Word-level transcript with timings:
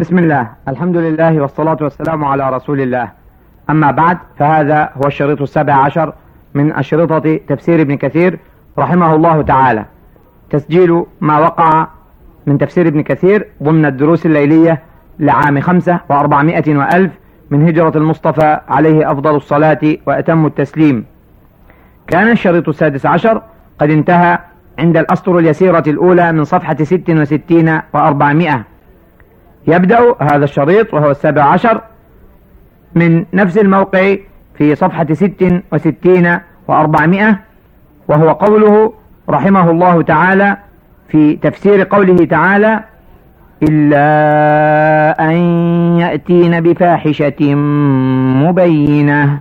بسم 0.00 0.18
الله. 0.18 0.48
الحمد 0.68 0.96
لله 0.96 1.40
والصلاة 1.40 1.76
والسلام 1.80 2.24
على 2.24 2.50
رسول 2.50 2.80
الله. 2.80 3.10
أما 3.70 3.90
بعد 3.90 4.18
فهذا 4.38 4.90
هو 4.96 5.06
الشريط 5.06 5.42
السابع 5.42 5.74
عشر 5.74 6.12
من 6.54 6.72
أشرطة 6.72 7.40
تفسير 7.48 7.80
ابن 7.80 7.96
كثير 7.96 8.38
رحمه 8.78 9.14
الله 9.14 9.42
تعالى. 9.42 9.84
تسجيل 10.50 11.04
ما 11.20 11.38
وقع 11.38 11.86
من 12.46 12.58
تفسير 12.58 12.88
ابن 12.88 13.02
كثير 13.02 13.46
ضمن 13.62 13.86
الدروس 13.86 14.26
الليلية 14.26 14.82
لعام 15.18 15.60
خمسة 15.60 16.00
وأربعمائة 16.10 16.76
وألف 16.76 17.12
من 17.50 17.68
هجرة 17.68 17.98
المصطفى 17.98 18.60
عليه 18.68 19.12
أفضل 19.12 19.36
الصلاة 19.36 19.96
وأتم 20.06 20.46
التسليم. 20.46 21.04
كان 22.06 22.30
الشريط 22.30 22.68
السادس 22.68 23.06
عشر 23.06 23.42
قد 23.78 23.90
انتهى 23.90 24.38
عند 24.78 24.96
الأسطر 24.96 25.38
اليسيرة 25.38 25.84
الأولى 25.86 26.32
من 26.32 26.44
صفحة 26.44 26.76
ست 26.82 27.10
وستين 27.10 27.80
وأربعمائة. 27.92 28.73
يبدأ 29.66 30.14
هذا 30.20 30.44
الشريط 30.44 30.94
وهو 30.94 31.10
السابع 31.10 31.42
عشر 31.42 31.80
من 32.94 33.24
نفس 33.32 33.58
الموقع 33.58 34.16
في 34.58 34.74
صفحة 34.74 35.06
ست 35.12 35.62
وستين 35.72 36.38
وأربعمائة 36.68 37.38
وهو 38.08 38.32
قوله 38.32 38.92
رحمه 39.28 39.70
الله 39.70 40.02
تعالى 40.02 40.56
في 41.08 41.36
تفسير 41.36 41.82
قوله 41.82 42.24
تعالى 42.24 42.80
إلا 43.62 44.04
أن 45.30 45.34
يأتين 46.00 46.60
بفاحشة 46.60 47.54
مبينة 48.44 49.40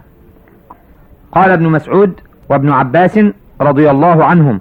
قال 1.31 1.51
ابن 1.51 1.69
مسعود 1.69 2.19
وابن 2.49 2.69
عباس 2.71 3.19
رضي 3.61 3.91
الله 3.91 4.25
عنهم 4.25 4.59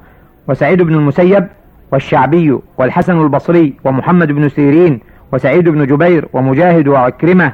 وسعيد 0.49 0.83
بن 0.83 0.95
المسيب 0.95 1.47
والشعبي 1.93 2.59
والحسن 2.79 3.21
البصري 3.23 3.75
ومحمد 3.85 4.33
بن 4.33 4.49
سيرين 4.49 5.01
وسعيد 5.33 5.69
بن 5.69 5.87
جبير 5.87 6.29
ومجاهد 6.33 6.89
وعكرمة 6.89 7.53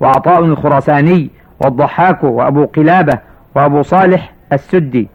وعطاء 0.00 0.44
الخراساني 0.44 1.30
والضحاك 1.60 2.24
وأبو 2.24 2.64
قلابة 2.64 3.18
وأبو 3.54 3.82
صالح 3.82 4.32
السدي. 4.52 5.08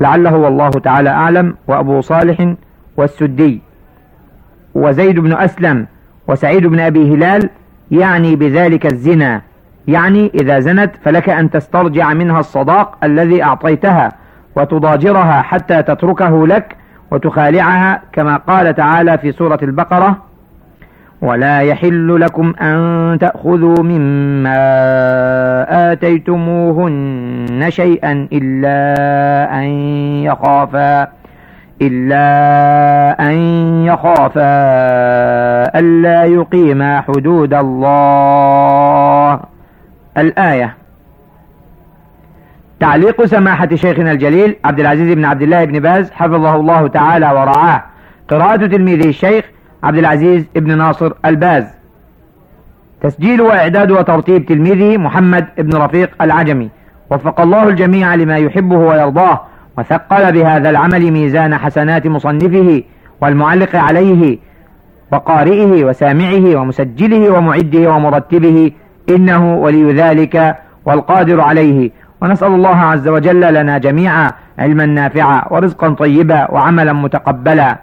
لعله 0.00 0.36
والله 0.36 0.70
تعالى 0.70 1.10
أعلم 1.10 1.54
وأبو 1.68 2.00
صالح 2.00 2.54
والسدي. 2.96 3.60
وزيد 4.74 5.18
بن 5.18 5.32
أسلم 5.32 5.86
وسعيد 6.28 6.66
بن 6.66 6.80
أبي 6.80 7.14
هلال 7.14 7.50
يعني 7.90 8.36
بذلك 8.36 8.86
الزنا. 8.86 9.42
يعني 9.88 10.30
إذا 10.34 10.60
زنت 10.60 10.96
فلك 11.02 11.28
أن 11.28 11.50
تسترجع 11.50 12.12
منها 12.12 12.40
الصداق 12.40 12.98
الذي 13.04 13.42
أعطيتها 13.42 14.12
وتضاجرها 14.56 15.42
حتى 15.42 15.82
تتركه 15.82 16.46
لك 16.46 16.76
وتخالعها 17.10 18.02
كما 18.12 18.36
قال 18.36 18.74
تعالى 18.74 19.18
في 19.18 19.32
سورة 19.32 19.58
البقرة 19.62 20.16
ولا 21.22 21.60
يحل 21.60 22.20
لكم 22.20 22.54
أن 22.60 23.18
تأخذوا 23.20 23.82
مما 23.82 24.56
آتيتموهن 25.92 27.66
شيئا 27.68 28.28
إلا 28.32 29.58
أن 29.58 29.64
يخافا 30.24 31.08
إلا 31.82 32.26
أن 33.20 33.34
يخافا 33.84 34.54
ألا 35.78 36.24
يقيما 36.24 37.00
حدود 37.00 37.54
الله. 37.54 39.40
الآية. 40.18 40.74
تعليق 42.80 43.24
سماحة 43.24 43.68
شيخنا 43.74 44.12
الجليل 44.12 44.56
عبد 44.64 44.80
العزيز 44.80 45.14
بن 45.14 45.24
عبد 45.24 45.42
الله 45.42 45.64
بن 45.64 45.80
باز 45.80 46.10
حفظه 46.10 46.54
الله 46.54 46.88
تعالى 46.88 47.26
ورعاه. 47.26 47.82
قراءة 48.28 48.66
تلميذه 48.66 49.08
الشيخ 49.08 49.44
عبد 49.84 49.98
العزيز 49.98 50.46
بن 50.56 50.78
ناصر 50.78 51.12
الباز. 51.24 51.64
تسجيل 53.02 53.40
وإعداد 53.40 53.90
وترتيب 53.90 54.46
تلميذه 54.46 54.96
محمد 54.98 55.46
بن 55.58 55.76
رفيق 55.76 56.10
العجمي. 56.22 56.70
وفق 57.10 57.40
الله 57.40 57.68
الجميع 57.68 58.14
لما 58.14 58.36
يحبه 58.36 58.76
ويرضاه 58.76 59.40
وثقل 59.78 60.32
بهذا 60.32 60.70
العمل 60.70 61.10
ميزان 61.10 61.56
حسنات 61.56 62.06
مصنفه 62.06 62.82
والمعلق 63.20 63.76
عليه 63.76 64.38
وقارئه 65.12 65.84
وسامعه 65.84 66.56
ومسجله 66.56 67.30
ومعده 67.30 67.90
ومرتبه. 67.90 68.72
إنه 69.08 69.54
ولي 69.54 69.92
ذلك 69.92 70.56
والقادر 70.86 71.40
عليه. 71.40 71.90
ونسأل 72.22 72.48
الله 72.48 72.76
عز 72.76 73.08
وجل 73.08 73.54
لنا 73.54 73.78
جميعا 73.78 74.32
علما 74.58 74.86
نافعا 74.86 75.44
ورزقا 75.50 75.88
طيبا 75.88 76.50
وعملا 76.50 76.92
متقبلا. 76.92 77.78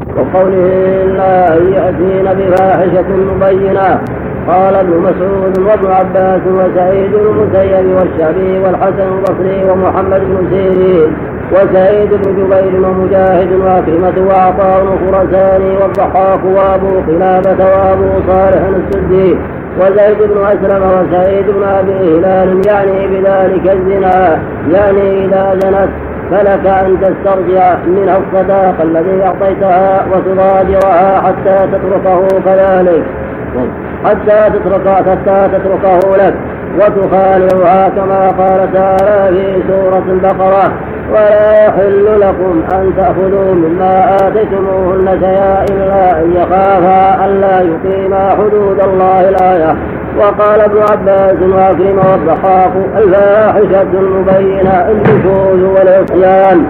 وقوله 0.00 1.04
لا 1.18 1.54
يأتين 1.54 2.26
بفاحشة 2.38 3.08
مبينة 3.30 4.00
قال 4.48 4.74
ابن 4.74 4.90
مسعود 4.98 5.58
وابن 5.58 5.86
عباس 5.92 6.40
وسعيد 6.46 7.10
بن 7.12 7.26
المسيب 7.30 7.86
والشعبي 7.96 8.58
والحسن 8.58 9.08
البصري 9.14 9.70
ومحمد 9.70 10.20
بن 10.20 10.46
سيرين 10.50 11.12
وسعيد 11.52 12.10
بن 12.10 12.32
جبير 12.36 12.88
ومجاهد 12.88 13.52
وأكرمة 13.52 14.28
وعطاء 14.28 14.82
الخرساني 14.82 15.76
والضحاك 15.76 16.40
وأبو 16.44 17.00
قلابة 17.08 17.64
وأبو 17.64 18.08
صالح 18.28 18.62
السدي 18.76 19.36
وزيد 19.80 20.18
بن 20.18 20.44
أسلم 20.46 20.82
وسعيد 20.82 21.46
بن 21.46 21.62
أبي 21.62 21.92
هلال 22.18 22.60
يعني 22.66 23.06
بذلك 23.06 23.72
الزنا 23.76 24.38
يعني 24.72 25.24
إذا 25.24 25.58
زنت 25.62 25.88
فلك 26.30 26.66
أن 26.66 26.96
تسترجع 27.00 27.74
من 27.86 28.08
الصداق 28.08 28.74
الذي 28.82 29.24
أعطيتها 29.24 30.06
وتضاجرها 30.12 31.20
حتى 31.20 31.66
تتركه 31.72 32.28
كذلك. 32.44 33.02
حتى 34.04 34.50
تترك 34.50 34.88
حتى 34.88 35.48
تتركه 35.52 36.16
لك. 36.16 36.34
وتخالعها 36.74 37.88
كما 37.88 38.30
قال 38.30 38.72
تعالى 38.72 39.36
في 39.36 39.62
سورة 39.68 40.04
البقرة 40.08 40.72
ولا 41.10 41.66
يحل 41.66 42.20
لكم 42.20 42.62
أن 42.72 42.92
تأخذوا 42.96 43.54
مما 43.54 44.16
آتيتموهن 44.16 45.18
شيئا 45.20 45.64
إلا 45.70 46.20
أن 46.20 46.32
يخافا 46.36 47.26
ألا 47.26 47.60
يقيما 47.60 48.30
حدود 48.30 48.80
الله 48.80 49.28
الآية. 49.28 49.76
وقال 50.18 50.60
ابن 50.60 50.78
عباس 50.78 51.42
وعكرمة 51.42 52.02
والضحاك 52.12 52.72
الفاحشة 52.96 53.82
المبينة 53.82 54.86
النشوز 54.90 55.62
والعصيان. 55.62 56.64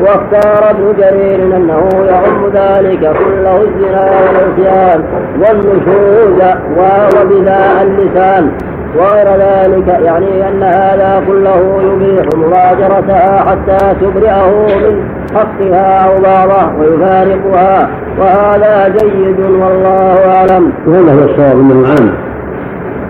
واختار 0.00 0.70
ابن 0.70 0.92
جرير 0.98 1.56
أنه 1.56 1.88
يعم 2.08 2.46
ذلك 2.54 3.00
كله 3.00 3.62
الزنا 3.62 4.10
والعصيان 4.10 5.04
والنشوز 5.38 6.40
وهو 6.76 7.26
بذاء 7.30 7.82
اللسان. 7.82 8.50
وغير 8.96 9.26
ذلك 9.26 9.88
يعني 10.04 10.48
أن 10.48 10.62
هذا 10.62 11.22
كله 11.26 11.82
يبيح 11.82 12.26
مغادرتها 12.36 13.44
حتى 13.50 13.94
تبرئه 14.00 14.66
من 14.66 15.04
حقها 15.34 16.04
أو 16.04 16.22
بعضه 16.22 16.72
ويفارقها. 16.78 17.88
وهذا 18.18 18.88
جيد 18.88 19.40
والله 19.40 20.34
أعلم. 20.36 20.72
وهذا 20.86 21.12
هو 21.12 21.24
الصواب 21.24 21.60
انه 21.60 21.88
عام 21.88 22.29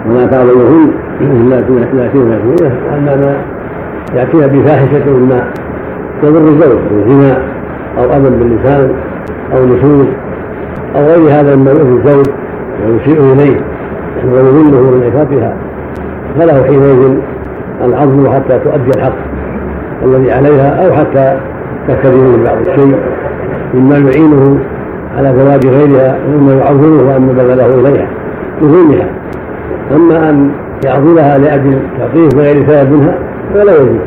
وما 0.07 0.27
تعظمهن 0.27 0.91
لا 1.51 2.09
فيهما 2.09 2.39
فيه 2.39 2.67
اما 2.97 3.17
ما 3.17 3.37
ياتيها 4.15 4.47
بفاحشة 4.47 5.11
مما 5.11 5.45
يضر 6.23 6.49
الزوج 6.49 6.79
من 6.91 7.05
زنا 7.09 7.43
أو 7.99 8.05
أذى 8.05 8.31
باللسان 8.31 8.91
أو 9.55 9.65
نشوز 9.65 10.07
أو 10.97 11.03
غير 11.03 11.41
هذا 11.41 11.57
مما 11.57 11.71
يؤذي 11.71 12.09
الزوج 12.09 12.27
ويسيء 12.89 13.33
إليه 13.33 13.61
ويذله 14.25 14.81
من 14.81 15.03
عفافها. 15.07 15.57
فله 16.39 16.63
حينئذ 16.63 17.19
العظم 17.85 18.33
حتى 18.35 18.59
تؤدي 18.59 18.91
الحق 18.97 19.17
الذي 20.05 20.33
عليها 20.33 20.87
أو 20.87 20.93
حتى 20.93 21.39
تكتفي 21.89 22.17
من 22.17 22.45
بعض 22.45 22.59
الشيء 22.69 22.97
مما 23.75 23.99
يعينه 23.99 24.59
على 25.19 25.35
زواج 25.39 25.67
غيرها 25.67 26.19
مما 26.29 26.55
يعظمه 26.55 27.17
ان 27.17 27.27
بذله 27.27 27.67
إليها 27.67 28.09
بظلمها 28.63 29.09
أما 29.97 30.31
أن 30.31 30.51
يعظمها 30.85 31.39
لأجل 31.39 31.79
تعطيه 31.99 32.29
بغير 32.29 32.67
سبب 32.69 32.93
منها 32.93 33.15
فلا 33.55 33.73
يجوز 33.73 34.01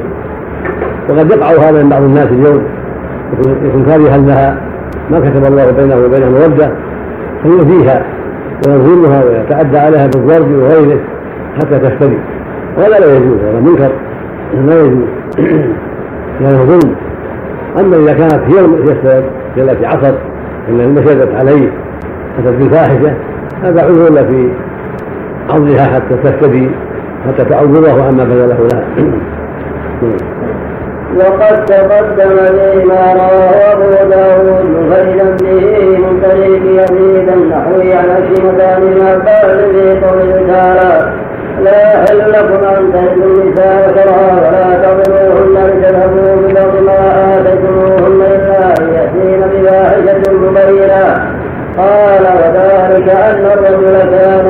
وقد 1.09 1.31
يقع 1.31 1.69
هذا 1.69 1.83
من 1.83 1.89
بعض 1.89 2.01
الناس 2.01 2.27
اليوم 2.27 2.63
يكون 3.63 3.85
كارها 3.85 4.17
لها؟ 4.17 4.57
ما 5.11 5.19
كتب 5.19 5.45
الله 5.45 5.71
بينه 5.71 5.95
وبينها 5.95 6.29
مودة؟ 6.29 6.71
فيؤذيها 7.43 8.05
ويظلمها 8.67 9.23
ويتعدى 9.23 9.77
عليها 9.77 10.07
بالضرب 10.07 10.51
وغيره 10.51 10.99
حتى 11.57 11.79
تفتري 11.79 12.19
وهذا 12.77 12.99
لا 12.99 13.15
يجوز 13.15 13.37
هذا 13.37 13.59
منكر 13.59 13.91
لا 14.67 14.81
يجوز. 14.81 15.07
لأنه 16.41 16.63
ظلم. 16.63 16.95
أما 17.79 17.97
إذا 17.97 18.13
كانت 18.13 18.33
هي 18.33 18.65
السبب 18.65 19.23
هي 19.55 19.63
التي 19.63 19.85
عصت 19.85 20.15
إن 20.69 21.03
شدت 21.07 21.35
عليه 21.35 21.71
اتت 22.39 22.53
بالفاحشة 22.59 23.13
هذا 23.63 23.81
عذر 23.81 24.25
في 24.25 24.49
عرضها 25.49 25.83
حتى 25.85 26.15
تفتدي 26.23 26.69
حتى 27.27 27.45
تعوضه 27.45 28.03
عما 28.03 28.23
بذله 28.23 28.67
لها 28.71 28.83
وقد 31.15 31.65
تقدم 31.65 32.35
لي 32.55 32.85
ما 32.85 33.13
رواه 33.13 33.73
أبو 33.73 34.09
داود 34.09 34.89
فاذا 34.91 35.37
به 35.41 36.07
طريق 36.23 36.61
يزيد 36.65 37.29
النحوي 37.29 37.93
عن 37.93 38.05
عشرة 38.09 38.79
بن 38.79 39.05
عباس 39.07 39.45
في 39.71 40.05
قوله 40.05 40.47
تعالى 40.47 41.11
لا 41.63 41.93
يحل 41.93 42.31
لكم 42.31 42.63
أن 42.65 42.93
تهدوا 42.93 43.43
النساء 43.43 43.91
كرها 43.95 44.31
ولا 44.43 44.75
تضروهن 44.83 45.67
لتذهبوا 45.67 46.35
ببعض 46.35 46.83
ما 46.83 47.37
آتيتموهن 47.37 48.21
إلا 48.21 48.73
أن 48.79 48.93
يأتين 48.93 49.41
بفاحشة 49.51 50.33
مبينة 50.33 51.33
قال 51.77 52.23
وذلك 52.23 53.09
أن 53.09 53.45
الرجل 53.45 53.97
كان 54.11 54.42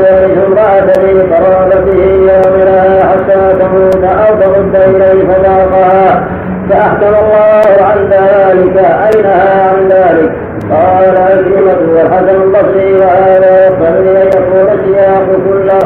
السياق 15.23 15.43
كله 15.49 15.79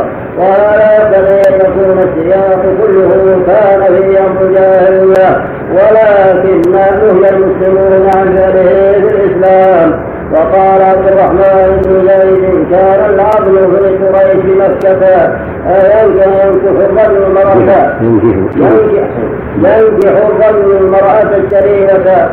يقتضي 0.79 1.41
أن 1.49 1.53
يكون 1.61 1.99
السياق 1.99 2.61
كله 2.81 3.41
كان 3.47 3.81
في 3.95 4.19
أمر 4.19 4.41
الجاهلية 4.41 5.41
ولكن 5.71 6.71
نهي 6.71 7.29
المسلمون 7.29 8.09
عن 8.15 8.35
فعله 8.35 8.91
في 9.07 9.15
الإسلام 9.15 9.99
وقال 10.33 10.81
عبد 10.81 11.07
الرحمن 11.07 11.81
بن 11.85 12.07
زيد 12.07 12.71
كان 12.71 13.13
العدل 13.13 13.55
في 13.99 14.05
قريش 14.07 14.45
مكة 14.57 15.31
ينكح 15.67 16.67
الرجل 16.67 17.23
المرأة؟ 17.27 17.93
ينكح 19.57 20.11
الرجل 20.27 20.77
المرأة 20.77 21.21
الشريفة 21.37 22.29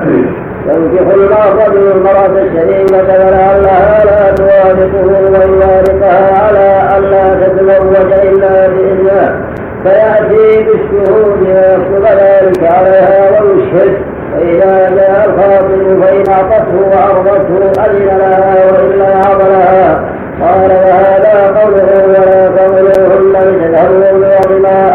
ينكح 0.67 1.47
الرجل 1.47 1.93
المرأة 1.93 2.27
الشريفة 2.27 3.27
ولعلها 3.27 4.05
لا 4.05 4.35
توافقه 4.35 5.07
ويوافقها 5.07 6.45
على 6.45 6.99
ألا 6.99 7.47
تتزوج 7.47 8.13
إلا 8.13 8.67
بإذنه. 8.69 9.45
فيأتي 9.83 10.65
بالشهود 10.65 11.41
ويكتب 11.41 12.05
ذلك 12.05 12.73
عليها 12.73 13.41
ويشهد. 13.41 13.97
فإذا 14.33 14.91
جاء 14.97 15.27
الخاطب 15.27 16.03
فإن 16.03 16.25
أعطته 16.33 16.77
وأرضته 16.93 17.83
أذن 17.85 18.07
لها 18.07 18.55
وإلا 18.73 19.17
عضلها 19.17 20.15
قال 20.41 20.71
وهذا 20.71 21.61
قوله 21.61 22.05
ولا 22.07 22.49
تولوهن 22.57 23.33
لتذهبوا 23.33 24.39
بما 24.49 24.94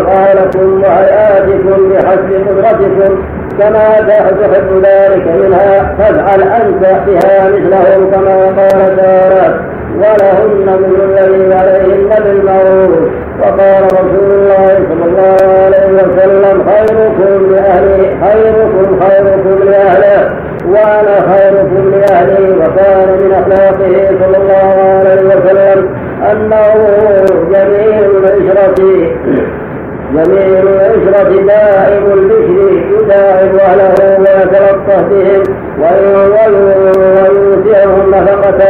وقالكم 0.00 0.82
وهيئاتكم 0.82 1.88
بحسب 1.92 2.30
قدرتكم 2.48 3.22
كما 3.58 3.88
تحب 4.40 4.82
ذلك 4.84 5.26
منها 5.26 5.94
فافعل 5.98 6.42
أنت 6.42 6.86
بها 7.06 7.48
مثله 7.48 8.10
كما 8.12 8.44
قال 8.44 8.96
تعالى 8.96 9.60
ولهن 9.96 10.66
مثل 10.66 11.04
الذي 11.04 11.54
عليهن 11.54 12.10
بالمعروف 12.24 12.98
وقال 13.40 13.84
رسول 13.84 14.30
الله 14.30 14.78
صلى 14.88 15.04
الله 15.04 15.36
عليه 15.64 15.92
وسلم 15.92 16.64
خيركم 16.68 17.52
لاهله 17.52 18.16
خيركم 18.26 19.00
خيركم 19.00 19.68
لأهله 19.68 20.30
وأنا 20.68 21.34
خيركم 21.36 21.90
لأهلي 21.90 22.50
وكان 22.50 23.08
من 23.20 23.32
أخلاقه 23.32 24.08
صلى 24.20 24.36
الله 24.36 25.00
عليه 25.00 25.22
وسلم 25.22 25.88
أنه 26.32 26.74
جميل 27.52 28.10
العشره 28.16 29.10
جميل 30.14 30.68
العشرة 30.68 31.30
دائم 31.46 32.04
البشر 32.12 32.58
يداعب 33.00 33.54
أهله 33.56 33.94
ويتلطف 34.18 35.00
بهم 35.10 35.42
ويوسعهم 36.86 38.10
نفقة 38.10 38.62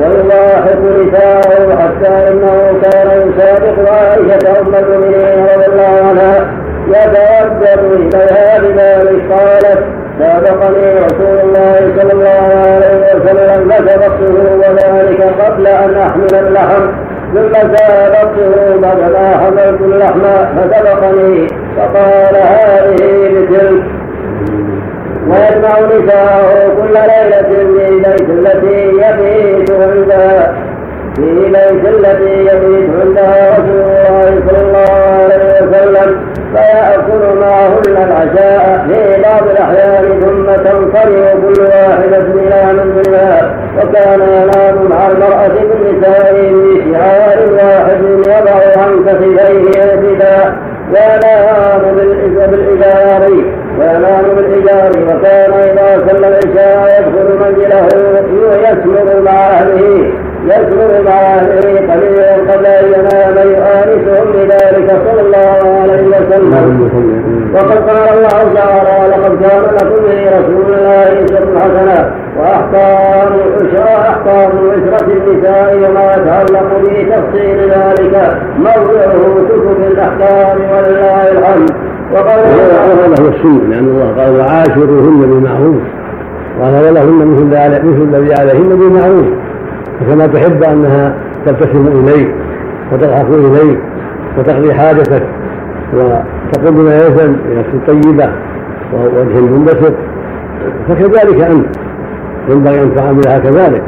ويلاحق 0.00 0.80
نساءه 0.98 1.76
حتى 1.80 2.14
إنه 2.28 2.56
كان 2.82 3.08
يسابق 3.28 3.76
عائشة 3.92 4.44
أم 4.60 4.74
المؤمنين 4.74 5.46
رضي 5.54 5.66
الله 5.66 5.94
عنها. 6.08 6.36
يتودد 6.88 7.82
إليها 8.14 8.58
بذلك 8.58 9.22
قالت 9.32 9.82
سابقني 10.18 10.86
رسول 10.94 11.36
الله 11.44 11.76
صلى 11.96 12.12
الله 12.12 12.44
عليه 12.66 13.14
وسلم 13.14 13.70
فسبقته 13.70 14.34
وذلك 14.56 15.20
قبل 15.40 15.66
أن 15.66 15.96
أحمل 15.96 16.34
اللحم. 16.34 16.84
ثم 17.34 17.52
سابقته 17.52 18.76
بعدما 18.82 19.36
حملت 19.36 19.80
اللحم 19.80 20.20
فسبقني 20.56 21.46
فقال 21.76 22.36
هذه 22.36 23.28
بتلك 23.34 23.82
ويجمع 25.28 25.80
نساءه 25.80 26.68
كل 26.76 26.92
ليلة 26.92 27.42
في 27.42 27.64
بيت 28.04 28.30
التي 28.30 28.88
يبيت 28.88 29.70
عندها. 29.70 30.52
في 31.16 31.22
ليس 31.48 31.84
التي 31.94 32.40
يبيت 32.40 32.90
عندها 33.00 33.52
رسول 33.52 33.80
الله 33.80 34.40
صلى 34.46 34.60
الله 34.60 34.90
عليه 35.22 35.62
وسلم. 35.62 36.34
فيأكل 36.54 37.38
معهن 37.40 37.82
العشاء 37.86 38.86
في 38.88 39.22
بعض 39.22 39.42
الأحيان 39.50 40.20
ثم 40.20 40.46
تنصرف 40.64 41.32
كل 41.44 41.62
واحدة 41.62 42.18
إلى 42.18 42.72
منزلها 42.72 43.54
وكان 43.78 44.20
ينام 44.20 44.88
مع 44.90 45.06
المرأة 45.06 45.54
شعار 46.02 46.34
واحد 46.34 46.73
كتفيه 49.14 49.80
اعتداء 49.80 50.56
وينام 50.92 51.82
بالإزار 52.50 53.22
وينام 53.78 54.24
بالإزار 54.36 54.90
وكان 55.08 55.52
إذا 55.52 56.06
صلى 56.08 56.26
العشاء 56.28 56.78
يدخل 56.98 57.28
منزله 57.40 57.86
يسمر 58.62 59.22
مع 59.24 59.32
أهله 59.32 60.12
يسمر 60.44 61.02
مع 61.06 61.12
أهله 61.12 61.92
قليلا 61.92 62.32
قبل 62.52 62.66
أن 62.66 62.84
ينام. 62.86 63.48
يؤانسهم 63.48 64.32
بذلك 64.32 64.88
صلى 65.06 65.20
الله 65.20 65.80
عليه 65.82 66.06
وسلم. 66.06 67.23
وقد 67.54 67.78
قال 67.88 68.08
الله 68.08 68.54
تعالى 68.54 69.10
لقد 69.16 69.42
كان 69.42 69.62
لكم 69.62 70.04
في 70.04 70.28
رسول 70.28 70.74
الله 70.74 71.24
أسوة 71.24 71.58
حسنة 71.58 72.10
وأحكام 72.38 73.32
أحكام 74.10 74.50
عشرة 74.70 75.12
النساء 75.12 75.76
وما 75.76 76.12
يتعلق 76.12 76.68
بتفصيل 76.82 77.58
ذلك 77.58 78.38
موضعه 78.58 79.34
كتب 79.48 79.82
الأحكام 79.92 80.58
ولله 80.72 81.32
الحمد. 81.32 81.70
وقال 82.12 82.38
هذا 82.38 83.22
هو 83.22 83.28
السنة 83.28 83.68
لأن 83.68 83.84
الله 83.88 84.22
قال 84.22 84.36
وعاشروهن 84.40 85.20
بالمعروف 85.20 85.82
قال 86.60 86.74
ولهن 86.74 87.26
مثل 87.26 87.44
مثل 87.86 88.16
الذي 88.16 88.34
عليهن 88.40 88.68
بالمعروف 88.68 89.26
فكما 90.00 90.26
تحب 90.26 90.64
أنها 90.64 91.14
تبتسم 91.46 91.86
إليك 91.86 92.34
وتضحك 92.92 93.26
إليك 93.28 93.78
وتقضي 94.38 94.74
حاجتك 94.74 95.22
وتقول 95.96 96.86
يلزم 96.86 97.36
بنفس 97.48 97.86
طيبة 97.86 98.28
ووجه 98.92 99.40
منبسط 99.40 99.94
فكذلك 100.88 101.40
أنت 101.40 101.66
ينبغي 102.48 102.82
أن 102.82 102.94
تعاملها 102.94 103.38
كذلك 103.38 103.82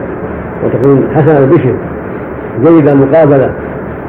وتكون 0.65 1.09
حسن 1.15 1.37
البشر 1.37 1.75
جيد 2.65 2.89
المقابلة 2.89 3.51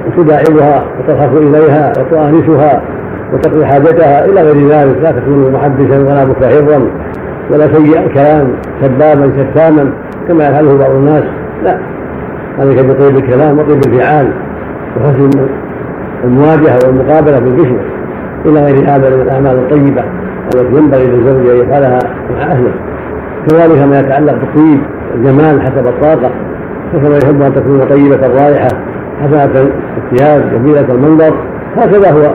وتداعبها 0.07 0.83
وتضحك 0.99 1.29
إليها 1.37 1.93
وتؤانسها 1.99 2.81
وتقضي 3.33 3.65
حاجتها. 3.65 4.25
إلى 4.25 4.41
غير 4.41 4.67
ذلك 4.67 4.97
لا 5.01 5.11
تكون 5.11 5.51
محدثا 5.53 5.99
ولا 5.99 6.25
متحرا 6.25 6.81
ولا 7.51 7.73
سيء 7.73 8.05
الكلام 8.05 8.47
سبابا 8.81 9.31
شتاما 9.37 9.91
كما 10.27 10.47
يفعله 10.47 10.77
بعض 10.77 10.91
الناس. 10.91 11.23
لا 11.63 11.77
ذلك 12.59 12.85
بطيب 12.85 13.17
الكلام 13.17 13.59
وطيب 13.59 13.77
الفعال 13.77 14.27
وحسن 14.97 15.29
المواجهة 16.23 16.79
والمقابلة 16.87 17.39
بالبشر 17.39 17.79
إلى 18.45 18.59
غير 18.59 18.89
هذا 18.89 19.09
من 19.09 19.21
الأعمال 19.21 19.57
الطيبة 19.57 20.03
التي 20.55 20.75
ينبغي 20.75 21.07
للزوج 21.07 21.49
أن 21.49 21.57
يفعلها 21.57 21.99
مع 22.35 22.43
أهله. 22.43 22.71
كذلك 23.47 23.87
ما 23.87 23.99
يتعلق 23.99 24.33
بالطيب 24.33 24.79
الجمال 25.15 25.61
حسب 25.61 25.87
الطاقة 25.87 26.31
فكما 26.93 27.17
يحب 27.17 27.41
أن 27.41 27.55
تكون 27.55 27.85
طيبة 27.89 28.25
الرائحه 28.25 28.67
حسنة 29.21 29.69
الثياب 29.97 30.43
جميلة 30.53 30.85
المنظر 30.89 31.33
هكذا 31.77 32.11
هو. 32.11 32.33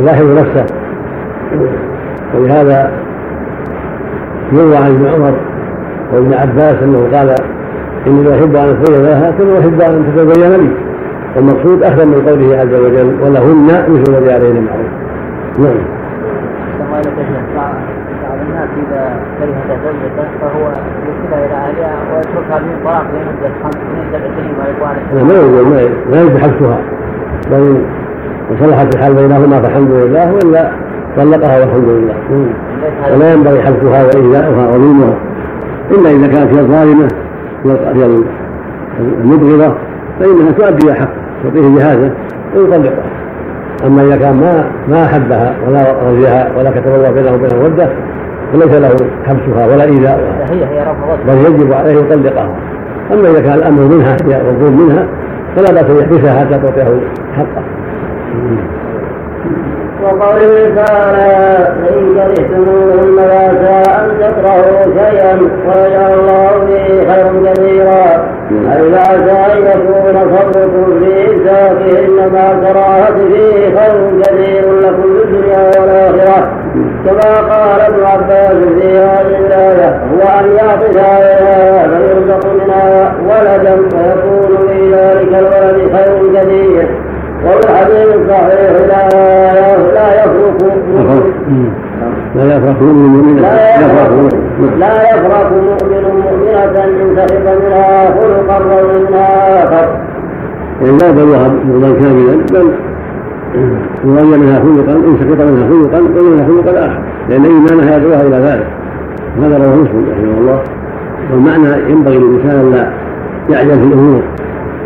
يلاحظ 0.00 0.24
نفسه. 0.24 0.66
ولهذا 2.34 2.90
يروى 4.52 4.76
عن 4.76 4.90
ابن 4.90 5.06
عمر 5.06 5.34
وابن 6.12 6.34
عباس 6.34 6.82
أنه 6.82 7.08
قال 7.12 7.34
إني 8.06 8.24
لا 8.24 8.34
أحب 8.34 8.56
أن 8.56 8.68
اتزين 8.68 9.02
لها 9.02 9.30
كما 9.30 9.58
أحب 9.58 9.80
أن 9.80 10.12
تتزين 10.16 10.52
لي. 10.52 10.70
والمقصود 11.36 11.82
اخذ 11.82 12.04
من 12.04 12.22
قوله 12.28 12.56
عز 12.56 12.74
وجل 12.74 13.16
ولهن 13.22 13.66
مثل 13.88 14.14
الذي 14.14 14.32
عليهن 14.32 14.56
المعروف 14.56 14.92
نعم. 15.58 15.96
الناس 18.56 18.68
إذا 18.88 19.20
كرهت 19.38 19.78
زوجته 19.84 20.28
فهو 20.40 20.72
يرسلها 21.06 21.46
إلى 21.46 21.54
أهلها 21.54 21.96
ويتركها 22.14 22.58
من 22.58 22.76
طلاق 22.84 23.02
لمده 23.02 23.54
خمس 23.62 23.74
سنين 23.74 24.12
لا 25.14 25.24
ما 25.24 25.34
يقول 25.34 25.66
ما 26.10 26.20
يجب 26.20 26.38
حبسها. 26.38 26.78
بل 27.50 27.76
ان 28.50 28.56
صلحت 28.60 28.94
الحال 28.94 29.14
بينهما 29.14 29.62
فالحمد 29.62 29.90
لله 29.90 30.32
وإلا 30.32 30.70
طلقها 31.16 31.60
والحمد 31.60 31.88
لله. 31.88 32.14
ولا 33.14 33.32
ينبغي 33.32 33.62
حبسها 33.62 34.04
وايذاؤها 34.04 34.68
وظلمها. 34.68 35.14
إلا 35.90 36.10
إذا 36.10 36.26
كانت 36.26 36.54
هي 36.54 36.60
الظالمة 36.60 37.08
هي 37.94 38.20
المبغضة. 39.00 39.74
فانها 40.20 40.52
تؤدي 40.52 40.94
حق 40.94 41.08
تعطيه 41.42 41.68
بهذا 41.68 42.10
ويطلقها 42.54 43.04
أما 43.86 44.02
إذا 44.02 44.16
كان 44.16 44.34
ما 44.34 44.70
ما 44.88 45.04
أحبها 45.04 45.54
ولا 45.68 45.92
رضيها 46.08 46.52
ولا 46.58 46.70
كتب 46.70 46.94
الله 46.94 47.10
بينه 47.10 47.34
وبين 47.34 47.50
الموده 47.50 47.88
فليس 48.52 48.74
له 48.74 48.96
حبسها 49.26 49.66
ولا 49.66 49.84
رفضت 50.82 51.18
بل 51.26 51.38
يجب 51.38 51.72
عليه 51.72 51.92
يطلقها. 51.92 52.50
أما 53.12 53.30
إذا 53.30 53.40
كان 53.40 53.54
الأمر 53.54 53.82
منها 53.82 54.16
هي 54.24 54.42
مطلوب 54.52 54.80
منها 54.80 55.06
فلا 55.56 55.72
بأس 55.72 55.90
أن 55.90 55.96
يحبسها 55.96 56.40
حتى 56.40 56.58
تعطيه 56.58 57.00
حقه. 57.36 57.62
وقوله 60.02 60.74
تعالى 60.74 61.68
فإن 61.82 62.14
كرهتموهن 62.14 63.16
فعسى 63.16 63.90
أن 63.90 64.08
تكرهوا 64.20 64.82
شيئا 64.82 65.38
ويجعل 65.66 66.12
الله 66.18 66.58
به 66.58 67.12
خيرا 67.12 67.52
كثيرا. 67.52 68.35
فعسى 68.50 69.52
أن 69.52 69.66
يكون 69.66 70.14
صبركم 70.14 70.98
في 71.00 71.30
إمساكهن 71.30 72.32
مع 72.32 72.50
الكراهة 72.50 73.14
فيه 73.14 73.76
خير 73.76 74.20
كثير 74.22 74.78
لكم 74.80 75.02
في 75.02 75.24
الدنيا 75.24 75.70
والآخرة 75.80 76.52
كما 77.06 77.36
قال 77.36 77.80
ابن 77.80 78.04
عباس 78.04 78.52
في 78.80 78.98
هذه 78.98 79.38
الآية 79.46 80.00
هو 80.12 80.40
أن 80.40 80.46
يعطف 80.56 80.96
عليها 80.96 81.88
فيرزق 81.88 82.54
منها 82.54 83.12
ولدا 83.24 83.76
فيكون 83.76 84.68
في 84.68 84.92
ذلك 84.94 85.28
الولد 85.28 85.96
خير 85.96 86.34
كثير 86.34 86.88
والحديث 87.44 88.08
الصحيح 88.14 88.70
لا 88.88 89.08
لا 89.94 90.24
يفرق 90.24 90.58
لا 92.34 92.56
يفرق 92.56 92.82
لا 93.40 93.76
يفرق 93.76 94.45
لا 94.78 95.10
يفرق 95.10 95.52
مؤمن 95.52 96.04
مؤمنة 96.24 96.84
إن 96.84 97.16
سخط 97.16 97.46
منها 97.62 98.14
خلقا 98.14 98.58
ومنها 98.58 99.64
آخر. 99.64 99.86
يعني 100.82 100.98
لا 100.98 101.10
بلغها 101.10 101.48
بغضا 101.64 102.00
كاملا 102.00 102.36
بل 102.52 102.70
يغير 104.04 104.38
منها 104.38 104.60
خلقا 104.60 104.92
إن 104.92 105.16
سقط 105.20 105.40
منها 105.40 105.68
خلقا 105.68 105.98
ومنها 105.98 106.46
خلقا 106.46 106.86
اخر 106.86 107.00
لأن 107.28 107.44
إيمانها 107.44 107.96
يدعوها 107.96 108.22
إلى 108.22 108.36
ذلك. 108.36 108.66
هذا 109.42 109.58
رواه 109.58 109.76
مسلم 109.76 110.06
رحمه 110.12 110.38
الله. 110.38 110.60
والمعنى 111.32 111.90
ينبغي 111.90 112.18
للإنسان 112.18 112.60
أن 112.60 112.72
لا 112.72 112.90
يعجل 113.48 113.78
في 113.78 113.84
الأمور. 113.84 114.22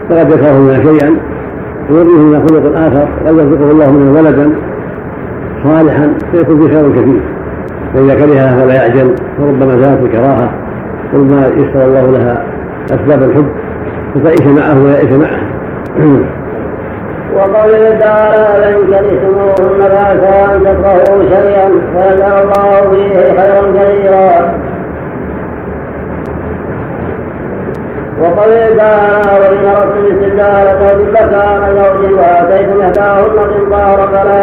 فقد 0.08 0.30
يكره 0.30 0.58
منها 0.58 0.82
شيئا. 0.82 1.16
ويريه 1.90 2.22
من 2.22 2.46
خلق 2.48 2.78
آخر 2.78 3.08
قد 3.26 3.34
يرزقه 3.38 3.70
الله 3.70 3.92
منه 3.92 4.18
ولدا 4.18 4.52
صالحا 5.64 6.12
فيكون 6.32 6.60
في 6.60 6.74
خير 6.74 6.92
كثير. 6.92 7.20
فاذا 7.94 8.14
كرهها 8.14 8.60
فلا 8.60 8.74
يعجل 8.74 9.14
وربما 9.38 9.82
زالت 9.82 10.02
الكراهة. 10.02 10.50
ثم 11.12 11.38
يسر 11.38 11.84
الله 11.84 12.10
لها 12.10 12.44
أسباب 12.86 13.22
الحب. 13.22 13.48
فتعيش 14.14 14.42
معه 14.42 14.84
ويعيش 14.84 15.12
معه. 15.12 15.40
وقوله 17.36 17.98
تعالى 17.98 18.62
فإن 18.62 18.86
كرهتموهن 18.86 19.80
فعسى 19.80 20.54
أن 20.54 20.60
تكرهوا 20.60 21.22
شيئا 21.22 21.68
فيجعل 21.94 22.42
الله 22.42 22.90
فيه 22.90 23.14
خيرا 23.40 23.62
كثيرا. 23.74 24.54
وقوله 28.20 28.76
تعالى 28.78 29.40
وإن 29.40 29.64
أردتم 29.76 30.04
استبدال 30.06 30.68
قوم 30.80 31.08
مكان 31.12 31.60
زوج 31.76 32.12
وآتيتم 32.18 32.80
إحداهن 32.82 33.38
قنطارا 33.38 34.06
فلا 34.06 34.40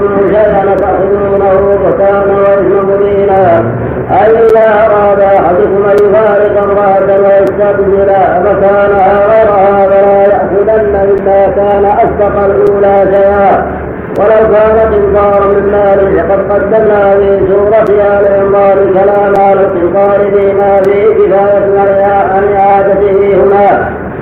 منه 0.00 0.28
شيئا 0.28 0.76
تأخذونه 0.76 1.78
بهتانا 1.82 2.34
وإثما 2.38 2.82
مبينا. 2.82 3.64
أي 4.10 4.30
إذا 4.46 4.66
أراد 4.86 5.20
أحدكم 5.20 5.84
أن 5.90 5.96
يفارق 6.04 6.62
امرأة 6.62 7.20
ويستبدل 7.24 8.10
مكانها 8.44 9.26
غيرها 9.30 9.88
فلا 9.88 10.22
يأخذن 10.22 11.08
مما 11.08 11.46
كان 11.46 11.84
أسبق 11.84 12.44
الأولى 12.44 13.14
شيئا. 13.14 13.75
ولو 14.18 14.52
كان 14.54 14.78
قنطار 14.92 15.48
من 15.48 15.70
مال 15.72 16.28
فقد 16.28 16.52
قدمنا 16.52 17.16
في 17.16 17.40
سورة 17.48 18.00
آل 18.00 18.26
عمران 18.40 18.78
الكلام 18.78 19.32
على 19.38 19.60
القنطار 19.60 20.18
فيما 20.30 20.76
فيه 20.82 21.14
كفاية 21.14 22.04
عن 22.06 22.52
إعادته 22.56 23.38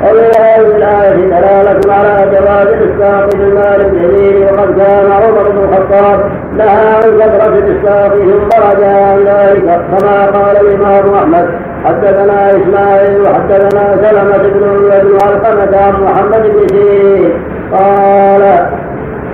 ومن 0.05 0.31
هذه 0.39 0.77
الآية 0.77 1.15
دلالة 1.15 1.93
على 1.95 2.31
جواز 2.33 2.67
الإسقاط 2.67 3.37
بالمال 3.37 3.81
الجليل 3.81 4.45
وقد 4.45 4.79
كان 4.79 5.13
عمر 5.13 5.51
بن 5.51 5.59
الخطاب 5.59 6.21
نهى 6.57 6.89
عن 6.95 7.19
كثرة 7.21 7.55
الإسقاط 7.59 8.13
ثم 8.13 8.49
رجع 8.63 9.07
عن 9.07 9.25
ذلك 9.27 9.81
كما 9.91 10.27
قال 10.27 10.57
الإمام 10.57 11.15
أحمد 11.15 11.49
حدثنا 11.85 12.51
إسماعيل 12.51 13.21
وحدثنا 13.23 13.97
سلمة 14.03 14.37
بن 14.37 14.61
بن 15.03 15.19
علقمة 15.25 15.77
عن 15.79 16.03
محمد 16.03 16.43
بن 16.43 16.69
سيرين. 16.69 17.33
قال 17.73 18.67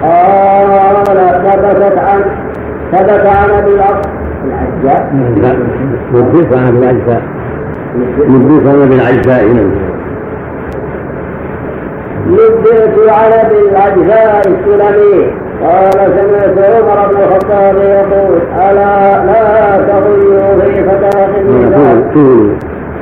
قال 0.03 0.67
ثبتت 1.45 1.99
عن 1.99 2.21
ثبت 2.93 3.27
عن 3.27 3.51
أبي 3.51 3.73
العاص 3.75 4.07
لا. 4.85 4.97
نبئت 6.15 6.53
عن 6.57 6.67
أبي 6.67 6.79
العجفاء 6.79 7.23
نبئت 8.27 8.67
عن 8.69 8.79
أبي 8.83 8.95
العجفاء 8.95 9.45
نبئت 12.29 12.71
عن 13.11 14.41
أبي 14.47 14.55
السلمي. 14.61 15.31
قال 15.65 15.93
سمعت 15.93 16.57
عمر 16.59 16.99
بن 17.09 17.17
الخطاب 17.23 17.77
يقول 17.77 18.41
ألا 18.57 18.93
لا 19.27 19.87
تغلوا 19.87 20.61
في 20.61 20.85
فتاه 20.85 21.33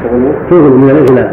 النساء 0.05 0.49
تغل 0.51 0.73
من 0.73 0.91
الإغلاء 0.91 1.29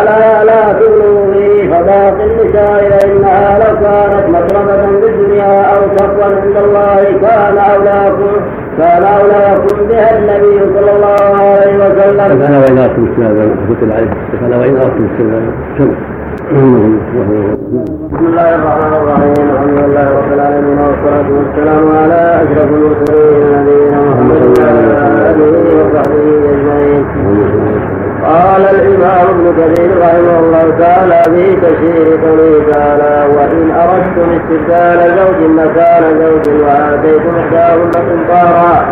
ألا 0.00 0.44
لا 0.44 0.72
تغلوا 0.72 1.32
في 1.32 1.68
فضاق 1.68 2.16
النساء 2.28 2.80
فإنها 2.90 3.58
لو 3.58 3.72
كانت 3.80 4.24
مطربة 4.28 4.82
بالدنيا 5.00 5.52
أو 5.72 5.80
تقوى 5.96 6.24
عند 6.24 6.56
الله 6.64 7.02
كان 7.22 7.58
أولاكم 7.58 8.32
كان 8.78 9.02
أولاكم 9.04 9.76
بها 9.88 10.18
النبي 10.18 10.58
صلى 10.74 10.90
الله 10.96 11.22
عليه 11.40 11.74
وسلم. 11.76 12.28
فأنا 12.40 12.58
وإن 12.58 12.78
أردتم 12.78 13.04
السلام 13.10 13.50
قلت 13.68 13.82
عليه 13.92 14.10
فأنا 14.40 14.56
وإن 14.58 14.76
أردتم 14.76 15.04
السلام 15.12 15.44
بسم 18.10 18.26
الله 18.26 18.54
الرحمن 18.54 18.92
الرحيم. 19.00 19.32
الحمد 19.52 19.78
لله 19.78 20.06
رب 20.18 20.32
العالمين 20.32 20.78
والصلاة 20.78 21.28
والسلام 21.38 21.84
على 22.02 22.20
أشرف 22.42 22.68
المرسلين 22.72 23.42
نبينا 23.54 23.98
محمد 24.10 24.42
وعلى 24.58 24.80
آله 25.30 25.52
وصحبه 25.78 26.26
أجمعين. 26.52 27.02
قال 28.24 28.62
الإمام 28.74 29.26
ابن 29.28 29.46
كثير 29.58 29.98
رحمه 29.98 30.38
الله 30.38 30.76
تعالى 30.78 31.22
في 31.24 31.56
تشريع 31.56 32.20
قوله 32.24 32.72
تعالى 32.72 33.34
وإن 33.36 33.70
أردتم 33.70 34.28
استبدال 34.38 35.18
زوج 35.18 35.50
مكان 35.50 36.02
زوج 36.20 36.54
وآتيتم 36.62 37.36
إحداهن 37.36 37.90
قنطارا 37.90 38.86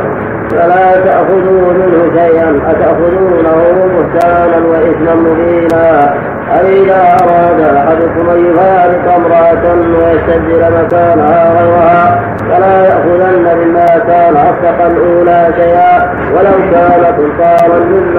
فلا 0.50 1.00
تأخذوا 1.04 1.72
منه 1.72 2.16
شيئا 2.16 2.60
أتأخذونه 2.66 3.58
بهتانا 3.92 4.66
وإثما 4.66 5.14
مبينا. 5.14 6.14
أي 6.56 6.82
إذا 6.82 7.16
أراد 7.22 7.60
أحدكم 7.76 8.30
أن 8.30 8.50
يفارق 8.50 9.14
امرأة 9.14 9.74
ويستبدل 9.74 10.62
مكانها 10.82 11.52
غيرها 11.52 12.20
فلا 12.50 12.84
يأخذن 12.84 13.58
مما 13.58 13.86
كان 13.86 14.36
أصدق 14.36 14.86
الأولى 14.86 15.48
شيئا. 15.56 16.12
ولو 16.34 16.70
كان 16.72 17.04
قنطارا 17.04 17.78
من 17.78 18.18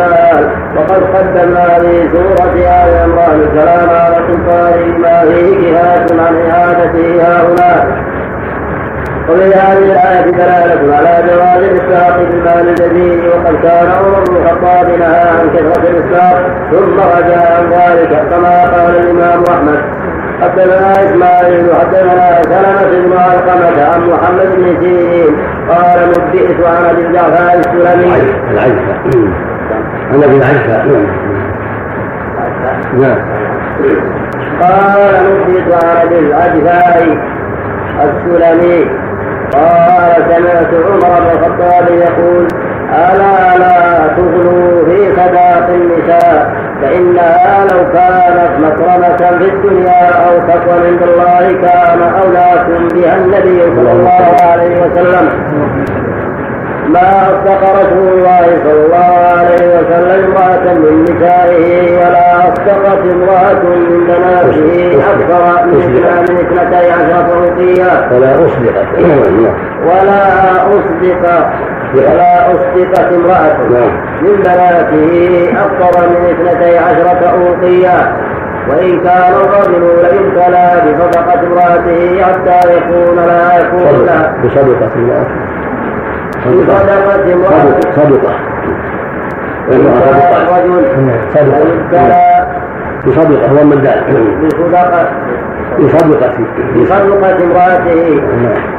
وقد 0.77 1.03
قدمنا 1.15 1.79
في 1.79 2.09
سورة 2.13 2.53
آل 2.55 2.98
عمران 3.03 3.41
الكلام 3.41 3.89
على 3.89 4.15
قنطار 4.15 4.98
ما 4.98 5.21
فيه 5.21 5.55
كفاية 5.55 6.21
عن 6.21 6.36
إعادته 6.51 7.21
هؤلاء. 7.21 8.09
وفي 9.30 9.54
هذه 9.54 9.78
الآية 9.78 10.32
دلالة 10.32 10.96
على 10.96 11.28
جواز 11.28 11.64
الإسراق 11.64 12.18
في 12.18 12.34
المال 12.34 12.70
الجديد 12.70 13.20
وقد 13.28 13.56
كان 13.64 13.88
عمر 13.92 14.24
بن 14.30 14.36
الخطاب 14.36 14.90
نهى 15.00 15.30
عن 15.40 15.50
كثرة 15.54 15.90
الإسراق 15.90 16.38
ثم 16.72 17.00
رجع 17.00 17.56
عن 17.56 17.66
ذلك 17.72 18.24
كما 18.30 18.62
قال 18.66 18.96
الإمام 18.96 19.44
أحمد. 19.50 19.82
حدثنا 20.42 20.92
إسماعيل 20.92 21.66
حدثنا 21.80 22.42
سلمة 22.42 23.06
بن 23.06 23.14
علقمة 23.18 23.84
عن 23.94 24.10
محمد 24.10 24.56
بن 24.56 24.82
سيرين 24.82 25.38
قال 25.70 26.10
نبئت 26.10 26.66
عن 26.66 26.86
أبي 26.90 27.02
الجعفر 27.02 27.60
السلمي. 27.60 28.14
العجفة 28.52 28.94
عن 30.12 30.24
أبي 30.24 30.38
العجفة 30.38 30.84
نعم. 32.98 33.18
قال 34.62 35.12
نبئت 35.26 35.84
عن 35.84 36.08
أبي 36.08 36.20
العجفاء 36.20 37.18
السلمي. 38.04 39.09
قال 39.53 40.15
سمعت 40.29 40.74
عمر 40.74 41.20
بن 41.20 41.29
الخطاب 41.36 41.88
يقول 41.89 42.48
ألا 42.89 43.58
لا 43.60 44.08
تغلوا 44.18 44.86
في 44.86 45.15
صداق 45.15 45.70
النساء 45.70 46.53
فإنها 46.82 47.65
لو 47.72 47.91
كانت 47.91 48.51
مكرمة 48.60 49.18
في 49.18 49.46
الدنيا 49.46 50.10
أو 50.27 50.39
تقوى 50.48 50.88
عند 50.88 51.01
الله 51.03 51.51
كان 51.62 52.01
أولاكم 52.22 52.88
بها 52.88 53.15
النبي 53.18 53.62
صلى 53.62 53.91
الله 53.91 54.36
عليه 54.51 54.82
وسلم. 54.82 55.29
ما 56.89 57.22
أصدق 57.29 57.62
رسول 57.81 58.08
الله 58.08 58.46
صلى 58.63 58.86
الله 58.86 59.12
عليه 59.38 59.77
وسلم 59.77 60.25
امرأة 60.25 60.74
من 60.74 61.03
نسائه 61.03 61.98
ولا 61.98 62.39
أصدقت 62.39 63.13
امرأة 63.13 63.63
من 63.63 64.03
بناته 64.08 65.01
أكثر 65.12 65.65
من 65.65 66.38
اثنتي 66.38 66.91
عشرة 66.91 67.27
أوقية 67.36 68.10
ولا 68.12 68.36
أصدقت 68.36 68.88
ولا 69.86 70.62
أصدق. 70.65 71.50
ولا 71.96 72.51
أصدقت 72.51 73.13
امرأة 73.13 73.58
نعم. 73.69 73.91
من 74.22 74.36
بناته 74.36 75.48
أكثر 75.65 76.10
من 76.10 76.25
اثنتي 76.25 76.77
عشرة 76.77 77.29
أوقية 77.29 78.15
وإن 78.69 79.00
كان 79.00 79.34
الرجل 79.34 79.84
ليبتلى 80.01 80.81
بصدقة 80.86 81.39
امرأته 81.48 82.24
حتى 82.24 82.74
يكون 82.77 83.15
لا 83.15 83.58
يكون 83.58 84.10
بصدقة 84.43 84.91
امرأته. 84.96 85.59
صدقة 86.46 88.34
صدقة 91.34 92.19
بصدقة 93.08 93.48
هو 93.51 93.63
من 93.63 93.77
بصدقة 94.43 95.10
بصدقة 95.79 96.34
بصدقة 96.75 97.43
امرأته 97.43 98.22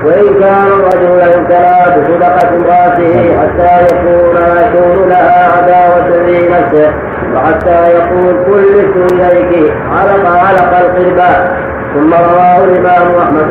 وإن 0.05 0.41
كان 0.41 0.67
الرجل 0.67 1.39
يبتلى 1.39 1.97
بصدقة 1.97 2.49
امرأته 2.57 3.39
حتى 3.41 3.85
يكون 3.95 4.37
يكون 4.61 5.09
لها 5.09 5.53
عداوة 5.57 6.25
في 6.27 6.49
نفسه 6.49 6.91
وحتى 7.35 7.93
يقول 7.93 8.35
كلفت 8.47 9.13
إليك 9.13 9.73
علق 9.93 10.27
علق 10.27 10.79
القربى 10.79 11.51
ثم 11.95 12.15
رواه 12.15 12.65
الإمام 12.65 13.15
أحمد 13.23 13.49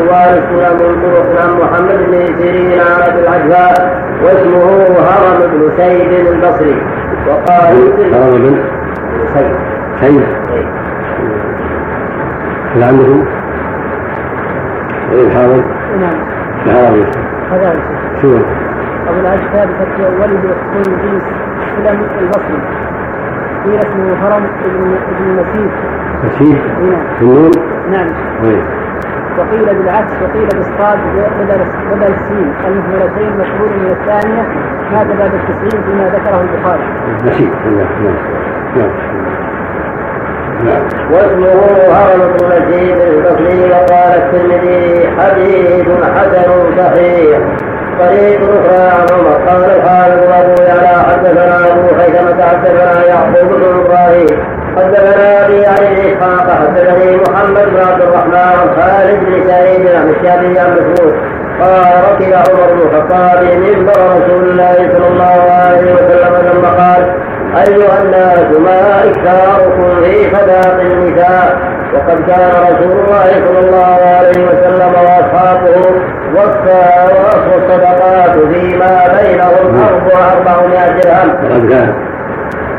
طرق 1.01 1.41
عن 1.41 1.51
محمد 1.62 1.98
بن 2.08 2.38
سيرين 2.38 2.79
عن 2.79 3.01
أبي 3.01 3.19
العجفاء 3.19 4.03
واسمه 4.24 4.63
هرم 5.10 5.51
بن 5.51 5.72
سيد 5.77 6.27
البصري. 6.27 6.81
وقال 7.27 7.75
هرم 8.13 8.41
بن 8.41 8.58
سيد. 9.34 9.55
سيد. 10.00 10.24
هل 12.75 12.84
عندكم؟ 12.84 13.25
إيه 15.12 15.29
حاضر؟ 15.29 15.63
نعم. 16.00 16.19
العربي 16.65 17.05
كذلك 17.51 17.84
شو؟ 18.22 18.38
أبو 19.10 19.19
العجفاء 19.19 19.67
بفتح 19.67 20.00
ولد 20.19 20.43
يكون 20.43 20.98
جنس 21.84 22.12
البصري. 22.22 22.60
قيل 23.65 23.79
اسمه 23.79 24.13
هرم 24.23 24.43
ابن 24.65 24.95
ابن 25.11 25.25
مسيح 25.39 25.73
مسيح 26.23 26.59
نعم. 26.79 27.51
نعم. 27.91 28.07
إيه 28.43 28.61
وقيل 29.37 29.65
بالعكس 29.77 30.11
وقيل 30.21 30.47
بالصاد 30.47 30.99
بدل 31.39 31.61
بدل 31.91 32.13
السين. 32.13 32.53
المهملتين 32.67 33.31
مشهور 33.39 33.69
من 33.69 33.89
الثانية. 33.91 34.43
مات 34.93 35.07
بعد 35.07 35.31
التسعين 35.33 35.83
فيما 35.83 36.09
ذكره 36.09 36.41
البخاري. 36.41 36.83
مسيح 37.25 37.49
نعم 37.65 38.13
نعم 38.75 38.91
نعم. 40.65 40.81
واسمه 41.11 41.49
هرم 41.93 42.19
بن 42.19 42.45
مسيد 42.47 42.97
البصري 42.97 43.69
وقال 43.71 44.11
الترمذي 44.21 45.09
حديث 45.17 45.87
حسن 46.03 46.49
صحيح. 46.77 47.39
طريق 47.99 48.39
أخرى 48.41 48.83
عن 48.89 49.05
عمر 49.13 49.33
قال 49.47 49.63
الحافظ 49.75 50.23
ابو 50.39 50.63
يعلى 50.63 51.03
حدثنا 51.09 51.67
ابو 51.71 51.87
خيثمة 51.99 52.43
حدثنا 52.43 53.05
يعقوب 53.05 53.49
بن 53.49 53.63
إبراهيم 53.79 54.59
حدثنا 54.77 55.45
ابي 55.45 55.65
عن 55.65 55.83
اسحاق 55.97 56.49
حدثني 56.61 57.15
محمد 57.17 57.65
بن 57.73 57.79
عبد 57.79 58.01
الرحمن 58.01 58.75
خالد 58.81 59.19
بن 59.25 59.47
سعيد 59.47 59.88
عن 59.88 60.09
الشافعي 60.09 60.59
عن 60.59 60.71
مسعود 60.73 61.13
قال 61.62 62.03
ركب 62.12 62.33
عمر 62.33 62.73
بن 62.73 62.81
الخطاب 62.81 63.43
منبر 63.43 63.91
رسول 63.91 64.49
الله 64.49 64.73
صلى 64.75 65.07
الله 65.07 65.51
عليه 65.51 65.93
وسلم 65.93 66.51
ثم 66.51 66.65
قال 66.65 67.13
أيها 67.67 68.01
الناس 68.03 68.59
ما 68.59 69.03
إكثاركم 69.09 70.01
في 70.03 70.23
صداق 70.35 70.79
النساء 70.81 71.57
وقد 71.93 72.19
كان 72.27 72.51
رسول 72.51 72.91
الله 72.91 73.25
صلى 73.47 73.59
الله 73.59 73.97
عليه 74.17 74.45
وسلم 74.47 74.93
وأصحابه 74.93 75.81
وصى 76.35 76.81
الصدقات 77.57 78.53
فيما 78.53 79.03
بينهم 79.21 79.83
أربع 79.83 80.33
أربعمائة 80.37 80.91
درهم 81.01 81.29
وقد 81.43 81.69
كان 81.69 81.93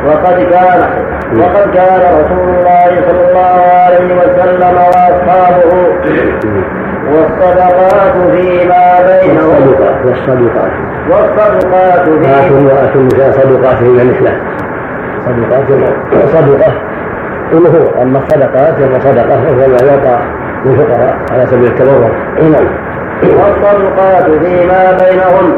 وقد 0.07 0.43
كان 0.51 0.81
وقد 1.39 1.71
كان 1.75 2.01
رسول 2.01 2.49
الله 2.49 3.03
صلى 3.07 3.29
الله 3.29 3.63
عليه 3.85 4.15
وسلم 4.17 4.77
وأصحابه 4.77 5.71
والصدقات 7.13 8.13
فيما 8.37 9.01
بينهم 9.07 9.49
والصدقات 9.49 10.05
والصدقات 10.07 10.73
والصدقات 11.11 11.99
آتوا 11.99 12.19
فيما 12.19 12.73
وآتوا 12.75 13.01
النساء 13.01 13.31
صدقاتهن 13.31 14.11
نحلة 14.11 14.33
صدقات 15.27 15.65
صدقة 16.27 16.73
ومهور 17.53 18.03
أما 18.03 18.19
الصدقات 18.19 18.75
فهي 18.75 19.01
صدقة 19.01 19.35
وهو 19.35 19.69
ما 19.69 19.79
يعطى 19.87 20.19
للفقراء 20.65 21.17
على 21.33 21.47
سبيل 21.47 21.67
التبرع 21.67 22.09
نعم 22.43 22.67
والصدقات 23.23 24.25
فيما 24.25 24.97
بينهم 25.01 25.57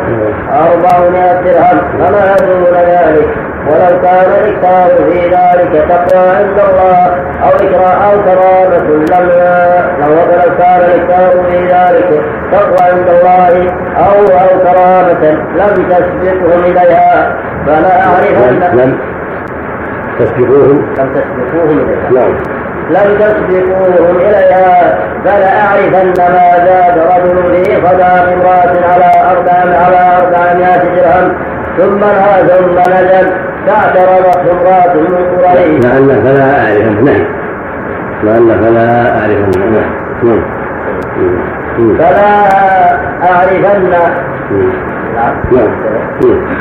أربعمائة 0.53 1.43
درهم 1.43 1.81
فما 1.99 2.37
دون 2.47 2.75
ذلك؟ 2.75 3.29
ولو 3.67 4.01
كان 4.03 4.31
الإكثار 4.41 5.11
في 5.11 5.19
ذلك 5.21 5.85
تقوى 5.89 6.29
عند 6.29 6.59
الله 6.69 7.07
أو 7.43 7.49
إكرام 7.49 8.03
أو 8.03 8.23
كرامة 8.23 8.89
لم 8.89 9.29
لو 10.01 10.57
كان 10.59 10.81
الإكثار 10.81 11.45
في 11.51 11.59
ذلك 11.67 12.23
تقوى 12.53 12.91
عند 12.91 13.09
الله 13.09 13.73
أو 13.97 14.21
أو 14.21 14.59
كرامة 14.65 15.31
لم 15.31 15.89
تسبقهم 15.91 16.65
إليها. 16.65 17.37
فلا 17.67 18.07
أعرفن 18.07 18.79
لم 18.79 18.99
تسبقوهم؟ 20.19 20.87
لم 20.99 21.15
تسبقوهم 21.15 21.79
إليها. 21.79 22.11
نعم. 22.11 22.62
لم 22.95 23.19
تسبقوهم 23.19 24.17
إليها 24.17 24.99
فلأعرفن 25.25 26.09
ما 26.33 26.67
زاد 26.67 26.99
رجل 26.99 27.55
في 27.55 27.75
صداق 27.77 28.33
امرأة 28.33 28.93
على 28.93 29.11
أربع 29.31 29.53
على 29.85 30.17
أربعمائة 30.23 30.83
درهم 30.97 31.33
ثم 31.79 32.01
ثم 32.49 32.79
نزل 32.93 33.31
فاعترضت 33.67 34.39
امرأة 34.51 34.95
من 34.95 35.39
قريش 35.45 35.85
لعل 35.85 36.23
فلا 36.23 36.65
أعرفن 36.65 37.05
نهي 37.05 37.27
لعل 38.23 38.59
فلا 38.65 39.19
أعرفن 39.21 39.61
نعم 39.73 39.91
نعم 40.23 40.43
مم. 41.79 41.97
فلا 41.99 42.35
أعرفن. 43.33 43.91
نعم. 43.91 44.13
نعم. 45.53 45.71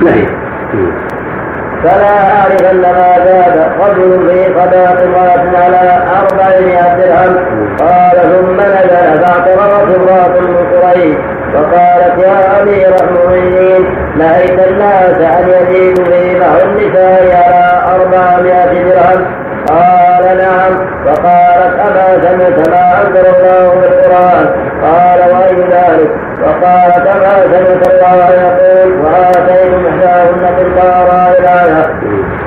نهي 0.02 0.26
مم. 0.74 0.92
فلا 1.84 2.14
أعرفن 2.38 2.82
ما 2.82 3.16
زاد. 3.26 3.72
رجل 3.82 4.30
في 4.30 4.54
صداق 4.54 5.02
امرأة 5.02 5.64
على 5.64 6.04
أربعمائة 6.22 6.96
درهم 6.98 7.36
قال 7.80 8.22
ثم 8.22 8.58
نزل 8.58 9.24
فاعترضت 9.24 9.96
امرأة 9.96 10.40
من 10.40 10.80
قريش. 10.82 11.18
فقالت 11.54 12.24
يا 12.24 12.62
أمير 12.62 12.96
المؤمنين 13.04 13.84
نهيت 14.18 14.68
الناس 14.68 15.16
أن 15.40 15.50
يزيدوا 15.50 16.06
في 16.06 16.40
بعض 16.40 16.62
النساء 16.64 17.24
على 17.36 17.96
أربعمائة 17.96 18.84
درهم. 18.84 19.26
قال 19.70 20.38
نعم. 20.38 20.74
فقالت 21.06 21.80
أما 21.80 22.08
سمعت 22.22 22.70
ما 22.70 23.02
أنزل 23.02 23.26
الله 23.26 23.70
في 23.82 23.88
القرآن؟ 23.88 24.46
قال 24.84 25.20
وأي 25.34 25.56
ذلك؟ 25.56 26.12
وقالت 26.42 27.08
أما 27.08 27.34
سمعت 27.44 27.88
الله 27.88 28.30
يقول 28.30 29.02
وآتيتم 29.02 29.86
إحداهن 29.88 30.46
قنطارا 30.46 31.34
الآية 31.40 31.51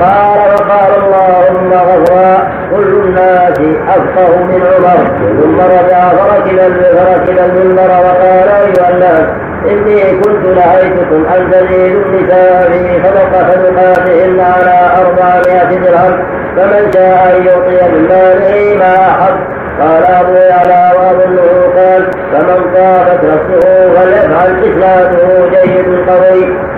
قال 0.00 0.38
وقال 0.54 0.92
اللهم 1.02 1.72
غفرا 1.72 2.48
كل 2.70 2.92
الناس 3.04 3.58
أفقه 3.88 4.36
من 4.36 4.62
عمر. 4.72 5.00
ثم 5.40 5.60
رجع 5.60 6.08
فركب 6.08 6.72
فركب 6.96 7.38
المنبر 7.38 7.90
وقال 7.90 8.48
أيها 8.48 8.90
الناس 8.90 9.24
إني 9.70 10.20
كنت 10.20 10.44
نهيتكم 10.56 11.24
أن 11.34 11.50
تزيدوا 11.50 12.02
النساء 12.02 12.70
في 12.72 13.02
صدقة 13.04 13.50
صدقاتهن 13.50 14.40
على 14.40 14.90
أربعمائة 15.00 15.78
درهم. 15.78 16.22
فمن 16.56 16.92
شاء 16.94 17.36
أن 17.36 17.46
يعطي 17.46 17.92
من 17.92 18.08
ماله 18.08 18.76
ما 18.78 18.94
أحب. 19.10 19.36
قال 19.80 20.04
أبو 20.04 20.32
يعلى 20.32 20.92
وأظنه 20.96 21.48
قال 21.76 22.10
فمن 22.32 22.60
طابت 22.74 23.20
نفسه 23.24 23.94
فليفعل 23.94 24.64
إسناده 24.64 25.48
جيد 25.50 26.08
قوي. 26.08 26.73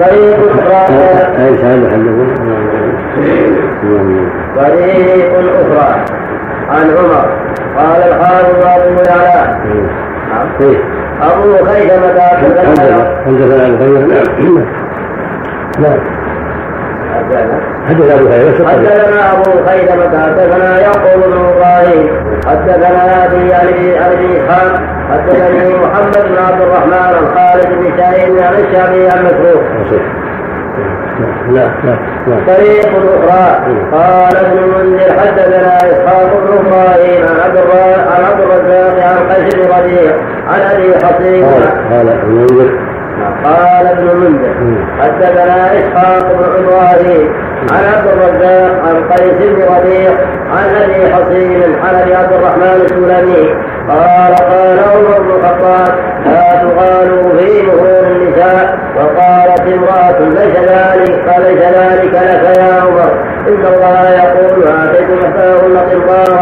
طريق 0.00 0.38
أخرى 0.50 0.96
أي 1.46 1.58
شهادة 1.58 1.88
حدثنا 1.90 2.30
نعم 3.84 4.28
طريق 4.56 5.34
أخرى 5.38 6.04
عن 6.70 6.90
عمر. 6.96 7.26
قال 7.76 8.02
الحافظ 8.02 8.64
أبو 8.64 9.02
يعلى. 9.08 9.56
إيه. 10.60 10.78
أبو 11.22 11.64
خيثمة 11.64 12.20
حدثنا 12.20 12.88
نعم. 15.78 16.19
حدثنا 17.88 18.12
ابو 18.12 18.30
خير 18.30 18.66
حدثنا 18.68 19.32
أبو 19.32 19.50
خيثمة 19.66 20.22
حدثنا 20.24 20.80
يعقوب 20.80 21.22
بن 21.26 21.38
إبراهيم 21.52 22.08
حدثنا 22.46 23.26
أبي 23.26 23.54
عن 23.54 23.66
أبي 24.12 24.40
إسحاق 24.40 24.72
حدثني 25.10 25.74
محمد 25.74 26.24
بن 26.28 26.38
عبد 26.48 26.60
الرحمن 26.60 26.92
عن 26.92 27.26
خالد 27.36 27.66
بن 27.66 27.98
سعيد 27.98 28.42
عن 28.42 28.54
الشعبي 28.54 29.08
عن 29.08 29.24
مسروق. 29.24 29.62
لا 31.50 31.68
لا 31.84 32.36
طريق 32.46 32.86
أخرى 32.86 33.76
قال 33.92 34.36
ابن 34.36 34.58
المنذر 34.58 35.18
حدثنا 35.20 35.76
إسحاق 35.76 36.30
بن 36.44 36.56
إبراهيم 36.56 37.24
عن 37.24 37.40
عبد 37.44 37.58
عن 38.10 38.24
عبد 38.24 38.40
الرزاق 38.40 38.94
عن 39.04 39.32
قيس 39.32 39.54
بن 39.54 39.62
ربيع 39.62 40.12
عن 40.48 40.60
أبي 40.60 40.94
حصين 41.06 41.44
قال 41.90 42.08
ابن 42.08 42.30
المنذر 42.30 42.89
قال 43.44 43.86
ابن 43.86 44.16
منذر 44.16 44.84
حدثنا 45.00 45.78
إسحاق 45.78 46.32
بن 46.32 46.64
إبراهيم 46.64 47.32
عن 47.72 47.84
عبد 47.94 48.06
الرزاق 48.08 48.72
عن 48.86 49.04
قيس 49.12 49.32
بن 49.50 49.62
ربيع 49.62 50.10
عن 50.52 50.68
أبي 50.82 51.14
حصين 51.14 51.62
أبي 51.94 52.14
عبد 52.14 52.32
الرحمن 52.32 52.80
السلمي 52.84 53.54
قال 53.88 54.34
قال 54.34 54.78
عمر 54.78 55.20
بن 55.20 55.30
الخطاب 55.30 55.94
لا 56.26 56.62
تغالوا 56.62 57.38
في 57.38 57.62
مهور 57.62 58.04
النساء 58.10 58.78
وقالت 58.96 59.60
امرأة 59.60 60.18
ليس 60.20 60.56
ذلك 60.56 61.24
فليس 61.26 61.62
ذلك 61.62 62.14
لك 62.14 62.58
يا 62.58 62.74
عمر 62.82 63.12
إن 63.48 63.64
الله 63.74 64.10
يقول 64.10 64.68
آتيت 64.68 65.24
إحداهن 65.24 65.76
قنطارا 65.76 66.39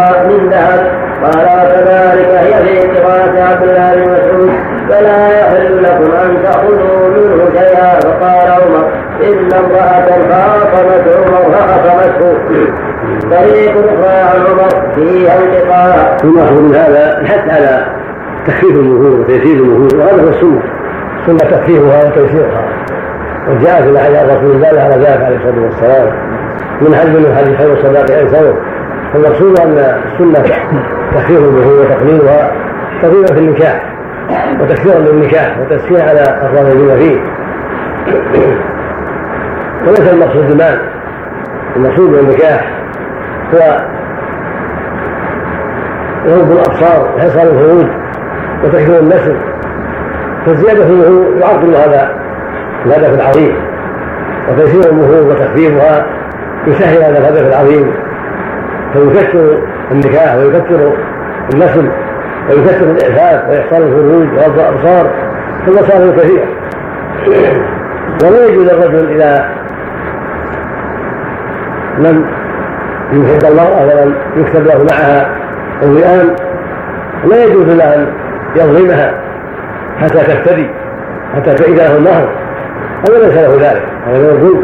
تخفيف 18.59 18.77
المهور 18.77 19.21
وتيسير 19.21 19.57
المهور 19.57 19.89
وهذا 19.97 20.23
هو 20.23 20.29
السنة. 20.29 20.63
السنة 21.21 21.51
تخفيفها 21.51 22.07
وتيسيرها 22.07 22.65
وجاء 23.49 23.83
في 23.83 23.89
الحديث 23.89 24.37
رسول 24.37 24.51
الله 24.51 24.83
على 24.83 24.95
ذلك 24.95 25.23
عليه 25.25 25.37
الصلاة 25.37 25.65
والسلام. 25.65 26.13
من 26.81 26.95
حد 26.95 27.09
من 27.09 27.35
حديث 27.37 27.57
خير 27.59 27.73
الصداق 27.73 28.19
أيسره 28.19 28.57
فالمقصود 29.13 29.61
أن 29.61 30.01
السنة 30.13 30.57
تخفيف 31.15 31.39
المهور 31.39 31.81
وتقليلها 31.81 32.53
تقليلا 33.03 33.27
في 33.27 33.39
النكاح. 33.39 33.83
وتكثيرا 34.61 34.99
للنكاح 34.99 35.59
وتسكين 35.59 36.01
على 36.01 36.21
الراغبين 36.21 36.99
فيه. 36.99 37.21
وليس 39.87 40.13
المقصود 40.13 40.51
المال 40.51 40.81
المقصود 41.77 42.11
بالنكاح 42.11 42.71
هو 43.55 43.85
غض 46.27 46.53
الأبصار 46.53 47.15
وحصار 47.17 47.43
الفروج 47.43 47.87
وتكثير 48.65 48.99
النسل 48.99 49.37
فالزياده 50.47 50.85
في 50.85 51.25
يعطل 51.41 51.75
هذا 51.75 52.11
الهدف 52.87 53.15
العظيم. 53.15 53.55
وتيسير 54.49 54.91
المهور 54.91 55.23
وتخفيفها 55.23 56.07
يسهل 56.67 57.03
هذا 57.03 57.19
الهدف 57.19 57.47
العظيم. 57.47 57.95
فيكثر 58.93 59.59
النكاح 59.91 60.35
ويكثر 60.35 60.93
النسل 61.55 61.89
ويكثر 62.51 62.87
الإعفاف 62.91 63.51
وإحصان 63.51 63.83
الفروج 63.83 64.29
وغض 64.37 64.59
الأبصار. 64.59 65.11
فالمصالح 65.67 66.17
كثيرة 66.17 66.47
ولا 68.25 68.47
يجوز 68.47 68.69
الرجل 68.69 69.11
إذا 69.11 69.49
لم 71.99 72.25
يحب 73.13 73.45
المرأة 73.45 73.87
ولم 73.87 74.15
يكتب 74.37 74.67
له 74.67 74.87
معها 74.91 75.31
الوئام 75.83 76.37
لا 77.25 77.45
يجوز 77.45 77.65
له 77.65 77.95
أن 77.95 78.07
يظلمها 78.57 79.15
حتى 79.99 80.19
تفتدي 80.19 80.71
حتى 81.37 81.55
تعيد 81.55 81.79
له 81.79 81.97
النهر. 81.97 82.29
هذا 83.09 83.19
ليس 83.19 83.35
له 83.35 83.71
ذلك 83.71 83.83
هذا 84.07 84.19
من 84.19 84.29
الظلم 84.29 84.63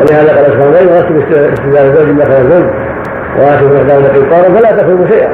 ولهذا 0.00 0.36
قال 0.36 0.52
سبحانه 0.52 0.70
وتعالى 0.70 0.90
واتوا 0.90 1.52
استدلال 1.52 1.86
الزوج 1.86 2.08
مثل 2.08 2.32
الزوج 2.32 2.66
واتوا 3.38 3.78
احداهن 3.78 4.04
قنطارا 4.04 4.48
فلا 4.58 4.76
تكونوا 4.76 5.06
شيئا. 5.06 5.28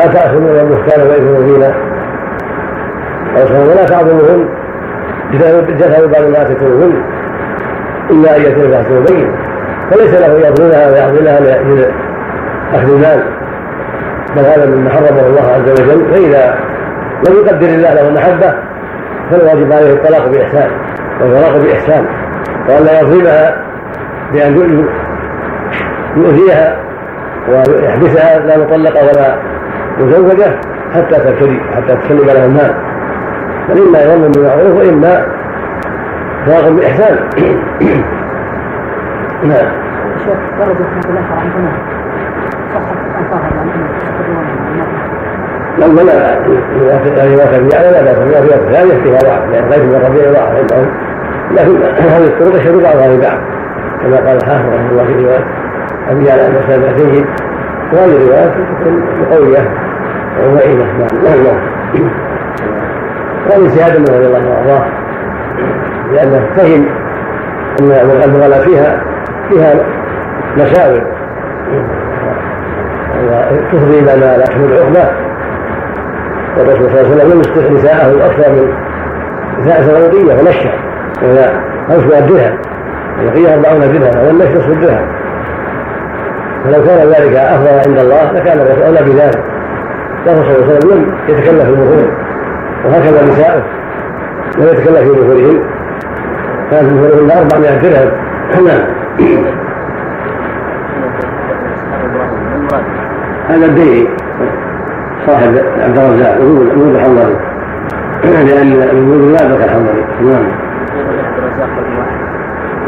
أتأخذون 0.00 0.46
البهتان 0.60 1.06
وإثم 1.06 1.42
مبينا 1.42 1.74
قال 3.36 3.68
ولا 3.68 3.84
تعظموهن 3.84 4.48
جثوا 5.78 6.06
بعد 6.06 6.24
ما 6.24 6.44
تكونهن 6.44 7.02
إلا 8.10 8.36
أن 8.36 8.42
يكون 8.42 8.70
فحسن 8.70 9.00
مبين 9.00 9.32
فليس 9.90 10.14
له 10.14 10.48
يظلمها 10.48 10.90
ويعظمها 10.90 11.40
لأجل 11.40 11.90
أخذ 12.74 12.90
المال. 12.90 13.22
بل 14.36 14.44
هذا 14.44 14.66
مما 14.66 14.90
حرمه 14.90 15.26
الله 15.26 15.42
عز 15.42 15.70
وجل. 15.70 16.14
فإذا 16.14 16.58
لم 17.28 17.36
يقدر 17.36 17.66
الله 17.66 17.94
له 17.94 18.08
المحبة 18.08 18.54
فالواجب 19.30 19.72
عليه 19.72 19.92
الطلاق 19.92 20.28
بإحسان 20.28 20.70
والفراق 21.20 21.56
بإحسان 21.56 22.06
وأن 22.68 22.84
لا 22.84 23.00
يظلمها 23.00 23.56
بأن 24.32 24.86
يؤذيها 26.16 26.76
ويحبسها 27.48 28.38
لا 28.38 28.58
مطلقة 28.58 29.06
ولا 29.06 29.36
مزوجة 29.98 30.60
حتى 30.94 31.14
تبتدي 31.14 31.60
حتى 31.76 31.96
تسلم 31.96 32.26
له 32.26 32.44
المال. 32.44 32.74
فإما 33.68 34.02
يظلم 34.02 34.32
بمعروف 34.32 34.76
وإما 34.76 35.26
فراغ 36.46 36.70
بإحسان. 36.70 37.18
نعم. 39.42 39.72
شيخ 40.24 40.38
درجة 40.58 40.86
الأنصار 41.10 41.42
لو 45.78 45.88
بلغ 45.88 46.12
كان 47.16 47.68
يعلم 47.72 47.92
لا 47.92 48.02
باس 48.02 48.16
بها 48.16 48.40
في 48.40 48.54
الثانية 48.54 49.02
فيها 49.02 49.18
ضعف 49.18 49.50
لأن 49.52 49.64
غير 49.70 49.82
من 49.82 49.94
الربيع 49.94 50.32
ضعف 50.32 50.56
عندهم 50.56 50.86
لكن 51.50 51.82
هذه 52.08 52.24
الطرق 52.24 52.54
يشهد 52.54 52.82
بعضها 52.82 53.08
لبعض 53.08 53.38
كما 54.02 54.16
قال 54.16 54.36
الحافظ 54.36 54.66
رحمه 54.74 54.90
الله 54.90 55.04
في 55.04 55.24
رواية 55.24 55.44
أبي 56.10 56.30
على 56.30 56.48
مسابقتيه 56.48 57.24
وهذه 57.92 58.16
الروايات 58.16 58.52
تكون 58.52 59.02
قوية 59.30 59.70
ومعينة. 60.44 60.84
نعم 61.24 61.44
نعم 61.44 61.58
وهذه 63.46 63.76
شهادة 63.76 63.98
من 63.98 64.04
رضي 64.04 64.26
الله 64.26 64.38
عنه. 64.38 64.84
لأنه 66.12 66.40
فهم 66.56 66.86
أن 67.80 67.90
الغلا 68.34 68.60
فيها 68.60 69.00
فيها 69.48 69.74
مساوئ 70.56 71.02
وتفضي 73.24 73.98
إلى 73.98 74.16
ما 74.16 74.36
لا 74.36 74.44
تحمل 74.44 74.72
عقبة. 74.72 75.31
والرسول 76.58 76.90
صلى 76.90 77.00
الله 77.00 77.10
عليه 77.10 77.16
وسلم 77.16 77.32
لم 77.32 77.40
يستطع 77.40 77.68
نساءه 77.68 78.26
أكثر 78.26 78.52
من 78.52 78.72
نساء 79.60 79.82
سعودية 79.82 80.34
ونشأ. 80.34 80.72
وهي 81.22 81.50
خمسمائة 81.88 82.20
درهم 82.20 82.58
البقية 83.20 83.54
أربعون 83.54 83.80
درهم 83.80 84.02
هذا 84.02 84.30
النشر 84.30 84.58
نصف 84.58 84.68
الدرهم. 84.68 85.06
فلو 86.64 86.84
كان 86.84 87.08
ذلك 87.08 87.34
أفضل 87.36 87.68
عند 87.68 87.98
الله 87.98 88.32
لكان 88.32 88.60
الرسول 88.60 88.82
أولى 88.82 89.02
بذلك. 89.02 89.44
الرسول 90.26 90.44
صلى 90.44 90.56
الله 90.56 90.66
عليه 90.66 90.76
وسلم 90.76 90.90
لم 90.90 91.14
يتكلف 91.28 91.62
في 91.62 91.70
البخور 91.70 92.10
وهكذا 92.84 93.22
نساؤه. 93.22 93.62
لم 94.58 94.66
يتكلف 94.66 94.98
في 94.98 95.10
بخورهم 95.10 95.60
كان 96.70 96.88
في 96.88 96.94
بخورهن 96.94 97.30
400 97.30 97.78
درهم. 97.82 98.10
نعم 98.66 98.84
هذا 103.48 103.66
الديعي 103.66 104.08
صاحب 105.26 105.54
عبد 105.80 105.98
الرزاق 105.98 106.34
يقول 106.36 106.96
الحنظلي 106.96 107.36
لأن 108.24 108.72
يقول 108.72 109.32
لا 109.32 109.38
ذكر 109.38 109.64
الحنظلي 109.64 110.04
نعم. 110.20 110.44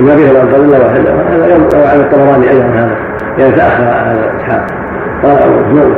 ما 0.00 0.16
فيه 0.16 0.38
عبد 0.38 0.54
الله 0.54 0.78
واحد. 0.78 1.06
هذا 1.06 1.88
عن 1.88 2.00
الطبراني 2.00 2.50
أيضا 2.50 2.64
هذا. 2.64 2.96
يعني 3.38 3.52
تأخر 3.52 3.82
هذا 3.82 4.32
إسحاق 4.36 4.66
قال 5.22 5.74
نعم 5.74 5.92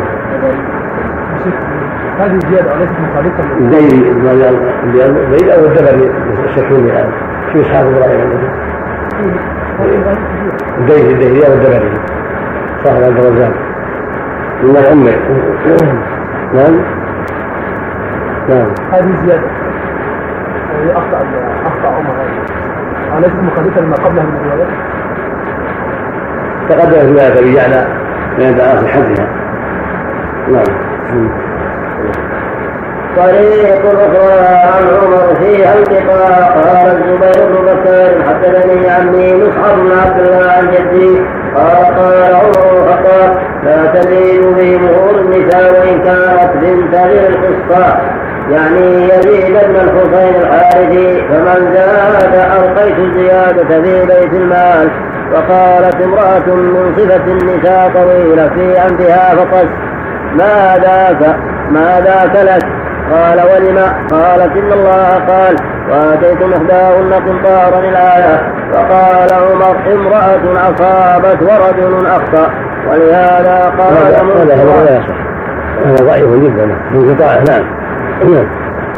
هذه 2.18 2.35
الزيادة 2.44 2.75
أليست 2.77 2.92
مخالفة 3.01 3.44
الديري 3.59 4.11
الديري 4.11 5.55
أو 5.55 5.64
الدبري 5.64 6.11
الشكوني 6.44 6.90
الآن 6.90 7.11
في 7.53 7.61
إسحاق 7.61 7.87
إبراهيم؟ 7.87 8.31
الديري 10.79 11.12
الديري 11.12 11.46
أو 11.46 11.53
الدبري 11.53 11.90
صاحب 12.85 13.03
عبد 13.03 13.25
الرزاق. 13.25 13.53
من 14.62 14.77
الأمة 14.77 15.12
نعم. 16.54 16.80
نعم. 18.48 18.74
هذه 18.92 19.26
زيادة. 19.26 19.48
أخطأ 20.94 21.24
أخطأ 21.66 21.88
عمر 21.88 22.14
أليست 23.18 23.35
مخالفة 23.35 23.80
لما 23.80 23.94
قبلها 23.94 24.24
من 24.24 24.37
الروايات؟ 24.37 24.68
تقدم 26.68 27.14
في 27.16 27.26
أبي 27.26 27.54
يعلى 27.54 27.87
من 28.38 28.54
في 28.54 28.88
حدها 28.88 29.28
نعم. 30.48 30.64
طريق 33.16 33.87
أخرى 33.87 34.46
عن 34.46 34.85
عمر 35.02 35.35
فيها 35.40 35.74
التقاء 35.78 36.59
قال 36.59 36.87
الزبير 36.87 37.46
بن 37.46 37.64
بكر 37.64 38.24
حدثني 38.28 38.90
عمي 38.90 39.35
مصعب 39.35 39.78
بن 39.78 39.92
عبد 39.92 40.20
الله 40.20 40.50
عن 40.50 40.70
جدي 40.70 41.20
قال 41.56 41.84
قال 41.98 42.34
عمر 42.34 42.78
الخطاب 42.78 43.36
لا 43.64 43.86
تزيد 44.00 44.56
في 44.56 44.76
النساء 45.20 45.72
وإن 45.80 45.98
كانت 46.02 46.50
بنت 46.62 46.94
القصة 46.94 47.96
يعني 48.50 49.08
يزيد 49.08 49.52
بن 49.68 49.76
الحسين 49.76 50.34
الحارثي 50.42 51.22
فمن 51.28 51.74
زاد 51.74 52.34
ألقيت 52.34 52.98
الزيادة 52.98 53.82
في 53.82 54.06
بيت 54.06 54.32
المال 54.32 54.90
وقالت 55.32 56.02
امرأة 56.04 56.54
من 56.54 56.94
صفة 56.96 57.24
النساء 57.24 57.90
طويلة 57.94 58.48
في 58.48 58.82
أنفها 58.82 59.34
فقس 59.34 59.66
ما 60.32 60.78
ذاك 60.82 61.36
ما 61.70 62.00
لك 62.34 62.86
قال 63.12 63.38
ولم؟ 63.40 63.78
قالت 64.10 64.56
إن 64.56 64.72
الله 64.72 65.08
قال 65.28 65.56
وآتيتم 65.90 66.52
إحداهن 66.52 67.12
قنطارا 67.12 67.78
الآية. 67.78 68.52
فقال 68.72 69.28
عمر 69.32 69.76
امرأة 69.92 70.70
أصابت 70.70 71.42
ورجل 71.42 72.06
أخطأ. 72.06 72.50
ولهذا 72.90 73.72
قال 73.78 73.92
هذا 74.36 74.54
هذا 74.54 75.02
هذا 75.84 76.04
ضعيف 76.04 76.26
جدا. 76.26 76.76
انقطاع 76.94 77.42
نعم. 77.48 77.64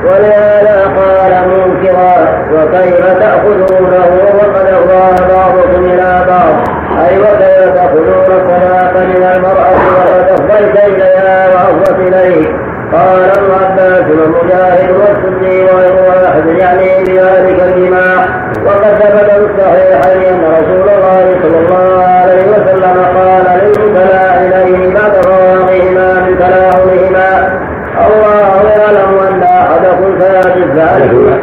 ولهذا 0.05 0.83
قال 0.97 1.49
منكرا 1.49 2.13
وكيف 2.53 3.07
تأخذونه 3.07 4.07
وقد 4.35 4.67
أفضى 4.67 5.35
بعضكم 5.35 5.85
إلى 5.85 6.25
بعض؟ 6.29 6.69
أي 7.09 7.19
وكيف 7.19 7.75
تأخذون 7.75 8.25
الصلاة 8.25 9.05
من 9.05 9.23
المرأة 9.35 9.73
وقد 9.97 10.29
أفضيت 10.31 10.77
إليها 10.77 11.49
وأفضت 11.49 11.99
إليك؟ 11.99 12.68
قال 12.93 13.23
ابن 13.23 13.51
عباس 13.65 14.05
ومجاهد 14.11 14.91
والسدي 14.91 15.65
وغير 15.65 15.95
واحد 15.95 16.47
يعني 16.47 17.05
بذلك 17.05 17.63
الجماع 17.63 18.27
وقد 18.67 18.85
ثبت 18.85 19.31
في 19.31 19.47
الصحيحين 19.51 20.35
أن 20.35 20.45
رسول 20.45 20.89
الله 20.89 21.37
صلى 21.43 21.59
الله 21.59 22.05
عليه 22.05 22.49
وسلم 22.49 23.05
قال 23.17 23.61
للمتلاعنين 23.63 24.95
بعد 24.95 25.13
فراغهما 25.25 26.21
من 26.21 26.39
تلاعنهما 26.39 27.59
الله 28.07 28.71
يعلم 28.71 29.19
ان 29.29 29.43
احدكم 29.43 30.19
كاذب 30.19 30.79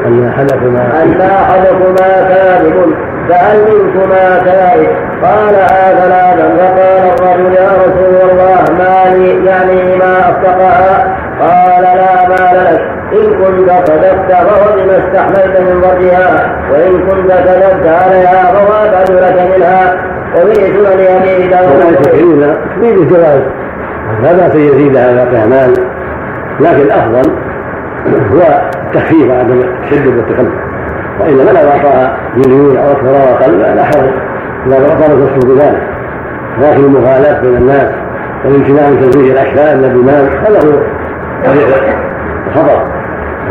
ان 0.06 0.28
احدكما 0.28 1.04
ان 1.04 1.22
احدكما 1.22 2.28
كاذب 2.30 2.96
فهل 3.30 3.58
منكما 3.62 4.40
كائن 4.46 4.88
قال 5.24 5.56
ثلاثا 5.98 6.56
فقال 6.58 7.14
الرجل 7.20 7.54
يا 7.54 7.70
رسول 7.86 8.30
الله 8.30 8.64
ما 8.78 9.16
لي 9.16 9.46
يعني 9.46 9.96
ما 9.98 10.20
اصدقها 10.20 11.18
قال 11.40 11.84
لا 11.84 12.28
مال 12.28 12.66
لك 12.66 12.82
إن 13.14 13.34
كنت 13.34 13.70
صدقت 13.88 14.32
فهو 14.32 14.76
بما 14.76 14.98
استحملت 14.98 15.60
من 15.60 15.78
وجهها 15.78 16.56
كذبت 17.28 17.88
عليها 17.88 18.52
أبعد 18.52 19.12
لك 19.12 19.58
منها 19.58 19.96
وفي 20.36 20.56
سنن 20.56 20.86
أبي 20.86 21.48
داود 21.48 21.96
تفيد 21.96 22.98
الجواز 22.98 23.42
لا 24.24 24.34
بأس 24.34 24.56
يزيد 24.56 24.98
على 24.98 25.28
كمال 25.32 25.74
لكن 26.60 26.82
الأفضل 26.82 27.32
هو 28.34 28.62
التخفيف 28.86 29.32
عدم 29.32 29.62
التشدد 29.62 30.18
والتكلف 30.18 30.54
وإنما 31.20 31.60
لو 31.60 31.70
أعطاها 31.70 32.18
مليون 32.38 32.78
أو 32.78 32.92
أكثر 32.92 33.10
أو 33.10 33.36
أقل 33.36 33.60
لا 33.60 33.84
حرج 33.84 34.10
إذا 34.68 34.78
طلبت 34.78 35.30
الرسول 35.32 35.56
بذلك 35.56 35.82
لكن 36.62 36.84
المغالاة 36.84 37.42
بين 37.42 37.56
الناس 37.56 37.92
والامتناع 38.46 38.90
من 38.90 39.02
تزويج 39.02 39.30
الأشياء 39.30 39.74
إلا 39.74 39.88
بمال 39.88 40.30
فله 40.46 40.84
طريق 41.46 41.68
الخطر 42.48 42.88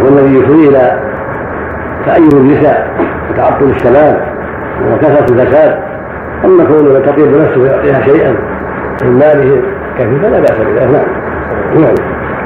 هو 0.03 0.09
الذي 0.09 0.39
يفضي 0.39 0.69
إلى 0.69 0.99
تأيد 2.07 2.35
النساء 2.35 2.89
وتعطل 3.31 3.71
الشباب 3.71 4.21
وكثرة 4.93 5.35
الفساد 5.35 5.79
أما 6.45 6.65
كونه 6.65 6.99
يتطيب 6.99 7.33
بنفسه 7.33 7.61
ويعطيها 7.61 8.03
شيئا 8.03 8.35
من 9.03 9.19
ماله 9.19 9.63
كثير 9.99 10.19
فلا 10.23 10.41
بأس 10.41 10.51
بذلك. 10.51 10.91
نعم. 10.91 11.05
نعم. 11.83 11.95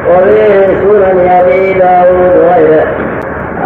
وفي 0.09 0.77
سنن 0.81 1.29
أبي 1.29 1.75
داود 1.75 2.37
وغيره 2.37 2.85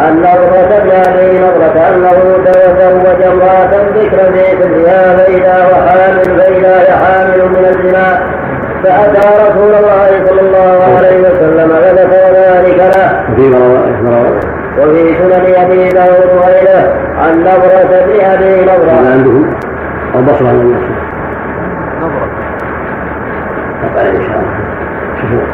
أن 0.08 0.18
نظرة 0.18 0.76
ابن 0.76 1.44
نظرة 1.44 1.88
أنه 1.88 2.44
تزوج 2.44 3.22
امرأة 3.22 3.70
ذكر 3.96 4.32
في 4.32 4.44
سرها 4.62 5.16
فإذا 5.16 5.64
هو 5.64 5.74
حامل 5.88 6.24
فإذا 6.24 6.80
هي 6.80 6.90
حامل 6.96 7.48
من 7.48 7.64
الزنا. 7.64 8.20
فأتى 8.84 9.28
رسول 9.48 9.74
الله 9.74 10.24
صلى 10.26 10.40
الله 10.40 10.96
عليه 10.96 11.20
وسلم 11.20 11.68
فذكر 11.68 12.32
ذلك 12.34 12.96
له. 12.96 14.51
وفي 14.78 15.14
سنن 15.18 15.54
أبي 15.54 15.88
داود 15.88 16.30
وغيره 16.36 16.94
عن 17.18 17.40
نظرة 17.40 17.88
ابن 17.90 18.20
أبي 18.20 18.62
نظرة. 18.62 19.10
عنده 19.12 19.48
البصرة 20.14 20.48
عن 20.48 20.54
النصر. 20.54 20.92
نظرة. 22.02 22.28
إن 24.00 24.22
شاء 24.26 24.36
الله. 24.36 24.56
شوفوا. 25.20 25.46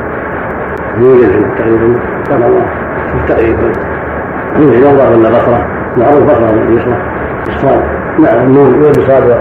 يوجد 0.98 1.30
في 1.30 1.38
التقريب 1.38 1.96
الله. 2.30 2.66
في 3.08 3.14
التقريب 3.14 3.56
يوجد 4.56 4.84
نظرة 4.86 5.16
ولا 5.16 5.28
بصرة. 5.28 5.66
معروف 5.96 6.22
بصرة 6.22 6.50
اليسرى. 6.50 6.96
الصاد. 7.48 7.82
نعم. 8.18 8.46
النون 8.46 8.82
والبصار 8.82 9.38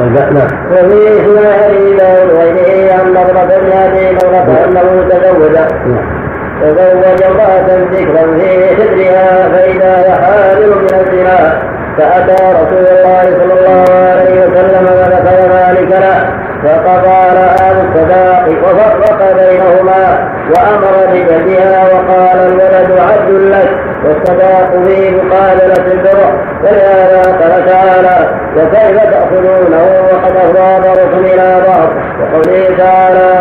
والباء. 0.00 0.32
نعم. 0.32 0.48
وفي 0.72 1.20
إسماعيل 1.20 2.00
وغيره 2.32 2.92
عن 2.92 3.10
نظرة 3.10 3.44
بن 3.44 3.72
أبي 3.72 4.16
نظرة 4.16 4.64
أنه 4.64 5.08
تزوج. 5.08 5.52
نعم. 5.86 6.13
تزوج 6.60 7.22
امرأة 7.22 7.66
ذكرا 7.92 8.38
في 8.38 8.76
صدرها 8.76 9.48
فإذا 9.48 9.96
هي 9.96 10.10
حامل 10.24 10.70
من 10.70 10.84
الزنا 11.00 11.58
فأتى 11.98 12.32
رسول 12.44 12.86
الله 12.86 13.22
صلى 13.22 13.54
الله 13.60 13.84
عليه 14.10 14.40
وسلم 14.40 14.84
وذكر 14.84 15.36
ذلك 15.56 15.90
له 15.90 16.44
فقضى 16.64 17.34
لها 17.34 17.72
بالصداق 17.72 18.48
وفرق 18.64 19.32
بينهما 19.36 20.28
وأمر 20.50 21.06
بجدها 21.12 21.84
وقال 21.84 22.38
الولد 22.38 22.98
عبد 22.98 23.30
لك 23.30 23.70
والصداق 24.04 24.70
في 24.84 25.10
مقابلة 25.10 25.92
البر 25.92 26.38
ولهذا 26.62 27.22
قال 27.22 27.66
تعالى 27.66 28.28
وكيف 28.56 29.02
تأخذونه 29.02 30.02
وقد 30.12 30.36
أفضى 30.36 30.88
بعضكم 30.88 31.18
إلى 31.24 31.62
بعض 31.66 31.88
وقوله 32.20 32.76
تعالى 32.78 33.33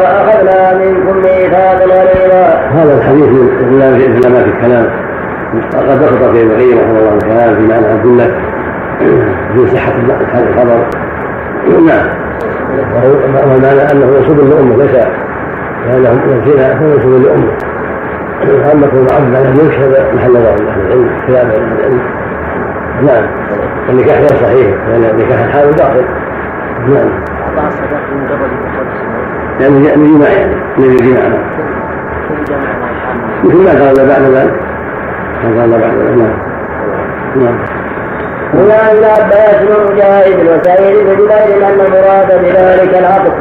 هذا 2.84 2.98
الحديث 2.98 3.30
من 3.72 3.82
علامات 3.82 4.46
الكلام 4.48 4.88
قد 5.74 6.04
ذكر 6.04 6.34
في 6.34 6.41
ابن 6.41 6.52
رحمه 6.52 7.00
الله 7.00 7.13
الكلام 7.13 7.56
في 7.56 7.62
معنى 7.62 7.88
عبد 7.88 8.06
الله 8.06 8.32
في 9.54 9.67
صحة 9.67 9.93
هذا 10.34 10.50
الخبر. 10.50 10.86
نعم. 11.86 12.06
وهو 12.96 13.60
معنى 13.60 13.91
أنه 13.91 14.17
ينسب 14.17 14.38
لأمه 14.50 14.78
ليس 14.78 14.96
لأنه 15.88 16.22
ينسينا 16.32 16.76
فهو 16.76 16.88
ينسب 16.88 17.10
لأمه. 17.10 17.52
أما 18.72 18.88
كون 18.88 19.08
عبد 19.12 19.36
على 19.36 19.50
الملك 19.50 19.74
هذا 19.74 20.13
محل 20.15 20.30
نظر 20.30 20.50
أهل 20.50 20.82
العلم 20.88 21.10
خلاف 21.28 21.46
أهل 21.46 21.80
العلم. 21.80 22.02
نعم. 23.06 23.24
النكاح 23.89 24.17
غير 24.17 24.36
صحيح 24.41 24.67
لأن 24.89 25.04
النكاح 25.04 25.39
الحال 25.39 25.67
باطل. 25.67 26.06
نعم. 26.88 27.10
يعني 29.60 29.86
يعني 29.86 30.17
جماع 30.17 30.30
يعني 30.30 30.56
من 30.78 30.86
الجماع 30.86 31.24
مثل 33.44 33.58
ما 33.58 33.72
قال 33.72 34.08
بعد 34.08 34.22
ذلك؟ 34.22 34.54
ما 35.44 35.62
قال 35.62 35.72
بعد 35.72 35.96
ذلك. 35.96 36.18
نعم. 36.18 36.36
نعم. 37.36 37.58
وعن 38.54 38.96
ابن 38.96 39.04
عباس 39.04 39.62
ومجاهد 39.62 40.40
وسعيد 40.40 40.98
بن 40.98 41.14
جبير 41.14 41.68
أن 41.68 41.80
المراد 41.80 42.42
بذلك 42.44 42.98
العقد. 42.98 43.34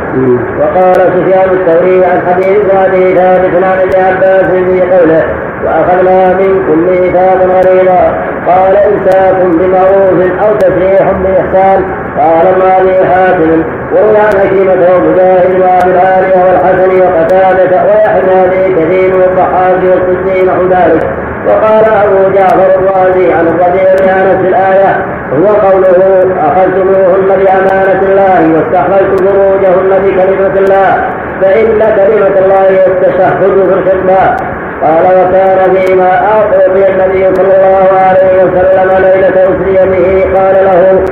وقال 0.60 0.94
سفيان 0.94 1.50
الثوري 1.50 2.04
عن 2.04 2.22
حديث 2.28 2.74
ابي 2.74 3.14
ثابت 3.14 3.64
عن 3.64 3.78
ابن 3.80 4.00
عباس 4.00 4.46
في 4.46 4.82
قوله 4.82 5.51
واخذنا 5.64 6.34
منكم 6.34 6.78
ميثاقا 6.88 7.44
غليظا 7.44 8.02
قال 8.46 8.76
إمساك 8.76 9.34
بمعروف 9.34 10.42
أو 10.42 10.56
تسريح 10.56 11.12
بإحسان. 11.12 11.84
قال 12.18 12.46
ابن 12.46 12.62
ابي 12.80 13.08
حاتم 13.08 13.62
وروي 13.92 14.16
عن 14.16 14.40
حكيمة 14.40 14.72
ومجاهد 14.72 15.60
وأبي 15.60 15.90
العالية 15.90 16.44
والحسن 16.44 16.90
وقتادة 17.02 17.84
ويحيى 17.84 18.48
به 18.50 18.82
كثير 18.82 19.16
والضحاك 19.16 19.82
والسدي 19.82 20.46
نحو 20.46 20.62
ذلك. 20.62 21.06
وقال 21.48 21.84
أبو 22.04 22.34
جعفر 22.34 22.70
الرازي 22.78 23.32
عن 23.32 23.46
الربيع 23.46 23.94
بن 24.00 24.08
أنس 24.08 24.48
الآية. 24.48 25.06
هو 25.32 25.46
قوله 25.46 26.24
أخذتموهن 26.40 27.28
بأمانة 27.28 28.02
الله 28.02 28.54
واستحللتم 28.54 29.26
فروجهن 29.26 30.02
بكلمة 30.04 30.58
الله. 30.58 31.10
فإن 31.42 31.78
كلمة 31.78 32.38
الله 32.44 32.68
هي 32.68 32.86
التشهد 32.86 33.38
في 33.40 33.74
الخطبة 33.74 34.51
قال 34.82 35.04
وكان 35.04 35.74
فيما 35.74 36.10
أعطي 36.26 36.66
النبي 36.66 37.34
صلى 37.36 37.54
الله 37.56 37.88
عليه 37.98 38.44
وسلم 38.44 38.90
ليلة 39.04 39.42
أسري 39.42 39.90
به 39.90 40.38
قال 40.38 40.54
له 40.64 41.04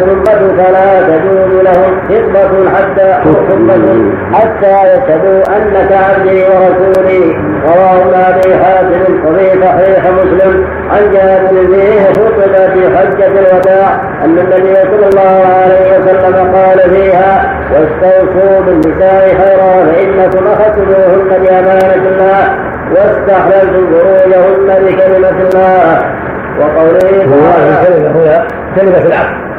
ثمة 0.00 0.40
فلا 0.58 1.02
تجوز 1.02 1.62
لهم 1.62 2.00
خطبة 2.08 2.70
حتى 2.70 3.14
خطبة 3.24 4.12
حتى 4.32 4.72
يشهدوا 4.92 5.42
أنك 5.56 5.92
عبدي 5.92 6.42
ورسولي. 6.42 7.36
رواه 7.66 8.28
أبي 8.28 8.54
حاتم 8.54 9.26
وفي 9.26 9.46
صحيح 9.62 10.06
مسلم 10.10 10.66
عن 10.90 11.10
جابر 11.12 11.74
فيه 11.74 12.12
خطبة 12.12 12.96
حجة 12.96 13.26
الوداع 13.26 14.00
أن 14.24 14.38
النبي 14.38 14.74
صلى 14.74 15.08
الله 15.08 15.46
عليه 15.62 15.98
وسلم 15.98 16.54
قال 16.54 16.78
فيها 16.90 17.54
واستوصوا 17.72 18.60
بالنساء 18.60 19.28
خيرا 19.28 19.92
فإنكم 19.92 20.46
أخذتموهن 20.46 21.42
بأمانة 21.42 22.08
الله 22.08 22.44
واستحللتم 22.90 23.86
فروجهن 23.92 24.84
بكلمة 24.84 25.42
الله. 25.42 26.22
وقوله 26.60 27.00
الكلمة 27.00 28.10
هنا 28.10 28.46
كلمة 28.76 29.51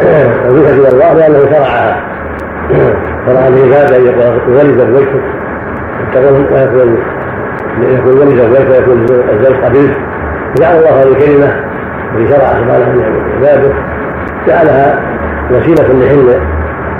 العقد 0.00 0.52
وذكر 0.52 0.92
الله 0.92 1.12
لأنه 1.12 1.38
شرعها 1.38 2.00
شرع 3.26 3.48
العباد 3.48 3.92
أن 3.92 4.04
يولد 4.48 4.80
الوجه 4.80 5.42
ويكون 6.14 6.96
يكون 7.80 8.18
ولد 8.18 8.38
الوجه 8.38 8.70
ويكون 8.70 9.06
الزوج 9.30 9.64
قبيل 9.64 9.94
جعل 10.60 10.76
الله 10.76 11.02
هذه 11.02 11.08
الكلمة 11.08 11.54
التي 12.14 12.34
شرع 12.34 12.48
سبحانه 12.48 12.92
من 12.92 13.22
عباده 13.36 13.72
جعلها 14.46 15.00
وسيلة 15.50 16.04
لحلم 16.04 16.40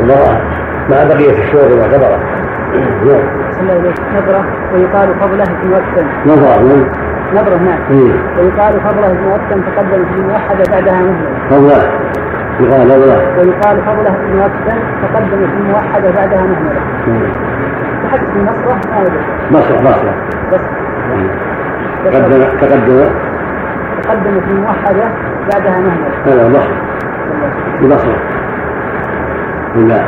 المرأة 0.01 0.41
مع 0.91 1.05
بقية 1.05 1.43
الشهور 1.43 1.67
المعتبرة 1.67 2.19
نعم. 3.07 3.23
نظرة 4.17 4.45
ويقال 4.75 5.09
فضله 5.21 5.45
موسم 5.65 6.07
نظرة 6.27 6.63
نعم 6.63 6.85
نظرة 7.35 7.57
نعم 7.57 7.81
ويقال 8.39 8.81
فضله 8.81 9.13
موسم 9.13 9.63
تقدم 9.63 10.05
في 10.05 10.21
الموحدة 10.21 10.65
بعدها 10.71 11.03
مهلة 11.51 11.91
يقال 12.61 12.89
فضله 12.89 13.21
ويقال 13.39 13.77
فضله 13.87 14.17
موسم 14.35 14.79
تقدم 15.03 15.47
في 15.47 15.57
الموحدة 15.61 16.11
بعدها 16.11 16.41
مهلة 16.41 16.81
تحدث 18.05 18.31
في 18.33 18.39
مصرة 18.43 18.75
ما 18.93 19.59
مصرة 19.59 19.81
مصرة 19.83 20.15
بس. 20.53 20.61
تقدم 22.05 22.43
تقدم. 22.61 23.05
تقدم 24.03 24.41
في 24.41 24.51
الموحدة 24.51 25.05
بعدها 25.53 25.79
مهلة 25.81 26.09
هذا 26.27 26.49
مصر. 26.49 26.73
بمصر 27.81 28.13
لا. 29.77 30.03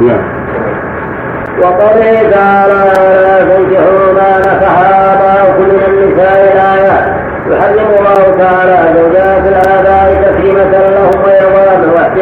نعم 0.00 0.22
وقوله 1.62 2.30
تعالى 2.30 2.92
لا 3.24 3.44
تنكحوا 3.44 4.07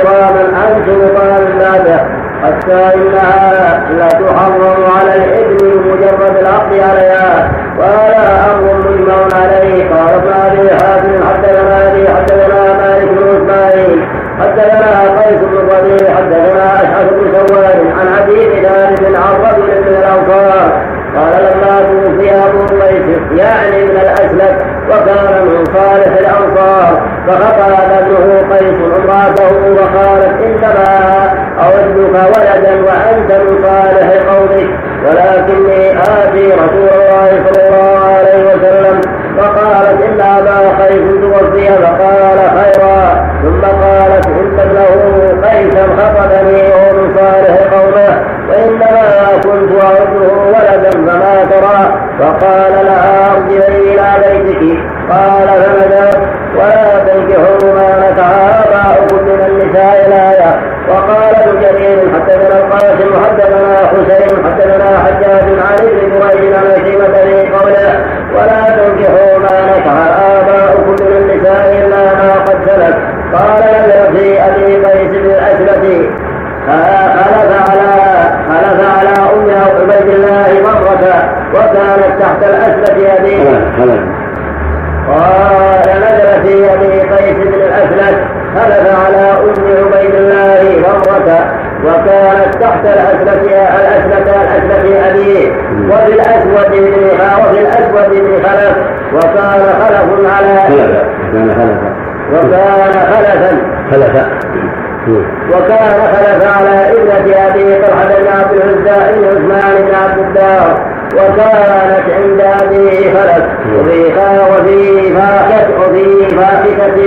واحتراما 0.07 0.40
أن 0.40 0.87
تبطل 0.87 1.47
البادة 1.47 2.01
حتى 2.42 2.95
إنها 2.95 3.85
لا 3.99 4.09
تحرم 4.09 4.85
على 4.99 5.25
الابن 5.25 5.66
مجرد 5.66 6.37
العقد 6.40 6.73
عليها. 6.73 7.51
وهذا 7.79 8.53
أمر 8.53 8.90
مجمع 8.90 9.14
عليه. 9.35 9.90
قال 9.90 10.14
ابن 10.14 10.29
أبي 10.29 10.71
حاتم 10.71 11.25
حدثنا 11.29 11.92
أبي 11.92 12.09
حدثنا 12.09 12.73
مالك 12.73 13.09
بن 13.09 13.29
إسماعيل 13.37 14.05
حدثنا 14.40 15.21
قيس 15.21 15.40
بن 15.40 15.57
الربيع 15.57 16.14
حدثنا 16.16 16.83
أشعث 16.83 17.09
بن 17.12 17.47
سواد 17.47 17.87
عن 18.01 18.09
عبيد 18.23 18.66
ثابت 18.66 19.16
عن 19.16 19.35
رجل 19.40 19.81
من 19.81 19.97
الأنصار. 19.97 20.97
قال 21.16 21.45
لما 21.45 21.81
توفي 21.81 22.31
أبو 22.35 22.59
قيس 22.59 23.19
يعني 23.33 23.85
من 23.85 23.97
الاسلم 23.97 24.57
وكان 24.88 25.47
من 25.47 25.64
صالح 25.64 26.16
الأنصار 26.19 27.03
فخطب 27.27 27.73
ابنه 27.90 28.57
قيس 28.57 28.75
وقالت 29.74 30.35
إنما 30.46 30.90
اودك 31.64 32.14
ولدا 32.14 32.74
وأنت 32.87 33.31
من 33.33 33.64
صالح 33.64 34.09
ولكني 35.07 35.90
آتي 35.90 36.46
رسول 36.62 36.88
الله 36.96 37.31
صلى 37.46 37.62
الله 37.68 37.98
عليه 38.16 38.40
وسلم. 38.46 39.00
فقالت 39.38 40.02
إن 40.02 40.20
أبا 40.20 40.59
قيس 40.85 41.07
توفي 41.22 41.66
فقال 41.83 42.38
خيرا. 42.59 43.26
ثم 43.42 43.62
قالت 43.83 44.26
إن 44.26 44.61
ابنه 44.61 44.92
قيسا 45.48 45.85
خطبني 45.98 46.62
وهو 46.62 46.88
من 46.96 47.16
صالح 47.18 47.55
قومه 47.74 48.12
وإنما 48.48 49.07
كنت 49.44 49.83
اعده 49.85 50.33
ولدا 50.55 50.90
فما 50.90 51.44
ترى. 51.50 51.79
فقال 52.20 52.87
لها 52.87 53.37
أرجعي 53.37 53.79
إلى 53.94 54.44
بيتك. 54.44 54.79
قال 55.11 55.36
حدثنا 62.77 62.97
القاسم 62.97 63.25
حدثنا 63.25 63.77
حسين 63.77 64.45
حدثنا 64.45 64.99
حجاج 64.99 65.45
عن 65.67 65.89
ابن 65.89 66.19
بريد 66.21 66.53
عن 66.53 66.85
في 66.85 66.97
قوله 67.51 68.05
ولا 68.35 68.62
تنكحوا 68.77 69.39
ما 69.39 69.57
نكح 69.67 69.97
آباؤكم 70.21 70.97
من 71.05 71.17
النساء 71.17 71.79
إلا 71.79 72.15
ما 72.15 72.33
قد 72.35 72.59
سلف. 72.67 72.97
قال 73.35 73.62
نزل 73.62 74.17
في 74.17 74.41
أبي 74.43 74.77
قيس 74.77 75.11
بن 75.11 75.31
الاسود 75.31 76.11
خلف 76.67 77.71
على 77.71 77.91
خلف 78.49 78.81
على 78.99 79.33
أم 79.35 79.51
عبيد 79.51 80.09
الله 80.15 80.62
مرة 80.65 81.31
وكانت 81.55 82.21
تحت 82.21 82.43
الاسود 82.43 83.05
أبي 83.19 83.37
قال 85.09 85.89
نزل 86.03 86.43
في 86.43 86.75
أبي 86.75 87.01
قيس 87.01 87.37
بن 87.37 87.55
الاسود 87.55 88.17
خلف 88.57 88.87
على 89.07 89.31
ام 89.31 89.95
عبيد 89.95 90.15
الله 90.15 90.81
مرة 90.89 91.57
وكانت 91.85 92.46
تحت 92.61 92.85
الأسلة 92.85 93.42
الأسلة 93.81 94.42
الأسلة 94.42 95.11
أبيه 95.11 95.53
وفي 95.90 96.12
الأسود 96.12 96.71
بن 96.73 97.07
وفي 97.40 97.61
الأسود 97.61 98.11
بن 98.11 98.42
خلف 98.42 98.77
وكان 99.14 99.61
خلف 99.81 100.33
على 100.37 100.59
كان 101.33 101.51
خلفا 101.51 102.07
وكان 102.33 102.92
خلفا. 102.92 103.59
خلفا. 103.90 104.27
وكان 105.53 106.01
خلف 106.12 106.57
على 106.57 106.92
ابنة 106.92 107.37
أبي 107.49 107.75
طلحة 107.75 108.07
بن 108.07 108.29
عبد 108.38 108.53
العزى 108.53 109.12
بن 109.12 109.25
عثمان 109.27 109.87
بن 109.87 109.95
عبد 109.95 110.19
الدار. 110.19 110.97
وكانت 111.14 112.07
عند 112.16 112.40
أبيه 112.62 113.14
خلف. 113.14 113.45
وفي 113.79 114.05
وفي 114.53 115.14
فاكهة 115.14 115.69
وفي 115.81 116.37
فاكهة 116.37 116.99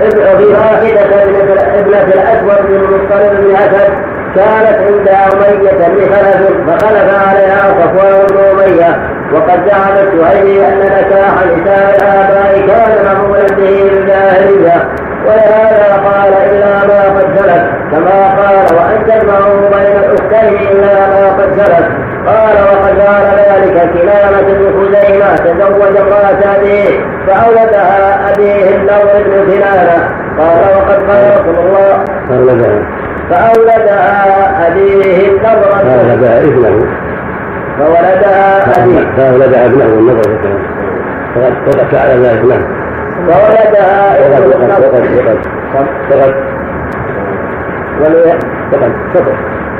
وفي 0.00 0.54
فاكهة 0.54 1.12
ابنة 1.78 2.08
الأسود 2.14 2.66
بن 2.68 2.74
المطلب 2.74 3.40
بن 3.40 3.56
أسد. 3.56 4.07
كانت 4.34 4.78
عند 4.86 5.08
أمية 5.08 5.88
بن 5.88 6.14
خلف 6.14 6.42
فخلف 6.66 7.28
عليها 7.28 7.62
صفوان 7.80 8.26
بن 8.26 8.38
أمية. 8.38 8.90
وقد 9.34 9.60
زعمت 9.70 10.08
سهيل 10.20 10.64
أن 10.64 10.78
نكاح 10.78 11.34
نساء 11.46 11.96
الآباء 11.96 12.66
كان 12.66 13.04
معمولا 13.04 13.46
به 13.46 13.90
الجاهلية. 13.92 14.88
ولهذا 15.26 16.02
قال 16.04 16.32
إلا 16.32 16.86
ما 16.86 17.02
قد 17.18 17.38
سلف 17.38 17.64
كما 17.90 18.20
قال 18.38 18.76
وأن 18.76 19.06
تجمعوا 19.06 19.68
بين 19.74 19.96
الأختين 19.96 20.68
إلا 20.68 20.94
ما 21.08 21.28
قد 21.38 21.50
سلف. 21.56 21.88
قال 22.26 22.56
وقد 22.70 23.00
قال 23.00 23.24
ذلك 23.38 23.90
كلامة 23.92 24.42
بن 24.42 24.72
خزيمة 24.76 25.36
تزوج 25.36 25.96
امرأة 25.96 26.56
أبيه 26.56 27.00
فأولدها 27.26 28.30
أبيه 28.30 28.76
النور 28.76 29.22
بن 29.26 29.52
كنانة 29.52 30.08
قال 30.38 30.76
وقد 30.76 31.10
قال 31.10 31.40
رسول 31.40 31.56
الله. 31.64 32.04
فأولدها 33.30 34.68
أبيه 34.68 35.28
النضر 35.28 35.70
فأولدها 35.70 36.40
ابنه. 36.40 36.86
فولدها 37.78 38.84
أبيه. 38.84 39.16
فأولدها 39.16 39.66
ابنه 39.66 39.84
النضر 39.84 40.38
فقد 41.34 41.54
فقد 41.66 41.86
فعل 41.92 42.24
ذلك 42.24 42.44
نعم 42.44 42.62
فولدها 43.26 44.26
ابنه 44.26 44.50
فقد 44.50 45.04
فقد 46.10 46.34
فقد 48.72 48.92
فقد 49.14 49.34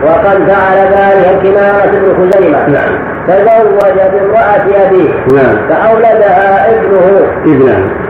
وقد 0.05 0.49
فعل 0.49 0.77
ذلك 0.77 1.41
كنانة 1.43 1.93
بن 1.93 2.31
خزيمة. 2.31 2.69
نعم. 2.69 2.99
تزوج 3.29 3.93
بامرأة 4.13 4.87
أبيه. 4.87 5.11
نعم. 5.33 5.57
فأولدها 5.69 6.71
ابنه. 6.71 7.27
ابنه. 7.47 8.08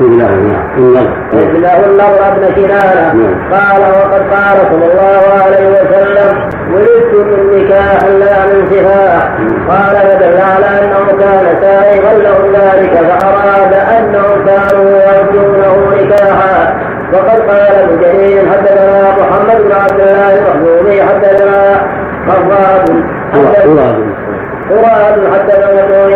ابنه 0.00 0.30
نعم. 0.78 1.84
النضر 1.84 2.22
بن 2.36 2.54
كنانة 2.54 3.36
قال 3.52 3.80
وقد 3.80 4.22
قال 4.34 4.56
صلى 4.70 4.92
الله 4.92 5.22
عليه 5.44 5.68
وسلم 5.68 6.48
ولدت 6.74 7.14
من 7.14 7.58
نكاح 7.58 8.04
لا 8.04 8.46
من 8.46 8.66
سفاح 8.70 9.22
قال 9.68 9.96
فدل 9.96 10.40
على 10.40 10.84
أنه 10.84 11.06
كان 11.18 11.60
سائغا 11.60 12.12
له 12.18 12.38
ذلك 12.54 12.92
فأراد 12.92 13.74
أنهم 13.74 14.46
كانوا 14.46 14.90
يرجونه 14.90 16.02
نكاحا. 16.02 16.74
وقد 17.12 17.40
قال 17.40 17.74
ابن 17.74 18.00
جرير 18.00 18.48
حدثنا 18.52 19.10
محمد 19.10 19.64
بن 19.64 19.72
عبد 19.72 20.00
الله 20.00 20.38
المخزومي 20.38 21.02
حدثنا 21.02 21.80
خراب 22.28 22.90
مراد 24.70 25.32
حدثنا 25.32 25.84
ابن 25.84 26.10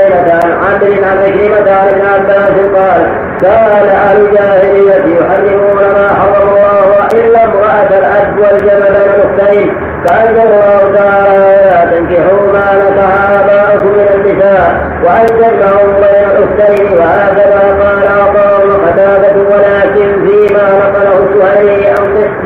عكرمة 0.75 1.71
عن 1.71 1.89
ابن 1.89 2.07
عباس 2.07 2.67
قال 2.77 3.07
كان 3.41 3.89
أهل 3.89 4.27
الجاهلية 4.27 5.17
يحرمون 5.21 5.77
ما 5.77 6.09
حرم 6.09 6.49
الله 6.49 7.07
إلا 7.15 7.45
امرأة 7.45 7.99
العبد 7.99 8.39
والجمل 8.39 8.93
بين 8.93 9.15
الأختين 9.15 9.75
فأنزل 10.07 10.41
الله 10.41 10.95
تعالى 10.95 11.57
لا 11.65 11.85
تنكحوا 11.85 12.53
ما 12.53 12.75
نكح 12.75 13.31
آباؤكم 13.41 13.89
من 13.89 14.09
النساء 14.15 14.91
وأن 15.05 15.27
تجمعوا 15.27 15.93
بين 15.93 16.31
الأختين 16.31 16.99
وهكذا 16.99 17.61
قال 17.83 18.09
عطاء 18.09 18.67
وقتادة 18.67 19.37
ولكن 19.43 20.27
فيما 20.27 20.79
نقله 20.79 21.29
السهيلي 21.33 21.95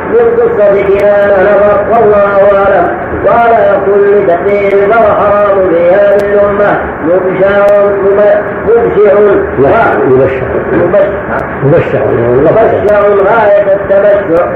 من 0.08 0.36
قصة 0.36 0.82
كنان 0.82 1.30
نظر 1.30 1.84
والله 1.92 2.58
أعلم 2.58 2.98
قال 3.26 3.50
يقول 3.52 4.28
فهو 4.90 5.14
حرام 5.14 5.47
الأمة 7.04 8.42
مبشع 8.66 9.14
مبشع 10.04 10.44
مبشع 10.72 11.18
مبشع 11.64 12.00
مبشع 12.44 13.00
غاية 13.00 13.74
التبشع 13.74 14.46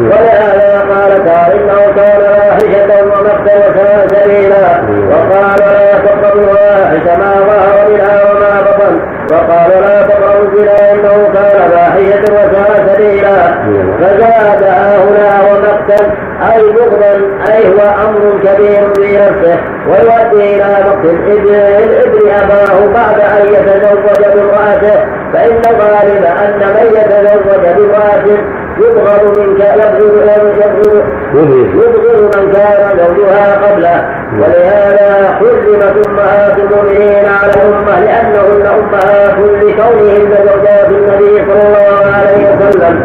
ولهذا 0.00 0.80
قال 0.90 1.12
إنه 1.52 1.92
كان 1.96 2.20
فاحشة 2.20 3.04
ومقتا 3.04 3.54
وساء 3.56 4.06
سبيلا. 4.06 4.66
وقال 5.10 5.58
لا 5.58 5.98
تقربوا 5.98 6.50
الفاحش 6.50 7.18
ما 7.18 7.32
ظهر 7.34 7.88
منها 7.90 8.30
وما 8.30 8.60
بطن. 8.60 9.00
وقال 9.32 9.70
لا 9.82 10.02
تقربوا 10.02 10.48
الزنا 10.48 10.92
إنه 10.92 11.28
كان 11.34 11.70
فاحشة 11.70 12.24
وساء 12.32 12.94
سبيلا. 12.94 13.38
فزاد 14.00 14.62
هنا 15.04 15.40
ومقتا 15.40 16.00
أي 16.52 16.62
بغضا 16.72 17.12
اي 17.80 17.86
هو 17.86 18.08
أمر 18.08 18.38
كبير 18.44 18.94
في 18.94 19.18
نفسه 19.18 19.60
ويؤدي 19.88 20.56
إلى 20.56 20.84
مقت 20.86 21.04
الابن 21.04 22.30
أباه 22.30 22.86
بعد 22.86 23.20
أن 23.20 23.46
يتزوج 23.54 24.34
بامرأته 24.34 25.04
فإن 25.32 25.60
الغالب 25.74 26.24
أن 26.24 26.58
من 26.58 26.86
يتزوج 27.00 27.58
بامرأته 27.64 28.38
يبغض 28.80 29.38
من 29.38 29.58
كان 29.58 29.78
يبغض 31.74 32.36
من 32.36 32.52
كان 32.52 32.98
زوجها 32.98 33.56
قبله 33.66 34.04
ولهذا 34.38 35.34
حرمت 35.38 36.06
امهات 36.06 36.58
المؤمنين 36.58 37.24
على 37.42 37.52
الامه 37.56 38.00
لانهن 38.00 38.66
امهات 38.66 39.38
لكونهن 39.62 40.32
زوجات 40.46 40.88
النبي 40.88 41.44
صلى 41.48 41.62
الله 41.68 42.12
عليه 42.16 42.56
وسلم 42.56 43.00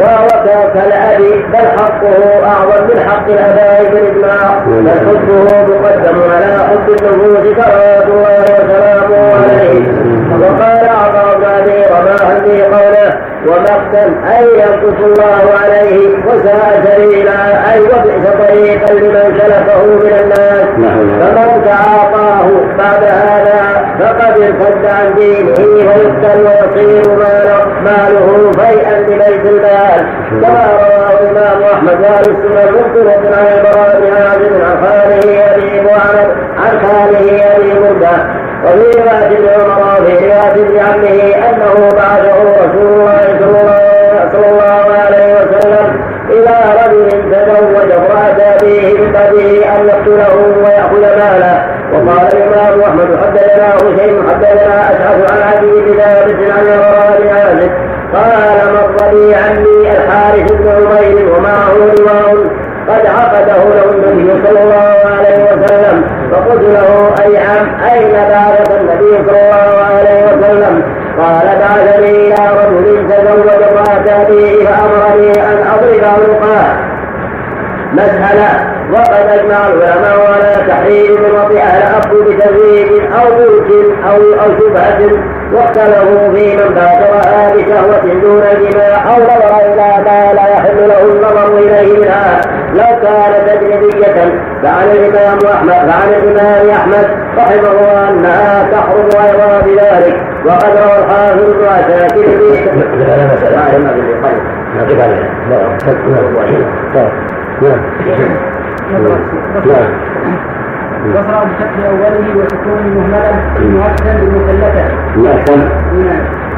وهو 0.00 0.72
كالاب 0.74 1.20
بل 1.52 1.66
حقه 1.78 2.44
اعظم 2.46 2.84
من 2.84 3.00
حق 3.08 3.26
الاباء 3.28 3.90
بالاجماع 3.92 4.58
بل 4.66 4.90
حبه 4.90 5.74
مقدم 5.74 6.18
على 6.32 6.58
حب 6.68 6.88
النفوس 6.88 7.64
صلوات 7.64 8.06
الله 8.06 8.42
وسلامه 8.42 9.32
عليه 9.34 9.82
وقال 10.40 10.88
اعطى 10.88 11.38
بن 11.38 11.44
ابي 11.44 11.82
رباح 11.84 12.38
في 12.44 12.62
قوله 12.62 13.27
ومقتا 13.46 14.04
اي 14.38 14.44
ينقص 14.54 14.98
الله 15.04 15.44
عليه 15.64 16.08
وساء 16.26 16.82
سبيلا 16.84 17.72
أي 17.72 17.80
وبئس 17.80 18.24
طريقا 18.38 18.92
لمن 18.92 19.38
سلفه 19.38 19.84
من 19.86 20.12
الناس. 20.20 20.68
فمن 21.20 21.64
تعاطاه 21.64 22.48
بعد 22.78 23.02
هذا 23.04 23.88
فقد 24.00 24.42
ارتد 24.42 24.86
عن 24.86 25.14
دينه 25.14 25.60
ويقتل 25.88 26.40
ويصير 26.46 27.16
ماله 27.84 28.50
فيئا 28.52 29.00
لبيت 29.00 29.46
المال. 29.46 30.06
كما 30.42 30.64
رواه 30.72 31.20
الإمام 31.20 31.62
أحمد 31.62 32.00
وأهل 32.00 32.20
السنة 32.20 32.70
مخبرة 32.70 33.36
عن 33.36 33.46
البراء 33.56 34.00
بن 34.00 34.12
عازب 34.16 34.52
عن 34.62 34.76
خاله 34.84 35.54
أبي 35.54 35.80
معبد 35.80 36.30
عن 36.58 36.80
خاله 36.80 37.56
أبي 37.56 37.80
مردة. 37.80 38.48
وفي 38.64 39.00
رواية 39.00 39.54
عمر 39.56 40.02
وفي 40.02 40.26
رواية 40.26 40.82
عمه 40.82 41.48
أنه 41.48 41.88
بعثه 41.96 42.42
رسول 42.64 42.86
الله 42.92 43.20
صلى 44.32 44.48
الله 44.50 44.84
عليه 45.04 45.34
وسلم 45.34 46.00
إلى 46.30 46.54
رجل 46.84 47.08
تزوج 47.32 47.92
امرأة 47.92 48.54
أبيه 48.56 49.00
من 49.00 49.12
بعده 49.12 49.76
أن 49.76 49.88
يقتله 49.88 50.36
ويأخذ 50.64 51.00
ماله 51.00 51.66
وقال 51.92 52.26
الإمام 52.36 52.80
أحمد 52.80 53.18
حدثنا 53.24 53.66
حسين 53.72 54.28
حدثنا 54.30 54.90
مسألة 79.18 79.28
وقد 79.28 79.38
أجمع 79.38 79.66
العلماء 79.68 80.32
على 80.32 80.66
تحريم 80.68 81.12
من 81.12 81.56
أهل 81.56 81.82
أخذ 81.82 82.24
بتزويج 82.24 82.88
أو 83.12 83.36
ملك 83.38 83.96
أو 84.06 84.16
أو 84.16 84.58
شبهة 84.58 85.22
واختلفوا 85.54 86.34
في 86.34 86.56
من 86.56 86.74
بادرها 86.74 87.52
بشهوة 87.54 88.20
دون 88.22 88.42
الجماع 88.42 89.14
أو 89.14 89.22
نظر 89.22 89.56
إلى 89.66 90.04
ما 90.04 90.32
لا 90.34 90.48
يحل 90.48 90.88
له 90.88 91.02
النظر 91.02 91.58
إليه 91.58 91.98
منها 91.98 92.40
لو 92.74 93.00
كانت 93.02 93.48
أجنبية 93.48 94.32
فعن 94.62 94.88
الإمام 94.90 95.38
أحمد 95.52 95.90
فعن 95.90 96.08
الإمام 96.08 96.70
أحمد 96.70 97.08
رحمه 97.38 98.08
أنها 98.10 98.68
تحرم 98.72 99.08
أيضا 99.26 99.60
بذلك 99.60 100.16
وقد 100.46 100.76
روى 100.76 100.98
الحافظ 101.04 101.42
بن 101.42 101.64
عساكر 101.66 102.24
في 102.24 102.68
وصل 111.14 111.46
بفتح 111.48 111.78
اوله 111.88 112.26
وسكون 112.36 112.82
مهملة 112.96 113.32
مؤكدا 113.60 114.12
بالمثلثه. 114.20 114.84
مؤكد 115.16 115.60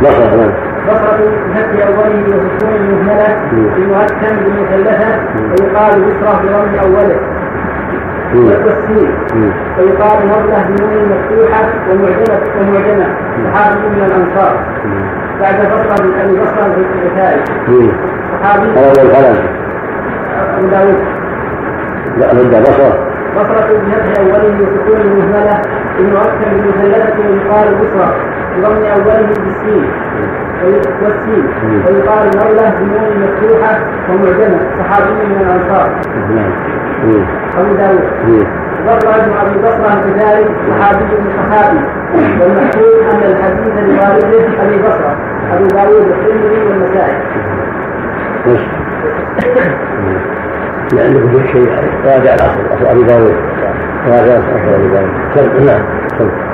بصر 0.02 0.24
نعم. 0.36 0.50
بصرة 0.88 1.18
بفتح 1.48 1.86
اوله 1.86 2.24
وسكون 2.26 2.72
مهملة 2.90 3.28
بمؤكد 3.76 4.34
بالمثلثه 4.44 5.10
ويقال 5.50 5.94
بصره 6.04 6.40
بضم 6.42 6.74
أوله. 6.84 7.20
والسين 8.34 9.10
ويقال 9.78 10.18
مرة 10.28 10.64
بنون 10.68 10.94
مفتوحة 11.12 11.62
ومعجمة 11.90 12.38
ومعجمة. 12.60 13.08
صحابي 13.44 13.80
من 13.88 14.02
الأنصار. 14.06 14.54
بعد 15.40 15.58
بصرة 15.66 15.96
من 16.06 16.12
أبي 16.20 16.34
بصرة 16.40 16.74
في 16.74 16.80
القتال 16.80 17.36
صحابي 18.42 18.68
أبو 20.58 20.66
داوود 20.70 20.98
لا 22.18 22.32
بد 22.32 22.62
بصرة. 22.62 22.92
بصرة 23.36 23.68
بفتح 23.72 24.20
أوله 24.20 24.54
وسكون 24.62 25.00
المهملة 25.00 25.56
المؤكد 25.98 26.50
بالمثلثة 26.52 27.18
ويقال 27.18 27.68
بصرة. 27.74 28.14
بضم 28.58 28.82
أوله 28.84 29.28
بالسين. 29.44 29.84
والسين. 31.02 31.44
ويقال 31.86 32.26
مرة 32.36 32.68
بنون 32.80 33.10
مفتوحة 33.22 33.74
ومعجمة 34.08 34.60
صحابي 34.78 35.10
من 35.12 35.40
الأنصار. 35.40 35.88
أبو 37.58 37.74
داود. 37.74 38.06
بصرة 38.86 39.16
بن 39.16 39.32
أبي 39.40 39.56
بصرة 39.58 39.92
كذلك 40.04 40.48
صحابي 40.70 41.04
من 41.04 41.30
صحابي. 41.38 41.80
والمحفوظ 42.40 42.94
أن 43.12 43.22
الحديث 43.32 43.74
لوالده 43.78 44.62
أبي 44.62 44.76
بصرة. 44.82 45.12
أبو 45.52 45.66
داود 45.66 46.04
والترمذي 46.10 46.60
والنسائي. 46.68 47.16
لأنه 50.92 51.38
في 51.38 51.48
شيء 51.52 51.68
راجع 52.04 52.34
الأصل 52.34 52.60
أصل 52.74 52.86
أبي 52.86 53.02
داود. 53.02 53.34
راجع 54.08 54.38
أصل 54.38 54.74
أبي 54.74 54.88
داود. 54.88 55.64
نعم. 55.66 56.49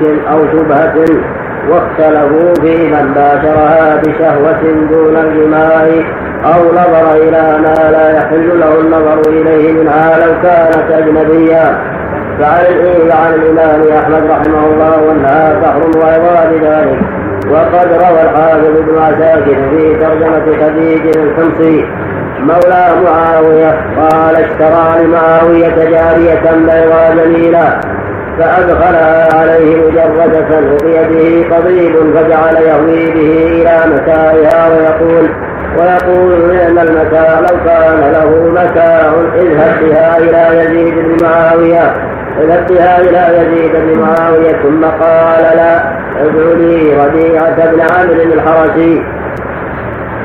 ملك 0.00 0.20
أو 0.30 0.38
شبهة 0.52 1.04
واختلفوا 1.70 2.54
في 2.54 2.88
من 2.88 3.12
باشرها 3.14 3.96
بشهوة 3.96 4.62
دون 4.90 5.16
الجماع 5.16 5.86
أو 6.44 6.64
نظر 6.72 7.14
إلى 7.14 7.58
ما 7.62 7.90
لا 7.90 8.16
يحل 8.16 8.60
له 8.60 8.80
النظر 8.80 9.20
إليه 9.28 9.72
منها 9.72 10.26
لو 10.26 10.32
كانت 10.42 10.90
أجنبيا 10.90 11.78
فعن 12.40 12.64
عن 13.10 13.34
الإمام 13.34 13.98
أحمد 13.98 14.30
رحمه 14.30 14.66
الله 14.66 15.12
أنها 15.12 15.60
تحرم 15.62 15.90
وعظام 16.00 16.52
ذلك. 16.62 16.98
وقد 17.50 17.86
روى 17.86 18.22
الحافظ 18.22 18.66
ابن 18.76 18.98
عساكر 18.98 19.54
في 19.70 19.94
ترجمة 19.94 20.66
خديج 20.66 21.16
الحمصي 21.16 21.84
مولى 22.40 22.86
معاوية 23.04 23.70
قال 23.96 24.36
اشترى 24.36 25.04
لمعاوية 25.04 25.74
جارية 25.76 26.40
بيضاء 26.52 27.16
جميلة 27.16 27.80
فأدخلها 28.38 29.28
عليه 29.34 29.76
مجردة 29.76 30.60
بيده 30.82 31.56
قضيب 31.56 31.94
فجعل 32.14 32.56
يهوي 32.56 33.10
به 33.10 33.46
إلى 33.52 33.94
متاعها 33.94 34.68
ويقول 34.68 35.30
ويقول 35.78 36.54
نعم 36.54 36.78
المتاع 36.78 37.40
لو 37.40 37.56
كان 37.64 38.12
له 38.12 38.50
متاع 38.52 39.12
اذهب 39.34 39.84
بها 39.84 40.18
إلى 40.18 40.58
يزيد 40.58 40.94
بن 40.94 41.26
معاوية. 41.26 41.94
اذهب 42.42 42.66
بها 42.66 43.00
إلى 43.00 43.38
يزيد 43.38 43.72
بن 43.72 44.00
معاوية 44.00 44.52
ثم 44.62 44.84
قال 44.84 45.42
لا 45.56 45.76
ادعو 46.22 46.52
لي 46.54 47.04
ربيعة 47.04 47.70
بن 47.70 47.80
عامر 47.80 48.22
الحرسي. 48.22 49.02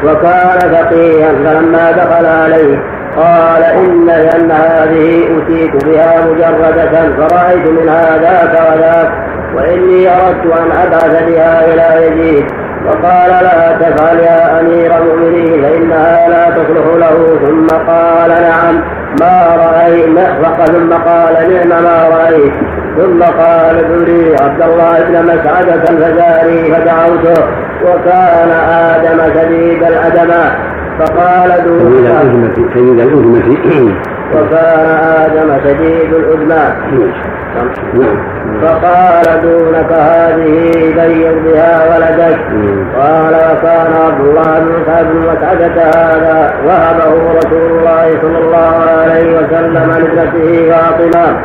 وكان 0.04 0.60
فقيها 0.60 1.30
فلما 1.30 1.92
دخل 1.92 2.26
عليه 2.26 3.01
قال 3.18 3.64
إن 3.64 4.06
لأن 4.06 4.52
هذه 4.52 5.24
أتيت 5.38 5.86
بها 5.86 6.26
مجردة 6.26 7.28
فرأيت 7.28 7.68
منها 7.68 8.18
ذاك 8.18 8.54
وذاك 8.54 9.12
وإني 9.56 10.10
أردت 10.10 10.46
أن 10.46 10.72
أبعث 10.72 11.24
بها 11.24 11.66
إلى 11.66 12.06
يزيد. 12.08 12.46
وقال 12.88 13.30
لا 13.30 13.78
تفعل 13.80 14.20
يا 14.20 14.60
أمير 14.60 14.98
المؤمنين 14.98 15.62
فإنها 15.64 16.30
لا 16.30 16.50
تصلح 16.50 16.86
له. 16.96 17.40
ثم 17.46 17.68
قال 17.68 18.30
نعم 18.30 18.82
ما 19.22 19.56
رأيت 19.56 20.20
ثم 20.68 20.94
قال 20.94 21.34
نعم 21.70 21.84
ما 21.84 22.10
رأيت. 22.18 22.54
ثم 22.98 23.24
قال 23.24 23.80
ابن 23.80 24.36
عبد 24.42 24.62
الله 24.62 25.04
بن 25.04 25.26
مسعدة 25.26 25.84
الفزاري 25.90 26.74
فدعوته. 26.74 27.44
وكان 27.86 28.52
آدم 28.70 29.42
شديد 29.42 29.84
الأدماء 29.84 30.81
فقال 31.00 31.64
دون 31.64 32.06
شديد 33.46 33.94
وكان 34.36 34.86
آدم 35.24 35.50
شديد 35.64 36.14
الأدماء 36.14 36.76
فقال 38.62 39.42
دونك 39.42 39.92
هذه 39.92 40.56
بين 40.98 41.44
بها 41.44 41.74
ولدك. 41.90 42.40
قال 42.98 43.34
وكان 43.34 43.94
عبد 44.06 44.22
الله 44.28 44.60
بن 44.60 44.74
بن 45.04 45.20
مسعدة 45.20 45.78
هذا. 45.84 46.54
وهبه 46.66 47.14
رسول 47.38 47.72
الله 47.78 48.06
صلى 48.22 48.38
الله 48.38 48.74
عليه 49.00 49.38
وسلم 49.38 49.88
لابنته 49.92 50.72
فاطمة. 50.72 51.38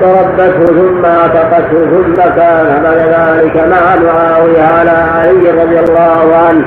فربته 0.00 0.66
ثم 0.66 1.04
اعتقته 1.04 1.84
ثم 1.90 2.14
كان 2.14 2.82
بعد 2.82 2.98
ذلك 2.98 3.56
مع 3.56 4.12
معاوية 4.12 4.62
على 4.62 4.90
علي 4.90 5.50
رضي 5.50 5.78
الله 5.80 6.36
عنه. 6.36 6.64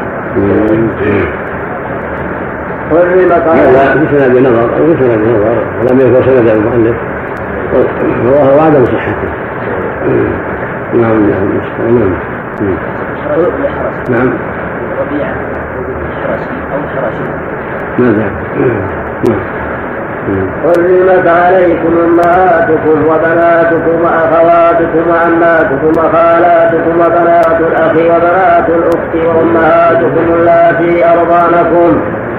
حرمت 2.89 3.31
هذا 3.31 3.95
بسند 3.95 4.37
نظر 4.47 4.77
أو 4.77 4.93
بسند 4.93 5.21
نظر 5.27 5.63
ولم 5.79 5.99
يذكر 5.99 6.23
سند 6.25 6.47
المؤلف 6.47 6.95
وهو 8.25 8.59
عدم 8.59 8.85
صحته. 8.85 9.29
نعم 10.93 11.29
نعم 11.29 11.47
نعم. 11.89 12.13
نعم. 14.09 14.33
ربيعة 14.99 15.33
أو 16.73 16.81
حرسي 16.95 17.23
ماذا؟ 17.99 18.31
نعم. 19.29 19.39
حرمت 20.63 21.27
عليكم 21.27 21.97
أمهاتكم 22.05 23.05
وبناتكم 23.07 24.01
وأخواتكم 24.03 25.09
وعماتكم 25.09 25.91
وخالاتكم 25.97 26.99
وبنات 26.99 27.59
الأخ 27.59 27.91
وبنات 27.91 28.69
الأخت 28.69 29.15
وأمهاتكم 29.15 30.33
اللاتي 30.33 31.05
أرضانكم 31.05 32.01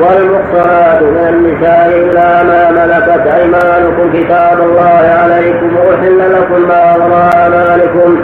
والمحصنات 0.00 1.02
من 1.02 1.26
النساء 1.28 1.88
إلا 1.88 2.42
ما 2.42 2.70
ملكت 2.70 3.26
أيمانكم 3.34 4.12
كتاب 4.12 4.60
الله 4.60 5.04
عليكم 5.22 5.76
وأحل 5.76 6.18
لكم 6.32 6.68
ما 6.68 6.96
وراء 6.96 7.50
ذلكم 7.52 8.16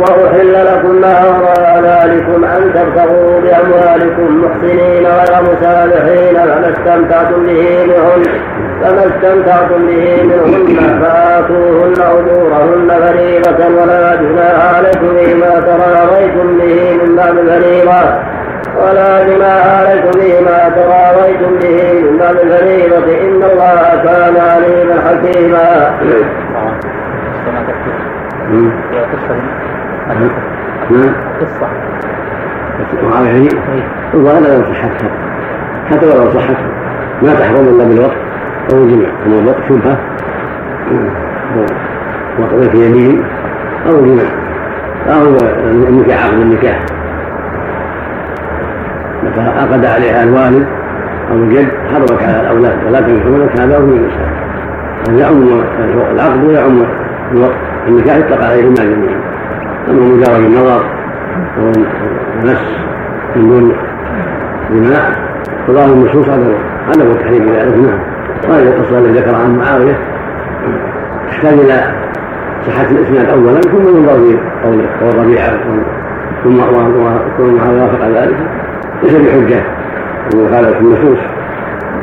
وأحل 0.00 0.52
لكم 0.66 1.00
ما 1.00 1.14
وراء 1.28 1.80
ذلكم 1.82 2.44
أن 2.44 2.72
تبتغوا 2.74 3.40
بأموالكم 3.40 4.44
محسنين 4.44 5.06
غير 5.06 5.42
مسامحين 5.42 6.34
فما 6.36 6.72
استمتعتم 6.72 7.42
به 7.46 7.84
منهن 7.86 8.22
فما 8.82 9.04
استمتعتم 9.06 9.86
به 9.86 10.22
منهن 10.22 11.00
فآتوهن 11.02 11.92
أجورهن 12.00 12.88
فريضة 12.88 13.82
ولا 13.82 14.16
جناح 14.16 14.74
عليكم 14.74 15.16
فيما 15.24 15.60
تراضيتم 15.60 16.58
به 16.58 16.96
من 17.04 17.16
بعد 17.16 17.38
الفريضة 17.38 18.29
ولا 18.82 19.28
جناح 19.28 19.66
عليكم 19.66 20.10
فيما 20.10 20.68
تراضيتم 20.68 21.58
به 21.62 21.78
من 22.02 22.18
بعد 22.18 22.36
الفريضة 22.36 22.96
إن 22.96 23.42
الله 23.42 24.02
كان 24.04 24.36
عليما 24.36 24.96
حكيما. 25.06 25.90
قصة 31.40 31.68
لو 34.48 34.62
صحتها 34.72 35.10
حتى 35.90 36.06
ولو 36.06 36.30
صحت 36.30 36.56
ما 37.22 37.34
تحرم 37.34 37.68
إلا 37.68 37.84
بالوقت. 37.84 38.16
أو 38.72 38.78
الجمع 38.78 39.08
كما 39.24 39.38
الوقت 39.38 39.56
شبهه 39.68 39.96
وقضية 42.38 42.86
يمين 42.86 43.24
أو 43.86 43.98
الجماع 43.98 44.30
أو 45.08 45.22
النكاح 45.88 46.24
عقد 46.24 46.32
النكاح. 46.32 46.78
عقد 49.36 49.84
عليها 49.84 50.22
الوالد 50.22 50.66
أو 51.30 51.36
الجد 51.36 51.68
حرمت 51.92 52.22
على 52.22 52.40
الاولاد 52.40 52.76
ولا 52.86 53.00
تنكحون 53.00 53.48
هذا 53.58 53.78
من 53.78 53.92
النساء 53.92 54.50
يعم 55.08 55.60
العقد 56.14 56.44
ويعم 56.44 56.82
الوقت 57.32 57.56
النكاح 57.88 58.16
يطلق 58.16 58.44
عليهما 58.44 58.74
جميعا 58.74 59.20
اما 59.90 60.00
مجرد 60.00 60.44
النظر 60.44 60.84
والمس 61.58 62.62
من 63.36 63.48
دون 63.48 63.72
جماع 64.70 65.02
فظاهر 65.66 65.92
النصوص 65.92 66.28
عدم 66.28 66.52
عدم 66.88 67.10
التحريم 67.10 67.48
ذلك 67.48 67.76
نعم 67.76 67.98
وهذه 68.48 68.68
القصة 68.68 68.98
التي 68.98 69.20
ذكر 69.20 69.34
عن 69.34 69.56
معاويه 69.56 69.98
تحتاج 71.28 71.52
إلى 71.52 71.94
صحة 72.66 72.90
الإسناد 72.90 73.28
أولا 73.28 73.60
ثم 73.60 73.88
ينظر 73.88 74.14
في 74.14 74.38
قول 74.64 74.80
الربيعة 75.02 75.50
ثم 76.44 76.58
وكون 76.58 77.54
معاوية 77.54 77.82
وافق 77.82 78.08
ذلك 78.08 78.36
ليس 79.02 79.14
بحجة 79.14 79.62
وخالف 80.36 80.80
النصوص. 80.80 81.18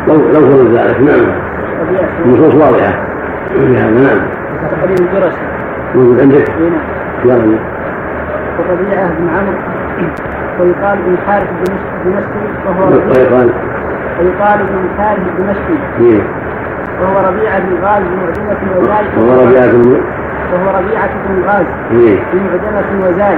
لو 0.08 0.16
لو 0.16 0.42
فرض 0.42 0.76
ذلك 0.76 1.02
نعم. 1.02 1.26
النصوص 2.26 2.56
واضحة. 2.56 2.94
في 3.50 3.78
هذا 3.78 3.90
نعم. 3.90 4.20
موجود 5.96 6.22
عندك؟ 6.22 6.50
نعم. 7.26 7.56
وربيعة 8.60 9.10
بن 9.20 9.30
عمرو. 9.30 9.58
ويقال 10.60 10.98
ابن 10.98 11.18
حارث 11.28 11.48
الدمشقي 12.06 12.46
وهو 12.66 12.90
ويقال 12.90 13.50
ويقال 14.20 14.60
ابن 14.60 14.86
الحارث 14.86 15.22
الدمشقي 15.28 15.78
إيه. 16.00 16.22
وهو 17.02 17.28
ربيعة 17.28 17.60
بن 17.60 17.78
غاز 17.84 18.04
بمعجمة 18.04 18.80
وزاي 18.80 19.06
وهو 19.18 19.46
ربيعة 19.46 19.72
بن 19.72 20.02
وهو 20.54 20.78
ربيعة 20.80 21.10
بن 21.28 21.44
غاز 21.48 21.66
إيه. 21.92 22.20
بمعجمة 22.34 23.08
وزاي 23.08 23.38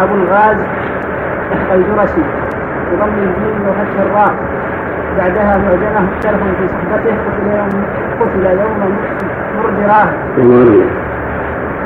أبو 0.00 0.14
الغاز 0.14 0.56
الجرشي 1.72 2.22
بضم 2.92 3.14
الجيم 3.18 3.60
وفتح 3.68 4.00
الراء. 4.06 4.34
بعدها 5.18 5.56
معجمة 5.58 6.00
مختلف 6.10 6.40
في 6.58 6.68
صحبته 6.68 7.14
قتل 7.26 7.46
يوم 7.56 7.84
قتل 8.20 8.46
يوم 8.60 8.96
مردراه 9.58 10.08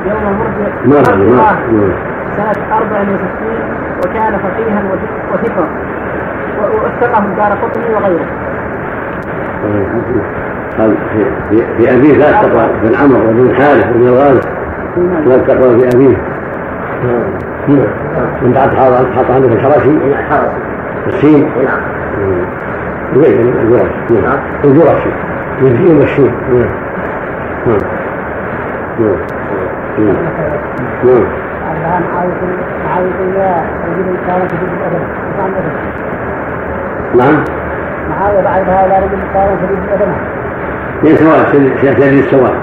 يوم 0.07 0.27
الله 1.21 1.57
سنة 2.37 2.53
64 2.77 3.19
وكان 3.99 4.33
فقيها 4.39 4.83
وث- 4.93 5.33
وثقة. 5.35 5.67
ووثقه 6.59 7.19
الدار 7.25 7.53
قطني 7.63 7.95
وغيره. 7.95 8.27
قال 10.79 10.95
في 11.13 11.25
في, 11.51 11.57
في 11.77 11.95
أبيه 11.97 12.13
لا 12.17 12.33
تقوى 12.33 12.69
بن 12.83 12.95
عمرو 12.95 13.29
وبن 13.29 13.55
حارث 13.55 13.87
وبن 13.97 14.07
الغالب. 14.09 14.41
لا 15.27 15.39
تقوى 15.39 15.81
في 15.81 15.97
أبيه. 15.97 16.17
نعم. 17.05 17.87
من 18.43 18.53
بعد 18.55 18.69
حاط 19.17 19.31
عندك 19.31 19.53
الحرشي 19.53 20.17
حرس 20.31 20.53
السين 21.07 21.49
نعم 21.65 21.81
غير 23.17 23.41
الجرشي 23.41 24.23
نعم. 24.23 24.39
الجرشي 24.65 25.11
والجيم 25.63 25.99
والشين 25.99 26.33
نعم. 26.53 26.69
نعم. 27.67 27.79
نعم. 29.01 29.17
نعم. 31.05 31.25
نعم. 31.85 32.03
عايز 32.95 33.13
رجل 33.99 34.17
كان 34.27 34.49
في 34.49 34.55
الأدب 34.55 35.05
عن 35.39 35.51
أدب 35.51 35.75
نعم. 37.15 37.45
معاوية 38.11 38.43
بعد 38.43 38.69
هذا 38.69 38.99
رجل 38.99 39.19
كان 39.35 39.57
في 39.57 39.95
الأدب 39.95 40.13
هي 41.03 41.17
سواء 41.17 41.45
السواء 42.19 42.55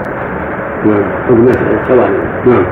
نعم. 0.84 1.44
مسألة 1.44 1.82
سواء. 1.88 2.10
نعم. 2.46 2.64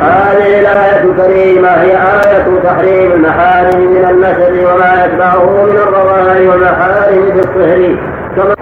هذه 0.00 0.60
الآية 0.60 1.02
الكريمة 1.04 1.68
هي 1.68 1.92
آية 1.96 2.60
تحريم 2.64 3.12
المحارم 3.12 3.80
من 3.80 4.04
النسب 4.10 4.66
وما 4.66 5.04
يتبعه 5.04 5.62
من 5.64 5.76
الرضاع 5.76 6.34
والمحارم 6.50 7.24
بالصهر 7.34 7.96
كما. 8.36 8.54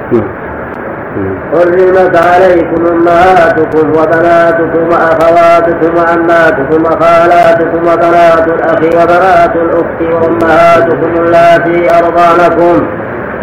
حرمت 1.53 2.17
عليكم 2.17 2.87
أمهاتكم 2.87 3.89
وبناتكم 3.91 4.89
وأخواتكم 4.91 5.95
وعماتكم 5.97 6.83
وخالاتكم 6.85 7.79
وبنات 7.79 8.49
الأخ 8.49 9.03
وبنات 9.03 9.57
الأخت 9.57 10.01
وأمهاتكم 10.13 11.23
اللاتي 11.25 11.89
أرضانكم 11.99 12.87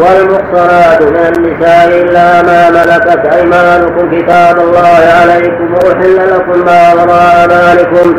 والمحصنات 0.00 1.02
من 1.02 1.16
النساء 1.36 1.88
إلا 2.02 2.42
ما 2.42 2.70
ملكت 2.70 3.26
أيمانكم 3.34 4.10
كتاب 4.18 4.58
الله 4.58 5.02
عليكم 5.22 5.74
وأحل 5.74 6.16
لكم 6.34 6.64
ما 6.64 6.92
وراء 6.94 7.48
ذلكم 7.48 8.14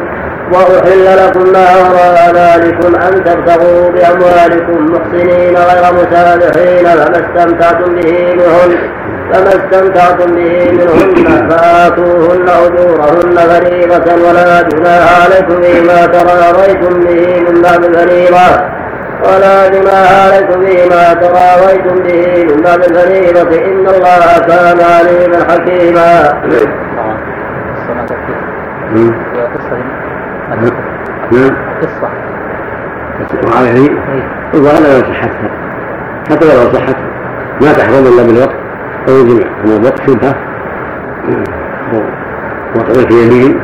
وأحل 0.53 1.05
لكم 1.25 1.51
ما 1.53 1.65
وراء 1.81 2.31
ذلكم 2.35 2.95
أن 2.95 3.23
تبتغوا 3.23 3.89
بأموالكم 3.89 4.85
محسنين 4.93 5.55
غير 5.55 5.93
مسامحين 5.93 6.85
فما 6.85 7.15
استمتعتم 7.25 7.95
به 7.95 8.33
منهن 8.33 8.77
فما 9.33 9.49
استمتعتم 9.49 10.35
به 10.35 10.71
منهن 10.71 11.49
فآتوهن 11.49 12.45
أجورهن 12.49 13.35
فريضة 13.37 14.27
ولا 14.29 14.61
جناح 14.61 15.21
عليكم 15.25 15.61
فيما 15.61 16.05
تراضيتم 16.05 16.99
به 16.99 17.39
من 17.51 17.61
بعد 17.61 17.83
الفريضة 17.85 18.75
ولا 19.23 19.67
جناح 19.67 20.25
عليكم 20.25 20.61
فيما 20.85 21.13
تراضيتم 21.13 21.95
به 22.03 22.43
من 22.43 22.61
بعد 22.63 22.83
الفريضة 22.83 23.65
إن 23.65 23.87
الله 23.87 24.39
كان 24.47 24.79
عليما 24.79 25.51
حكيما. 25.51 26.33
نعم 28.95 30.71
نعم 31.31 31.55
قصة 31.81 32.09
وعليه 33.47 33.89
الظاهر 34.53 34.81
لو 34.81 35.13
صحتها 35.13 35.49
حتى 36.29 36.45
لو 36.45 36.73
صحت 36.73 36.95
ما 37.61 37.73
تحرم 37.73 38.05
الا 38.05 38.23
بالوقت 38.23 38.55
أو 39.09 39.13
الجماع 39.21 39.47
كما 39.63 39.75
الوقت 39.75 40.01
شبهه 40.07 40.35
وقت 42.75 42.97
في 42.97 43.13
يمين 43.23 43.59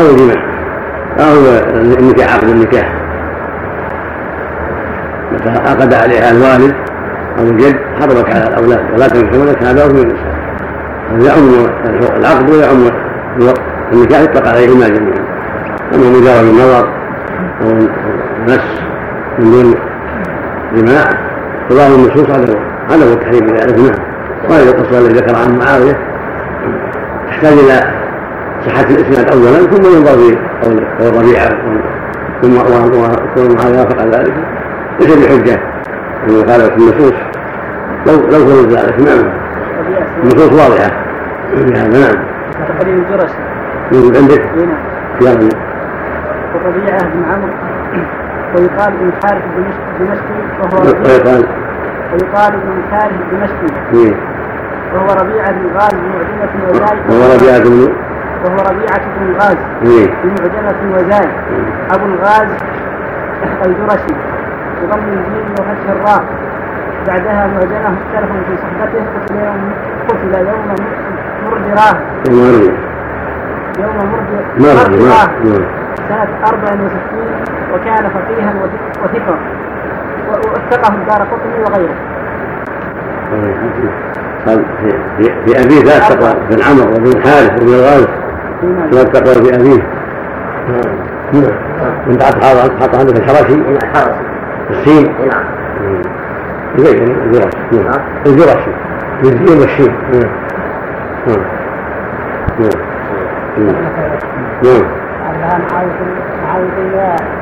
أو 0.00 0.06
الجماع 0.06 0.42
أو 1.18 1.34
النكاح 1.98 2.34
عقد 2.34 2.48
النكاح 2.48 2.92
عقد 5.46 5.94
عليها 5.94 6.30
الوالد 6.30 6.74
أو 7.38 7.44
الجد 7.44 7.76
حرمت 8.00 8.34
على 8.34 8.48
الأولاد 8.48 8.80
ولا 8.94 9.08
تنكحون 9.08 9.48
هذا 9.48 9.88
من 9.88 9.98
النساء. 10.00 10.40
يعم 11.20 11.66
العقد 12.16 12.50
ويعم 12.50 12.90
النكاح 13.92 14.20
يطلق 14.20 14.48
عليهما 14.48 14.88
جميعا. 14.88 15.24
أما 15.94 16.10
مجرد 16.10 16.44
النظر 16.44 16.88
أو 17.62 17.70
المس 17.70 18.80
من 19.38 19.50
دون 19.50 19.74
جماع 20.76 21.04
فظاهر 21.68 21.94
النصوص 21.94 22.30
عدم 22.30 22.54
عدم 22.90 23.12
التحريم 23.12 23.46
في 23.46 23.52
ذلك 23.52 23.78
نعم 23.78 24.04
وهذه 24.48 24.68
القصة 24.68 24.98
التي 24.98 25.14
ذكر 25.14 25.36
عن 25.36 25.58
معاوية. 25.58 25.98
تحتاج 27.28 27.52
إلى 27.52 28.00
صحة 28.66 28.86
الإسناد 28.90 29.32
اولا 29.32 29.66
ثم 29.70 29.96
ينظر 29.96 30.18
في 30.18 30.38
قول 30.62 30.84
الربيعه 31.00 31.48
ثم 32.42 32.56
وكون 32.56 33.54
معاويه 33.56 33.78
وافق 33.78 34.04
ذلك 34.04 34.34
ليس 35.00 35.16
بحجه 35.26 35.60
كما 36.26 36.52
قال 36.52 36.60
في 36.70 36.76
النصوص 36.76 37.14
لو 38.06 38.14
لو 38.14 38.44
كنت 38.46 38.72
ذلك 38.72 38.98
نعم 39.00 39.32
النصوص 40.22 40.52
واضحة. 40.52 40.90
في 41.54 41.72
هذا 41.74 41.88
نعم. 41.88 42.24
قليل 42.80 42.98
الجرس 42.98 43.34
يوجد 43.92 44.16
عندك؟ 44.16 44.40
هنا 44.40 44.74
خيار 45.20 45.38
وربيعة 46.54 47.02
بن 47.02 47.22
عمرو. 47.32 47.52
ويقال 48.54 48.92
ابن 48.94 49.08
الحارث 49.08 49.42
الدمشقي 49.98 50.40
وهو 50.62 50.78
ربيعة 50.88 51.12
ويقال 51.12 51.44
ويقال 52.12 52.52
ابن 52.54 52.72
الحارث 52.86 53.14
الدمشقي 53.32 53.80
إيه. 53.94 54.14
وهو 54.94 55.06
ربيعة 55.20 55.52
بن 55.52 55.66
غاز 55.78 55.92
بمعجمة 55.94 56.70
وزاي. 56.70 56.98
وهو 57.08 57.34
ربيعة 57.34 57.58
بن 57.58 57.88
وهو 58.44 58.56
ربيعة 58.56 59.00
بن 59.20 59.34
غاز 59.40 59.56
إيه. 59.82 60.10
بمعجمة 60.24 60.96
وزاي. 60.96 61.28
أبو 61.90 62.06
الغاز 62.06 62.48
الجرشي 63.66 64.14
بضم 64.82 64.98
الجيم 65.08 65.52
وفتح 65.52 65.90
الراء. 65.90 66.24
بعدها 67.06 67.46
معجمة 67.46 67.90
مختلف 67.90 68.30
في 68.48 68.56
صحبته 68.56 69.04
قتل 69.16 69.34
يوم 69.36 69.70
قتل 70.08 70.38
يوم 70.48 70.74
مردراه 71.46 71.96
يوم 73.78 73.96
مردراه 74.58 75.28
سنة 76.08 76.28
64 76.46 76.90
وكان 77.74 78.04
فقيها 78.10 78.52
وث- 78.62 79.04
وثقة. 79.04 79.36
ووثقه 80.28 80.94
الدار 80.94 81.22
قطني 81.22 81.62
وغيره. 81.64 81.94
قال 84.46 84.64
في, 85.46 85.64
أبيه 85.64 85.80
لا 85.82 85.98
تقوى 85.98 86.34
بن 86.50 86.62
عمرو 86.62 86.94
وبن 86.96 87.22
حارث 87.22 87.62
وبن 87.62 87.74
الغالب 87.74 88.08
لا 88.92 89.02
تقوى 89.02 89.34
في 89.34 89.54
أبيه. 89.54 89.82
نعم. 90.68 91.52
من 92.06 92.16
بعد 92.16 92.34
حاط 92.44 92.70
حاط 92.80 92.94
عندك 92.94 93.16
الحرشي 93.16 93.56
حرس 93.94 94.14
السين 94.70 95.14
نعم 95.26 95.44
غير 96.78 97.02
الجرشي 97.02 97.56
نعم. 97.72 98.00
الجرشي 98.26 98.70
بالجيم 99.22 99.60
والشين 99.60 99.94
نعم. 100.12 100.30
نعم. 101.26 101.40
نعم. 103.58 103.74
نعم. 104.62 104.82
الآن 105.30 105.62
عايز 105.74 105.90
عايز 106.52 106.68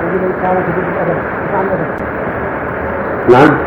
رجل 0.05 0.33
كان 0.43 0.57
في 0.57 0.81
أدب. 1.03 1.19
نعم. 3.33 3.59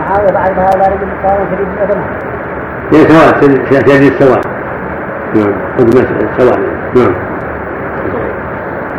معاوية 0.00 0.32
بعد 0.32 0.58
هذا 0.58 0.86
رجل 0.86 1.08
كان 1.22 1.46
في 1.46 1.62
الأدب 1.62 2.02
هي 2.92 3.08
سواء 3.08 3.40
السواء. 4.08 4.40
نعم. 5.34 5.54
سواء 6.38 6.58
نعم. 6.96 7.14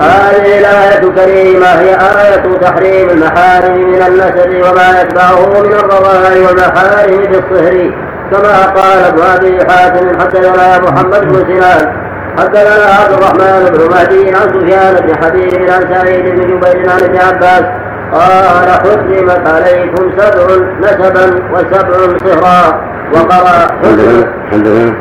هذه 0.02 0.60
الآية 0.60 1.04
الكريمة 1.04 1.66
هي 1.66 1.89
آية 1.96 2.58
تحريم 2.62 3.10
المحارم 3.10 3.78
من 3.78 4.02
النسب 4.02 4.50
وما 4.50 5.02
يتبعه 5.02 5.62
من 5.64 5.74
الرضاع 5.74 6.32
والمحارم 6.48 7.22
بالصهر 7.22 7.91
كما 8.32 8.66
قال 8.66 9.04
ابن 9.08 9.22
أبي 9.22 9.66
حاتم 9.70 10.20
حدثنا 10.20 10.80
محمد 10.80 11.22
بن 11.22 11.34
سنان 11.34 12.06
حدثنا 12.39 12.86
عبد 12.96 13.14
الرحمن 13.14 13.72
بن 13.72 13.96
مهدي 13.96 14.30
عن 14.30 14.48
سفيان 14.54 14.96
بن 14.96 15.26
حبيب 15.26 15.70
عن 15.70 15.93
سعيد 15.93 16.26
بن 16.26 16.41
جبير 16.41 16.89
عن 16.89 17.00
ابن 17.04 17.18
عباس 17.18 17.64
قال 18.14 18.70
حرمت 18.70 19.48
عليكم 19.48 20.12
سبع 20.18 20.66
نسبا 20.80 21.26
وسبع 21.54 22.18
صهرا 22.18 22.82
وقرأ 23.14 23.68
حدثنا 24.52 24.96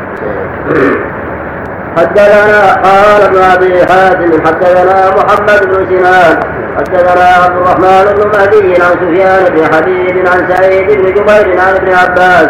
حدثنا 1.97 2.73
قال 2.73 3.21
ابن 3.21 3.37
ابي 3.37 3.85
حاتم 3.85 4.45
حدثنا 4.45 5.09
محمد 5.17 5.65
بن 5.65 5.87
سنان 5.89 6.39
حدثنا 6.77 7.25
عبد 7.43 7.57
الرحمن 7.57 8.13
بن 8.15 8.27
مهدي 8.27 8.81
عن 8.81 8.91
سفيان 8.91 9.53
بن 9.53 9.75
حبيب 9.75 10.27
عن 10.27 10.49
سعيد 10.49 10.87
بن 11.01 11.13
جبير 11.13 11.59
عن 11.59 11.75
ابن 11.75 11.93
عباس. 11.93 12.49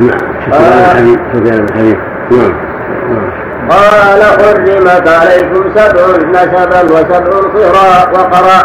نعم 0.00 1.16
سفيان 1.32 1.66
بن 1.66 1.74
حبيب. 1.74 1.98
حبيب 2.26 2.54
نعم. 3.08 3.30
قال 3.70 4.22
حرمت 4.22 5.08
عليكم 5.08 5.62
سبع 5.74 6.04
نسبا 6.30 6.82
وسبع 6.82 7.40
صهرا 7.54 8.10
وقرأ. 8.12 8.60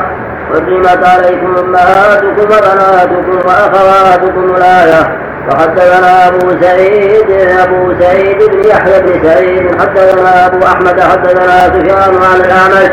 حرمت 0.50 1.06
عليكم 1.06 1.56
أمهاتكم 1.58 2.44
وبناتكم 2.44 3.48
وأخواتكم 3.48 4.56
الآية. 4.56 5.26
وحدثنا 5.52 6.28
أبو 6.28 6.62
سعيد 6.62 7.32
أبو 7.64 7.94
سعيد 8.00 8.44
بن 8.52 8.70
يحيى 8.70 9.02
بن 9.02 9.24
سعيد 9.24 9.82
حدثنا 9.82 10.46
أبو 10.46 10.66
أحمد 10.66 11.00
حدثنا 11.02 11.58
سفيان 11.74 12.14
عن 12.24 12.42
الأعمش 12.46 12.92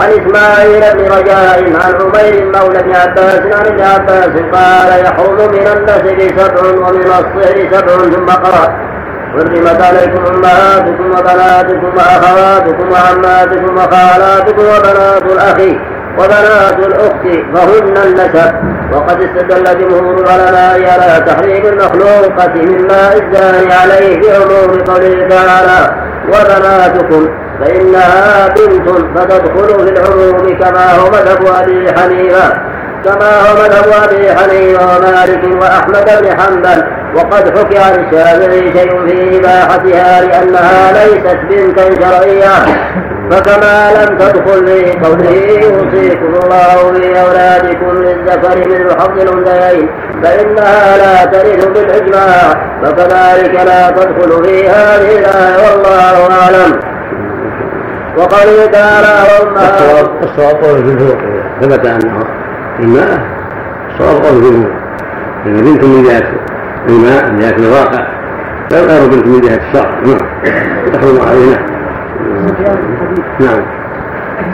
عن 0.00 0.08
إسماعيل 0.08 0.82
بن 0.94 1.04
رجاء 1.16 1.64
عن 1.84 2.00
عمير 2.00 2.44
مولى 2.44 2.82
بن 2.82 2.94
عباس 2.94 3.40
عن 3.40 3.66
ابن 3.66 3.80
عباس 3.80 4.30
قال 4.52 5.04
يحرم 5.04 5.50
من 5.52 5.66
النسب 5.76 6.38
سبع 6.38 6.68
ومن 6.68 7.02
الصهر 7.02 7.56
سبع. 7.72 7.96
ثم 8.12 8.26
قرأ 8.26 8.66
حرمت 9.32 9.82
عليكم 9.82 10.24
أمهاتكم 10.34 11.10
وبناتكم 11.10 11.90
وأخواتكم 11.96 12.92
وعماتكم 12.92 13.74
وخالاتكم 13.76 14.62
وبنات 14.62 15.22
الاخ 15.22 15.58
وبنات 16.18 16.78
الأخت 16.86 17.24
فهن 17.54 17.96
النسب. 18.06 18.52
وقد 18.92 19.22
استدل 19.22 19.78
جمهور 19.78 20.14
العلماء 20.24 20.90
على 20.90 21.24
تحريم 21.26 21.66
المخلوقة 21.66 22.54
مما 22.54 23.12
الزاني 23.14 23.72
عليه 23.72 24.20
في 24.20 24.36
عموم 24.36 24.78
قوله 24.84 25.28
تعالى 25.28 25.80
وبناتكم 26.28 27.28
فإنها 27.60 28.48
بنت 28.48 28.88
فتدخل 29.18 29.86
في 29.86 29.92
العموم 29.92 30.58
كما 30.58 30.92
هو 30.98 31.10
مذهب 31.10 31.46
أبي 31.62 31.92
حنيفة. 31.92 32.75
كما 33.06 33.40
هو 33.40 33.54
مذهب 33.62 34.04
أبي 34.04 34.34
حنيفة 34.34 34.96
ومالك 34.96 35.62
وأحمد 35.62 36.04
بن 36.22 36.40
حنبل 36.40 36.82
وقد 37.16 37.58
حكي 37.58 37.78
عن 37.78 38.04
الشافعي 38.04 38.72
شيء 38.72 39.06
في 39.06 39.38
إباحتها 39.38 40.20
لأنها 40.20 40.92
ليست 40.92 41.38
بنتا 41.50 41.82
شرعية. 42.00 42.54
فكما 43.30 43.90
لم 43.92 44.18
تدخل 44.18 44.66
في 44.66 44.98
قوله 45.04 45.30
يوصيكم 45.30 46.34
الله 46.44 46.92
في 46.92 47.20
أولادكم 47.20 48.02
للذكر 48.02 48.68
من 48.68 49.00
حظ 49.00 49.20
الأنثيين 49.20 49.88
فإنها 50.22 50.96
لا 50.96 51.24
ترث 51.24 51.66
بالإجماع 51.66 52.54
فكذلك 52.82 53.54
لا 53.54 53.90
تدخل 53.90 54.44
في 54.44 54.68
هذه 54.68 55.18
الآية 55.18 55.70
والله 55.72 56.30
أعلم. 56.42 56.80
وقوله 58.18 58.66
تعالى 58.66 59.22
والصواب 59.22 60.10
الصواب 60.22 60.64
قول 60.64 60.78
الجمهور 60.78 61.16
ثبت 61.60 61.86
أنه 61.86 62.24
الماء 62.80 63.20
الصواب 63.90 64.24
قول 64.24 64.36
الجمهور 64.36 64.70
أن 65.46 65.52
بنت 65.52 65.84
من 65.84 66.02
جهة 66.02 66.32
الماء 66.88 67.30
من 67.30 67.38
جهة 67.38 67.56
الواقع 67.56 68.06
غير 68.72 69.08
بنت 69.10 69.26
من 69.26 69.40
جهة 69.40 69.56
الشرع 69.56 69.90
نعم. 69.90 70.26
تحرم 70.92 71.20
علينا. 71.28 71.58
سفيان 72.46 72.76
بن 72.76 72.96
حبيب 73.00 73.24
نعم 73.40 73.62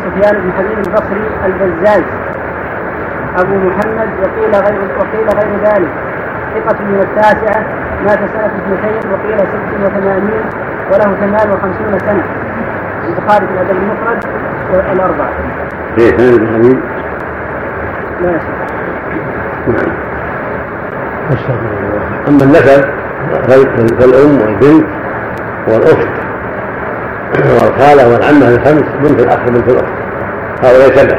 سفيان 0.04 0.34
بن 0.42 0.52
حبيب 0.52 0.78
البصري 0.78 1.26
البزاز. 1.46 2.02
أبو 3.38 3.54
محمد 3.54 4.08
وقيل 4.22 4.54
غير 4.54 4.80
وقيل 4.98 5.28
غير 5.38 5.50
ذلك. 5.64 5.90
ثقة 6.54 6.84
من 6.84 7.00
التاسعة 7.00 7.64
مات 8.04 8.18
سنة 8.18 8.46
اثنتين 8.46 9.12
وقيل 9.12 9.38
ست 9.38 9.84
وثمانين 9.84 10.44
وله 10.92 11.14
ثمان 11.20 11.50
وخمسون 11.50 11.98
سنة. 11.98 12.24
البخاري 13.08 13.46
في 13.46 13.52
الأدب 13.52 13.76
المفرد 13.82 14.24
الأربعة. 14.92 15.30
إيه 15.98 16.12
حبيب؟ 16.12 16.80
شيخ. 18.22 18.42
نعم. 19.68 19.92
أما 22.28 22.44
النسب 22.44 22.84
فالأم 23.98 24.40
والبنت 24.40 24.86
والأخت 25.68 26.08
والخالة 27.34 28.08
والعمة 28.08 28.48
الخمس 28.48 28.84
بنت 29.02 29.20
الأخ 29.20 29.38
بنت 29.48 29.68
الأخت 29.68 29.92
هؤلاء 30.62 30.96
سبع 30.96 31.18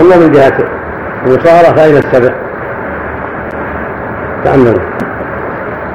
أما 0.00 0.16
من 0.16 0.32
جهة 0.32 0.58
المصارة 1.26 1.76
فأين 1.76 1.96
السبع؟ 1.96 2.34
تأملوا 4.44 4.82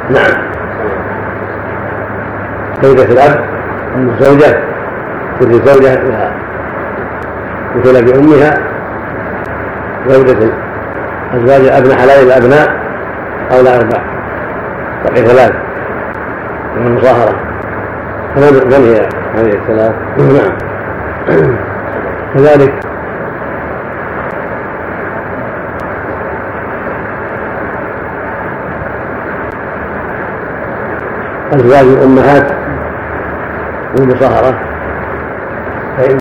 نعم 0.10 0.41
زوجة 2.84 3.04
الأب 3.12 3.43
أم 3.95 4.10
الزوجة 4.10 4.60
كل 5.39 5.52
زوجة 5.52 5.95
لها 6.04 6.32
مثل 7.76 8.06
بأمها 8.06 8.71
زوجة 10.08 10.54
أزواج 11.34 11.68
أبناء 11.68 11.97
حلال 11.97 12.28
الأبناء 12.28 12.82
أو 13.52 13.62
لا 13.62 13.76
أربع 13.76 14.02
بقي 15.06 15.26
ثلاث 15.26 15.52
من 16.78 16.88
المصاهرة 16.88 17.36
من 18.36 18.74
هي 18.74 19.10
هذه 19.36 19.54
الثلاث 19.54 19.93
نعم. 20.18 20.58
كذلك. 22.36 22.74
أزواج 31.54 31.86
الأمهات 31.86 32.52
المصاهرة 33.99 34.60
فإن 35.97 36.18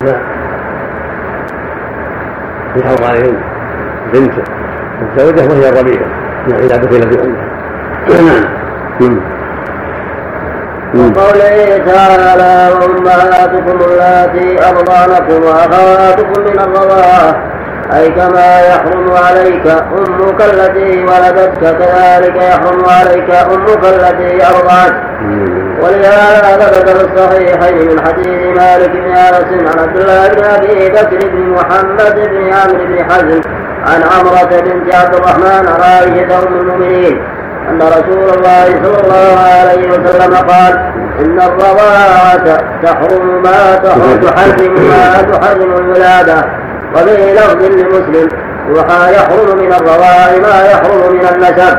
يحرم 2.75 3.03
عليهم 3.03 3.50
بنت 4.13 4.33
الزوجة 5.01 5.47
وهي 5.49 5.69
الربيع 5.69 6.01
يعني 6.47 6.65
إذا 6.65 6.75
دخل 6.75 7.05
بأمها 7.09 7.51
نعم. 8.09 8.51
وقوله 10.95 11.77
تعالى 11.77 12.73
وأمهاتكم 12.73 13.79
اللاتي 13.91 14.69
أرضعنكم 14.69 15.43
وأخواتكم 15.43 16.41
من 16.41 16.59
الرضاعة. 16.59 17.51
أي 17.93 18.09
كما 18.09 18.59
يحرم 18.59 19.11
عليك 19.11 19.67
أمك 19.67 20.41
التي 20.41 21.03
ولدتك 21.03 21.77
كذلك 21.77 22.35
يحرم 22.35 22.83
عليك 22.85 23.29
أمك 23.29 23.85
التي 23.85 24.47
أرضعت. 24.47 24.93
ولهذا 25.81 26.65
ثبت 26.65 26.89
في 26.89 27.05
الصحيحين 27.05 27.87
من 27.87 28.01
حديث 28.07 28.57
مالك 28.57 28.89
بن 28.89 29.11
أنس 29.11 29.69
عن 29.69 29.79
عبد 29.79 29.97
الله 29.97 30.27
بن 30.27 30.43
أبي 30.43 30.89
بكر 30.89 31.29
بن 31.29 31.49
محمد 31.49 32.15
بن 32.15 32.53
عمرو 32.53 32.85
بن 32.85 33.11
حزم 33.11 33.41
عن 33.85 34.03
عمرة 34.03 34.61
بنت 34.61 34.95
عبد 34.95 35.15
الرحمن 35.15 35.67
عائشة 35.67 36.47
أم 36.47 36.53
المؤمنين 36.59 37.21
أن 37.69 37.79
رسول 37.81 38.29
الله 38.37 38.65
صلى 38.65 38.99
الله 39.03 39.39
عليه 39.39 39.89
وسلم 39.89 40.35
قال 40.35 40.73
إن 41.19 41.41
الرضاعة 41.41 42.57
تحرم 42.83 43.41
ما 43.41 43.75
تحرم 43.75 44.73
ما 44.73 45.21
تحرم 45.21 45.73
الولادة 45.73 46.45
وفي 46.95 47.33
لفظ 47.33 47.65
لمسلم 47.65 48.29
يحرم 49.09 49.57
من 49.57 49.73
الرضاع 49.73 50.29
ما 50.41 50.65
يحرم 50.71 51.13
من 51.13 51.25
النسب. 51.35 51.77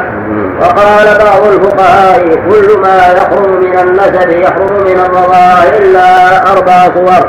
وقال 0.61 1.07
بعض 1.24 1.46
الفقهاء 1.53 2.20
كل 2.50 2.80
ما 2.80 2.98
يحرم 3.16 3.61
من 3.61 3.78
النسب 3.78 4.30
يحرم 4.30 4.84
من 4.86 5.00
الرضاع 5.00 5.62
إلا 5.78 6.07
أربع 6.53 6.94
صور. 6.94 7.28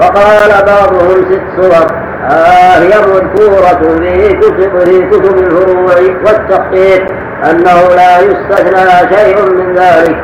وقال 0.00 0.50
بعضهم 0.66 1.24
ست 1.30 1.62
صور. 1.62 2.01
هي 2.30 2.88
مذكورة 2.88 3.98
في 3.98 4.28
كتب 4.28 4.78
في 4.78 5.06
كتب 5.10 5.38
الفروع 5.38 5.94
والتحقيق 6.26 7.06
أنه 7.50 7.94
لا 7.96 8.18
يستثنى 8.20 9.16
شيء 9.16 9.50
من 9.50 9.74
ذلك 9.74 10.16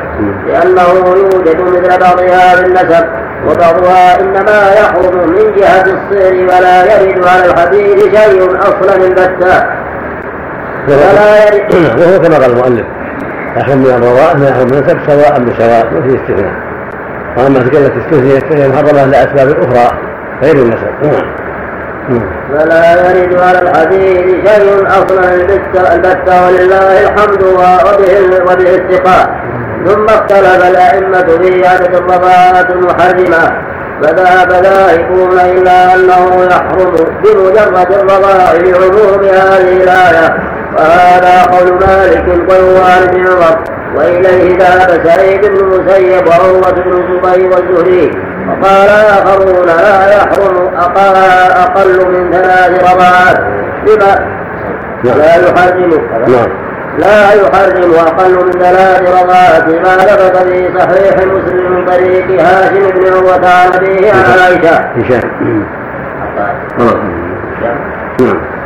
لأنه 0.47 1.15
يوجد 1.17 1.61
مثل 1.61 1.99
بعضها 1.99 2.61
بالنسب 2.61 3.05
وبعضها 3.47 4.19
إنما 4.21 4.73
يحرم 4.73 5.29
من 5.29 5.55
جهة 5.55 5.81
الصير 5.81 6.43
ولا 6.43 7.01
يرد 7.01 7.27
على 7.27 7.45
الحديث 7.45 8.03
شيء 8.03 8.57
أصلا 8.59 8.95
البتة. 8.95 9.63
ولا 10.87 11.45
يرد 11.45 11.73
وهو 11.99 12.19
كما 12.19 12.37
قال 12.37 12.51
المؤلف 12.51 12.85
يحرم 13.57 13.77
من 13.77 13.85
الرضاء 13.85 14.37
ما 14.37 14.63
من 14.63 14.73
النسب 14.73 14.99
سواء 15.07 15.39
بسواء 15.39 15.91
ما 15.91 16.05
استثناء. 16.05 16.53
وأما 17.37 17.59
تلك 17.59 17.75
التي 17.75 17.99
استثنيت 17.99 18.53
فهي 18.53 18.67
محرمة 18.67 19.05
لاسباب 19.05 19.49
أخرى 19.49 19.97
غير 20.43 20.55
النسب. 20.55 20.91
نعم 21.03 21.48
فلا 22.53 22.83
يرد 22.91 23.41
على 23.41 23.59
الحديث 23.61 24.49
شيء 24.49 24.87
أصلا 24.87 25.33
البتة 25.95 26.45
ولله 26.45 27.01
الحمد 27.03 27.43
وبه 27.43 28.75
الثقة. 28.75 29.19
ثم 29.85 30.05
اختلف 30.05 30.67
الأئمة 30.67 31.27
في 31.41 31.67
عدد 31.67 31.95
الرضاعات 31.95 32.69
المحرمة 32.69 33.43
فذهب 34.01 34.51
ذاهبون 34.51 35.39
إلا 35.39 35.95
أنه 35.95 36.47
يحرم 36.51 36.91
بمجرد 37.23 37.91
الرضاع 37.91 38.51
لعموم 38.53 39.23
هذه 39.23 39.83
الآية. 39.83 40.27
وهذا 40.77 41.43
قول 41.51 41.73
مالك 41.73 42.27
وهو 42.49 42.83
عن 42.83 43.03
ابن 43.03 43.27
عمر. 43.27 43.57
وإليه 43.95 44.57
ذهب 44.57 45.07
سعيد 45.07 45.45
بن 45.45 45.57
المسيب 45.57 46.27
وعروة 46.27 46.71
بن 46.71 46.91
الزبير 46.91 47.49
والزهري. 47.49 48.28
وقال 48.49 48.89
آخرون 48.89 49.65
لا 49.65 50.15
يحرم 50.17 50.55
أقل, 50.77 51.15
أقل 51.51 52.07
من 52.11 52.31
ثلاث 52.31 52.71
رضعات 52.91 53.39
بما 53.85 54.11
لا 55.03 55.35
يحرم. 55.35 55.91
نعم. 56.27 56.49
لا 56.97 57.33
يحرم 57.33 57.91
أقل 57.93 58.45
من 58.45 58.51
ثلاث 58.51 59.01
رضعات 59.01 59.67
ما 59.67 59.97
ثبت 59.97 60.37
في 60.37 60.79
صحيح 60.79 61.15
مسلم 61.17 61.71
من 61.71 61.85
طريق 61.85 62.41
هاشم 62.41 62.89
بن 62.89 63.13
عروة 63.13 63.47
عن 63.49 63.73
أبيه 63.73 64.11
عن 64.11 64.39
عائشة. 64.39 64.75
هشام 64.97 65.29
نعم. 68.19 68.58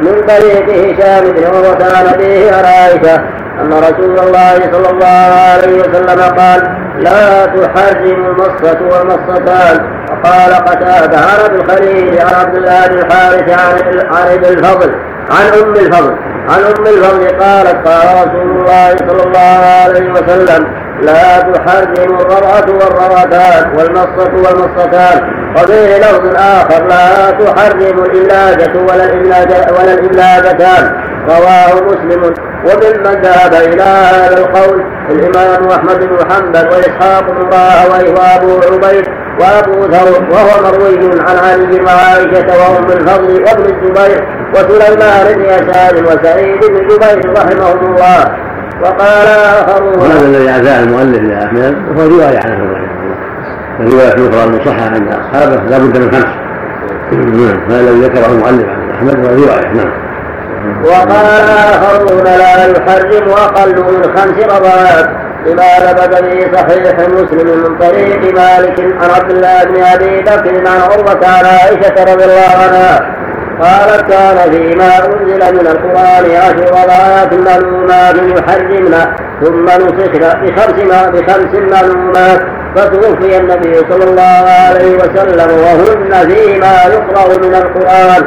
من 0.00 0.26
طريق 0.28 0.68
هشام 0.68 1.32
بن 1.32 1.44
عروة 1.44 1.96
عن 1.96 2.06
أبيه 2.14 2.52
عن 2.52 2.64
عائشة 2.64 3.14
أن 3.60 3.72
رسول 3.72 4.18
الله 4.18 4.54
صلى 4.72 4.90
الله 4.90 5.30
عليه 5.52 5.80
وسلم 5.80 6.20
قال 6.38 6.76
لا 6.98 7.46
تحرم 7.46 8.26
المصة 8.26 8.78
والمصتان 8.82 10.00
وقال 10.10 10.54
قتادة 10.54 11.18
عن 11.18 11.44
أبي 11.44 11.56
الخليل 11.56 12.18
عن 12.20 12.34
عبد 12.40 12.56
الله 12.56 12.86
بن 12.86 12.98
الحارث 12.98 13.50
عن 13.50 14.00
عن 14.16 14.44
الفضل 14.44 14.94
عن 15.30 15.62
أم 15.62 15.72
الفضل 15.72 16.14
عن 16.48 16.60
أم 16.62 16.86
الفضل 16.86 17.26
قالت 17.40 17.88
قال 17.88 18.26
رسول 18.28 18.50
الله 18.50 18.96
صلى 18.96 19.22
الله 19.26 19.66
عليه 19.84 20.10
وسلم 20.12 20.66
لا 21.02 21.40
تحرم 21.40 22.18
الرضعة 22.20 22.66
والرضعتان 22.68 23.78
والمصة 23.78 24.32
والمصتان 24.34 25.40
وفيه 25.56 25.98
لفظ 25.98 26.36
آخر 26.36 26.86
لا 26.86 27.30
تحرم 27.30 28.04
الإلاجة 28.04 28.72
ولا 28.88 29.04
الإلاجة 29.04 29.72
ولا 29.72 29.92
الإلاجتان 29.94 30.92
رواه 31.28 31.82
مسلم. 31.86 32.34
وممن 32.64 33.22
ذهب 33.22 33.54
إلى 33.54 33.82
هذا 33.82 34.38
القول 34.38 34.84
الإمام 35.10 35.68
أحمد 35.68 35.98
بن 35.98 36.18
حنبل 36.30 36.68
وإسحاق 36.68 37.24
بن 37.30 37.50
راهويه 37.52 38.10
وأبو 38.10 38.60
عبيد 38.72 39.04
وأبو 39.40 39.72
ثور 39.92 40.24
وهو 40.32 40.62
مروي 40.62 41.20
عن 41.20 41.38
علي 41.38 41.80
وعائشة 41.84 42.46
وأم 42.60 42.84
الفضل 42.84 43.42
وابن 43.44 43.64
الزبير 43.64 44.24
وسليمان 44.54 45.34
بن 45.34 45.44
يسار 45.44 45.94
وسعيد 46.04 46.60
بن 46.60 46.88
جبير 46.88 47.32
رحمهم 47.32 47.94
الله 47.94 48.24
وقال 48.82 49.26
آخرون 49.26 49.98
وهذا 49.98 50.26
الذي 50.26 50.50
عزاه 50.50 50.82
المؤلف 50.82 51.18
إلى 51.18 51.44
أحمد 51.44 51.74
هو 51.96 52.08
رواية 52.08 52.38
عنه 52.38 52.72
رحمه 52.72 53.00
الله 53.00 53.30
الرواية 53.80 54.12
الأخرى 54.14 54.44
المصححة 54.44 54.90
عند 54.90 55.08
أصحابه 55.12 55.56
لا 55.56 55.78
بد 55.78 55.98
من 55.98 56.12
خمس. 56.12 56.24
نعم 57.12 57.70
هذا 57.70 57.90
الذي 57.90 58.00
ذكره 58.00 58.26
المؤلف 58.26 58.68
عن 58.68 58.90
أحمد 58.90 59.26
هو 59.26 59.44
رواية 59.44 59.72
نعم. 59.72 59.92
وقال 60.84 61.26
آخرون 61.72 62.24
لا 62.24 62.66
يحرم 62.66 63.30
أقل 63.30 63.76
من 63.76 64.16
خمس 64.16 64.44
رضعات 64.44 65.10
لما 65.46 65.62
ثبت 65.62 66.14
في 66.14 66.56
صحيح 66.56 67.08
مسلم 67.08 67.58
من 67.58 67.78
طريق 67.78 68.34
مالك 68.34 68.80
عن 68.80 69.10
عبد 69.10 69.30
الله 69.30 69.64
بن 69.64 69.82
أبي 69.82 70.20
بكر 70.20 70.68
عن 70.68 70.80
عروة 70.80 71.26
عن 71.26 71.44
عائشة 71.44 72.14
رضي 72.14 72.24
الله 72.24 72.50
عنها 72.64 73.16
قالت 73.62 74.00
كان 74.10 74.52
فيما 74.52 74.98
أنزل 74.98 75.54
من 75.54 75.66
القرآن 75.66 76.24
عشر 76.36 76.66
رضعات 76.70 77.32
معلومات 77.34 78.16
يحرمن 78.16 78.94
ثم 79.44 79.64
نسخن 79.64 80.24
بخمس 80.42 80.78
بخمس 81.12 81.54
معلومات 81.72 82.40
فتوفي 82.76 83.38
النبي 83.38 83.74
صلى 83.90 84.04
الله 84.04 84.44
عليه 84.68 84.94
وسلم 84.96 85.50
وهن 85.64 86.12
فيما 86.28 86.74
يقرأ 86.94 87.38
من 87.38 87.54
القرآن. 87.54 88.22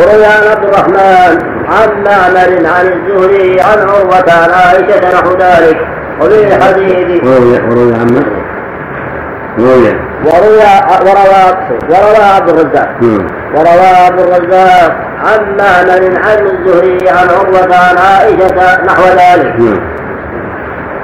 وروي 0.00 0.24
عن 0.24 0.42
عبد 0.50 0.64
الرحمن 0.64 1.32
عن 1.68 1.88
معمر 2.04 2.66
عن 2.66 2.86
الزهري 2.86 3.60
عن 3.60 3.78
عروة 3.88 4.32
عن 4.32 4.50
عائشة 4.50 5.02
نحو 5.14 5.30
ذلك. 5.32 5.78
وفي 6.20 6.62
حديث 6.62 7.24
وروي 7.24 7.94
عن 7.94 8.08
وروى 10.24 10.70
وروى 11.06 11.44
وروى 11.90 12.24
عبد 12.36 12.48
الرزاق. 12.48 12.88
وروى 13.54 13.86
عبد 14.06 14.20
الرزاق 14.20 14.92
عن 15.26 15.40
معمر 15.58 16.02
عن 16.26 16.46
الزهري 16.46 17.08
عن 17.08 17.28
عروة 17.28 17.74
عن 17.76 17.96
عائشة 17.98 18.84
نحو 18.84 19.02
ذلك. 19.02 19.80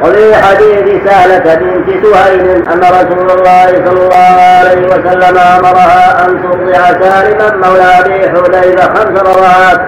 وفي 0.02 0.34
حديث 0.34 1.04
سهلة 1.10 1.54
بنت 1.54 2.04
سهيل 2.06 2.68
أن 2.68 2.80
رسول 2.80 3.30
الله 3.38 3.66
صلى 3.66 4.00
الله 4.02 4.36
عليه 4.60 4.86
وسلم 4.86 5.38
أمرها 5.38 6.26
أن 6.26 6.42
ترضع 6.42 6.82
سالما 7.00 7.68
مولى 7.68 7.82
أبي 8.00 8.28
حذيفة 8.30 8.94
خمس 8.94 9.20
رضعات 9.20 9.80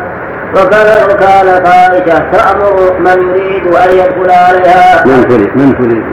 وكان 0.56 1.16
كانت 1.18 1.66
عائشة 1.68 2.18
تأمر 2.32 2.92
من 3.00 3.28
يريد 3.28 3.66
أن 3.74 3.90
يدخل 3.90 4.30
عليها. 4.30 5.04
من 5.06 5.28
تريد 5.28 5.56
من 5.56 5.74
تريد 5.78 6.04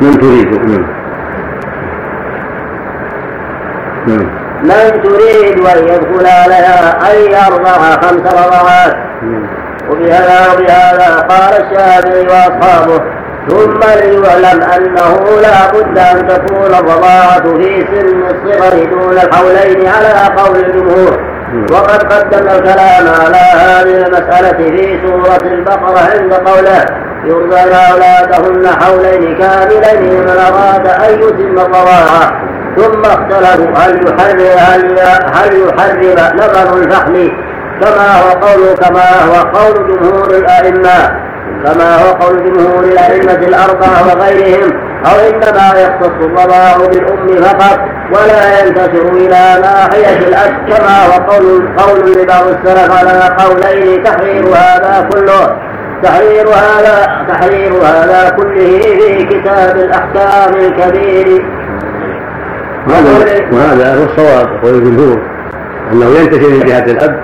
من 0.00 0.18
تريد 0.20 0.54
نعم 0.54 0.70
نعم 0.70 0.86
من 4.06 5.02
تريد 5.02 5.66
أن 5.66 5.88
يدخل 5.88 6.26
عليها 6.26 6.98
أن 7.10 7.22
يرضع 7.22 7.72
خمس 7.72 8.32
رضعات 8.32 8.94
نعم. 9.22 9.46
وبهذا 9.90 10.52
وبهذا 10.52 11.26
قال 11.28 11.64
الشافعي 11.64 12.26
وأصحابه 12.26 13.00
ثم 13.48 13.80
ليعلم 13.80 14.62
أنه 14.62 15.40
لا 15.42 15.70
بد 15.72 15.98
أن 15.98 16.28
تكون 16.28 16.66
الرضاعة 16.66 17.42
في 17.42 17.80
سن 17.80 18.22
الصغر 18.22 18.84
دون 18.84 19.12
الحولين 19.12 19.88
على 19.88 20.34
قول 20.36 20.56
الجمهور. 20.56 21.36
وقد 21.72 22.12
قدمنا 22.12 22.54
الكلام 22.58 23.08
على 23.24 23.36
هذه 23.36 24.06
المسألة 24.06 24.52
في 24.52 25.00
سورة 25.06 25.52
البقرة 25.52 25.98
عند 25.98 26.34
قوله 26.34 26.84
يرضين 27.24 27.72
أولادهن 27.72 28.66
حولين 28.82 29.38
كاملين 29.38 30.12
لمن 30.12 30.38
أراد 30.38 30.86
أن 30.86 31.14
يتم 31.22 31.58
الرضاعة. 31.58 32.55
ثم 32.76 33.00
اختلفوا 33.00 33.70
هل 33.76 34.06
يحرم 34.06 34.40
هل 34.58 34.98
هل 35.34 35.68
يحرم 35.68 36.00
لبن 36.34 36.82
الفحل 36.82 37.32
كما 37.80 38.14
هو 38.20 38.46
قول 38.46 38.74
كما 38.74 39.08
هو 39.28 39.58
قول 39.58 39.88
جمهور 39.88 40.30
الأئمة 40.30 41.26
كما 41.64 41.96
هو 41.96 42.12
قول 42.12 42.44
جمهور 42.44 42.84
الأئمة 42.84 43.46
الأربعة 43.48 44.06
وغيرهم 44.06 44.72
أو 45.06 45.28
إنما 45.28 45.80
يختص 45.80 46.24
الرضاع 46.24 46.76
بالأم 46.76 47.42
فقط 47.42 47.78
ولا 48.12 48.60
ينتشر 48.60 49.08
إلى 49.12 49.62
ناحية 49.62 50.28
الأب 50.28 50.54
كما 50.68 51.06
هو 51.06 51.32
قول 51.32 51.68
قول 51.78 52.12
لبعض 52.12 52.46
السلف 52.46 52.90
على 52.98 53.36
قولين 53.38 54.02
تحرير 54.04 54.44
هذا 54.48 55.08
كله 55.12 55.56
تحرير 56.02 56.48
هذا 56.48 57.24
تحرير 57.28 57.72
هذا 57.72 58.30
كله 58.36 58.80
في 58.80 59.24
كتاب 59.24 59.76
الأحكام 59.76 60.54
الكبير. 60.54 61.44
وهذا 62.88 63.08
وهذا 63.52 63.94
هو 63.94 64.04
الصواب 64.04 64.48
يقول 64.54 64.74
الجمهور 64.74 65.20
أنه 65.92 66.06
ينتشر 66.06 66.50
من 66.50 66.60
جهة 66.60 66.84
الأب 66.84 67.20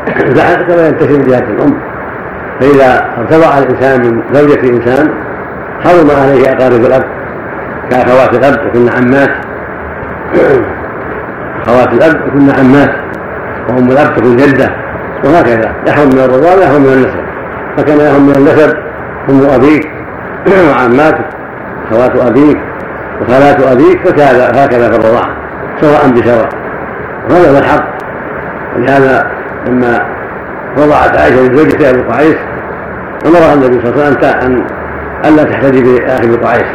كما 0.68 0.88
ينتشر 0.88 1.12
من 1.12 1.24
جهة 1.26 1.38
الأم. 1.38 1.74
فإذا 2.60 3.04
ارتضع 3.18 3.58
الإنسان 3.58 4.00
من 4.00 4.22
زوجة 4.32 4.60
انسان 4.60 5.08
حرم 5.84 6.10
عليه 6.22 6.52
أقارب 6.52 6.84
الأب 6.84 7.04
كأخوات 7.90 8.34
الأب 8.34 8.66
يكن 8.66 8.88
عمات. 8.88 9.30
أخوات 11.62 11.92
الأب 11.92 12.20
يكن 12.26 12.50
عمات. 12.50 12.90
وأم 13.68 13.90
الأب 13.90 14.16
تكون 14.16 14.36
جدة 14.36 14.70
وهكذا. 15.24 15.72
يحرم 15.86 16.08
من 16.08 16.18
الرضاعه 16.18 16.56
ويحرم 16.56 16.82
من 16.82 16.92
النسب. 16.92 17.24
فكان 17.76 18.00
يحرم 18.00 18.26
من 18.26 18.36
النسب. 18.36 18.76
أم 19.30 19.46
أبيك 19.50 19.90
وعماتك 20.68 21.26
أخوات 21.90 22.16
أبيك 22.16 22.58
وخالات 23.20 23.62
أبيك 23.62 24.08
فكذا 24.08 24.50
هكذا 24.54 24.90
في 24.90 24.96
الرضاعه 24.96 25.30
سواء 25.82 26.10
بسواء. 26.10 26.48
وهذا 27.30 27.50
هو 27.50 27.58
الحق. 27.58 27.84
ولهذا 28.76 29.30
لما 29.66 30.06
وضعت 30.76 31.20
عائشة 31.20 31.40
لزوجها 31.40 31.90
أبي 31.90 32.02
قعيس 32.02 32.36
أمرها 33.26 33.54
النبي 33.54 33.80
صلى 33.80 33.90
الله 33.90 34.04
عليه 34.04 34.18
وسلم 34.18 34.40
أن 34.42 34.64
ألا 35.24 35.44
تحتدي 35.44 35.82
باخي 35.82 36.24
أبي 36.24 36.36
قعيس. 36.36 36.70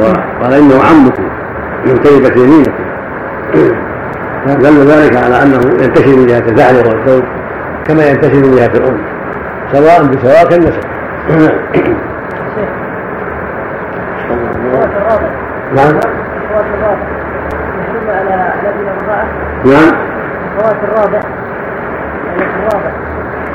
وقال 0.00 0.52
إنه 0.52 0.74
عمك 0.90 1.18
من 1.86 1.96
طيبة 1.96 2.42
يمينك. 2.42 2.74
فدل 4.46 4.86
ذلك 4.86 5.16
على 5.16 5.42
أنه 5.42 5.60
ينتشر 5.82 6.16
من 6.16 6.26
جهة 6.26 6.38
الفعل 6.38 6.76
والزوج 6.76 7.22
كما 7.86 8.06
ينتشر 8.10 8.34
من 8.34 8.56
جهة 8.56 8.70
الأم. 8.74 8.98
سواء 9.72 10.02
بسواء 10.02 10.48
كالنسب. 10.48 10.82
نعم. 15.74 16.17
نعم. 19.64 19.92
الخواس 20.56 20.76
الرابع. 20.84 21.20
يعني 22.38 22.52
الرابع. 22.58 22.90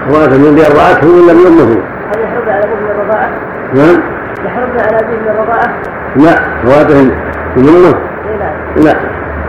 خواس 0.07 0.27
من 0.27 0.59
أرضعته 0.59 1.03
إن 1.03 1.27
لم 1.29 1.39
يمه. 1.47 1.81
هل 2.15 2.21
يحرم 2.23 2.49
على 2.49 2.63
ابوه 2.63 2.79
من 2.79 2.89
الرضاعة؟ 2.91 3.29
نعم. 3.73 4.01
يحرم 4.45 4.69
على 4.79 4.97
ابيه 4.99 5.17
من 5.17 5.27
الرضاعة؟ 5.29 5.73
لا 6.15 6.35
خواتهم 6.65 7.11
من 7.55 7.69
أمه 7.69 7.97
لا. 8.39 8.83
لا. 8.83 8.95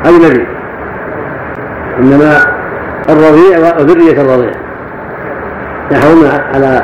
أجنبي 0.04 0.46
إنما 1.98 2.32
الرضيع 3.08 3.58
وذرية 3.58 4.22
الرضيع. 4.22 4.52
يحرم 5.90 6.40
على 6.54 6.82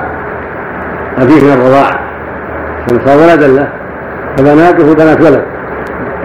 أبيه 1.19 1.45
من 1.45 1.53
الرضاعة. 1.53 2.01
صار 3.07 3.19
ولدا 3.19 3.47
له. 3.47 3.69
فبناته 4.37 4.95
بنات 4.95 5.21
ولد. 5.21 5.45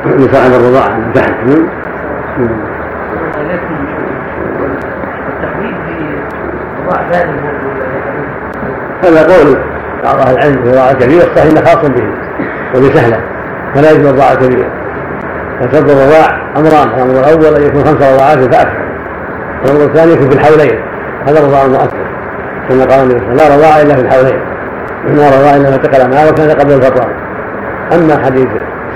لصاحب 0.06 0.52
الرضاعة 0.52 0.98
من 0.98 1.14
تحت. 1.14 1.30
هذا 9.04 9.36
قول 9.36 9.58
بعض 10.04 10.20
أهل 10.20 10.38
العلم 10.38 10.64
في 10.64 10.70
الرضاعة 10.70 10.92
الكبيرة 10.92 11.24
الصحيح 11.24 11.52
إنه 11.52 11.62
خاص 11.62 11.90
به 11.90 12.10
وبسهلة 12.76 13.20
فلا 13.76 13.92
يجوز 13.92 14.06
الرضاعة 14.06 14.36
كبيرة. 14.36 14.70
فترد 15.62 15.90
الرضاع 15.90 16.42
أمران 16.58 16.88
الأمر 16.96 17.20
الأول 17.20 17.56
أن 17.56 17.64
يكون 17.64 17.84
خمس 17.84 18.02
رضاعات 18.14 18.38
فاكثر 18.38 18.86
الامر 19.66 19.84
الثاني 19.84 20.14
يكون 20.14 20.30
في 20.30 20.36
الحولين 20.36 20.80
هذا 21.28 21.40
الرضاع 21.40 21.66
المؤثر 21.66 22.06
كما 22.70 22.86
قال 22.86 23.00
النبي 23.00 23.20
صلى 23.20 23.32
الله 23.32 23.44
عليه 23.44 23.46
وسلم 23.46 23.50
لا 23.50 23.56
رضاع 23.56 23.82
إلا 23.82 23.96
في 23.96 24.02
الحولين 24.02 24.40
لا 25.08 25.30
رضاع 25.40 25.56
إلا 25.56 25.70
ما 25.70 25.76
اتقل 25.76 26.12
معه 26.12 26.30
وكان 26.30 26.50
قبل 26.50 26.74
الفطار 26.74 27.10
أما 27.94 28.26
حديث 28.26 28.48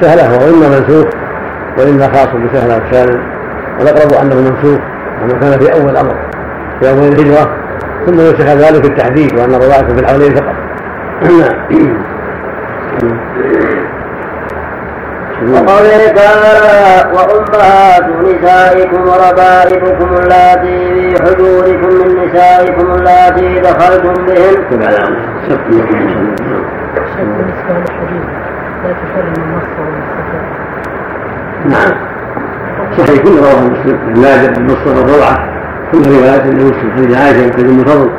سهلة 0.01 0.23
فهو 0.23 0.49
إما 0.49 0.79
منسوخ 0.79 1.07
وإما 1.77 2.07
خاص 2.07 2.27
بسهلة 2.27 2.77
الثاني 2.77 3.19
والأقرب 3.79 4.13
أنه 4.13 4.35
منسوخ 4.35 4.79
كما 5.19 5.39
كان 5.39 5.59
في 5.59 5.73
أول 5.73 5.89
الامر 5.89 6.15
في 6.79 6.89
أول 6.89 7.07
الهجرة 7.07 7.49
ثم 8.05 8.15
نسخ 8.21 8.39
ذلك 8.41 8.85
التحديث 8.85 9.33
وأن 9.33 9.53
الرضاعه 9.53 9.87
في 9.93 9.99
الحولين 9.99 10.35
فقط 10.35 10.55
وقوله 15.47 16.07
تعالى 16.15 17.13
وأمهات 17.13 18.03
نسائكم 18.23 19.01
وربائبكم 19.01 20.09
اللاتي 20.17 20.93
في 20.93 21.23
حجوركم 21.23 21.87
من 21.87 22.25
نسائكم 22.25 22.91
اللاتي 22.91 23.59
دخلتم 23.59 24.25
بهن. 24.25 24.55
شك 25.49 25.59
بالنسبة 27.17 27.73
للحديث 27.73 28.25
لا 28.83 28.91
تحرم 28.91 29.33
النص 29.37 29.69
نعم 31.65 31.93
صحيح 32.97 33.21
كل 33.23 33.29
رواه 33.37 33.61
مسلم 33.69 33.99
النادر 34.15 34.57
النص 34.57 34.87
والروعة 34.87 35.58
كل 35.91 36.01
روايات 36.11 36.45
لمسلم 36.45 36.91
حديث 36.95 37.17
عائشة 37.17 37.49
بن 37.57 37.69
ام 37.69 37.83
فضل. 37.83 38.09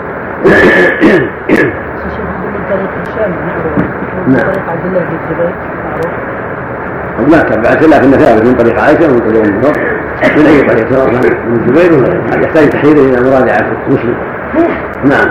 نعم. 4.26 4.46
عبد 4.68 4.86
الله 4.86 5.00
بن 5.00 5.14
الزبير 5.16 5.54
معروف 5.84 7.30
ما 7.30 7.42
تبعت 7.42 7.82
لكن 7.82 8.10
ثابت 8.10 8.44
من 8.46 8.54
طريق 8.54 8.80
عائشة 8.80 9.08
ومن 9.10 9.20
طريق 9.20 9.44
ام 9.44 9.60
فضل 9.60 9.80
من 10.36 10.46
أي 10.46 10.62
طريق؟ 10.62 10.92
سواء 10.92 11.06
كان 11.10 11.20
من 11.48 11.56
الزبير 11.60 11.92
ولا 11.98 12.08
غيره. 12.08 12.44
يحتاج 12.44 12.70
تحريره 12.70 13.00
إلى 13.00 13.30
مراجعة 13.30 13.66
مسلم. 13.88 14.14
نعم. 15.04 15.28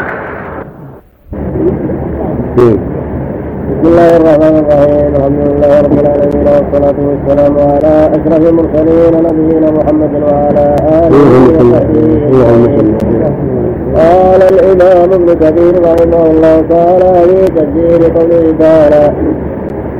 بسم 3.69 3.87
الله 3.91 4.11
الرحمن 4.17 4.55
الرحيم. 4.61 5.15
الحمد 5.15 5.41
لله 5.49 5.71
رب 5.85 5.95
العالمين 6.03 6.47
والصلاة 6.55 6.97
والسلام 7.09 7.53
على 7.71 7.93
أشرف 8.15 8.41
المرسلين 8.49 9.13
نبينا 9.27 9.69
محمد 9.71 10.13
وعلى 10.27 10.65
آله 11.03 11.31
وصحبه. 11.55 12.07
قال 13.99 14.41
الإمام 14.53 15.09
ابن 15.13 15.29
كثير 15.43 15.73
رحمه 15.89 16.23
الله 16.31 16.55
تعالى 16.73 17.11
في 17.29 17.41
تفسير 17.57 17.99
قوله 18.17 18.43
تعالى 18.59 19.13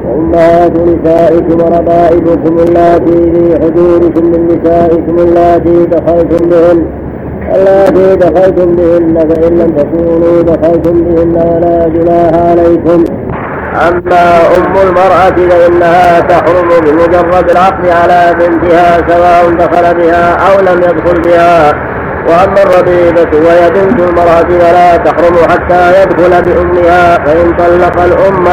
وأمهات 0.07 0.73
نسائكم 0.91 1.57
وربائبكم 1.63 2.53
اللاتي 2.67 3.19
في 3.33 3.43
حجوركم 3.61 4.23
من 4.31 4.41
نسائكم 4.53 5.15
اللاتي 5.27 5.85
دخلتم 5.85 6.49
بهن 6.49 6.79
اللاتي 7.55 8.15
دخلتم 8.15 8.75
بهن 8.75 9.15
فإن 9.29 9.53
لم 9.61 9.71
تكونوا 9.79 10.41
دخلتم 10.41 10.95
بهن 11.03 11.35
ولا 11.49 11.87
جناح 11.95 12.33
عليكم. 12.49 13.03
أما 13.75 14.41
أم 14.57 14.87
المرأة 14.87 15.49
فإنها 15.49 16.19
تحرم 16.19 16.69
بمجرد 16.83 17.49
العقد 17.49 17.87
على 17.87 18.35
بنتها 18.39 18.97
سواء 19.07 19.49
دخل 19.51 19.95
بها 19.95 20.33
أو 20.33 20.59
لم 20.59 20.77
يدخل 20.77 21.21
بها. 21.21 21.73
وأما 22.27 22.63
الربيبة 22.63 23.47
وهي 23.47 23.69
بنت 23.69 23.99
المرأة 23.99 24.49
فلا 24.59 24.97
تحرم 24.97 25.35
حتى 25.49 26.01
يدخل 26.01 26.41
بأمها 26.41 27.17
فإن 27.25 27.55
طلق 27.57 28.03
الأم 28.03 28.45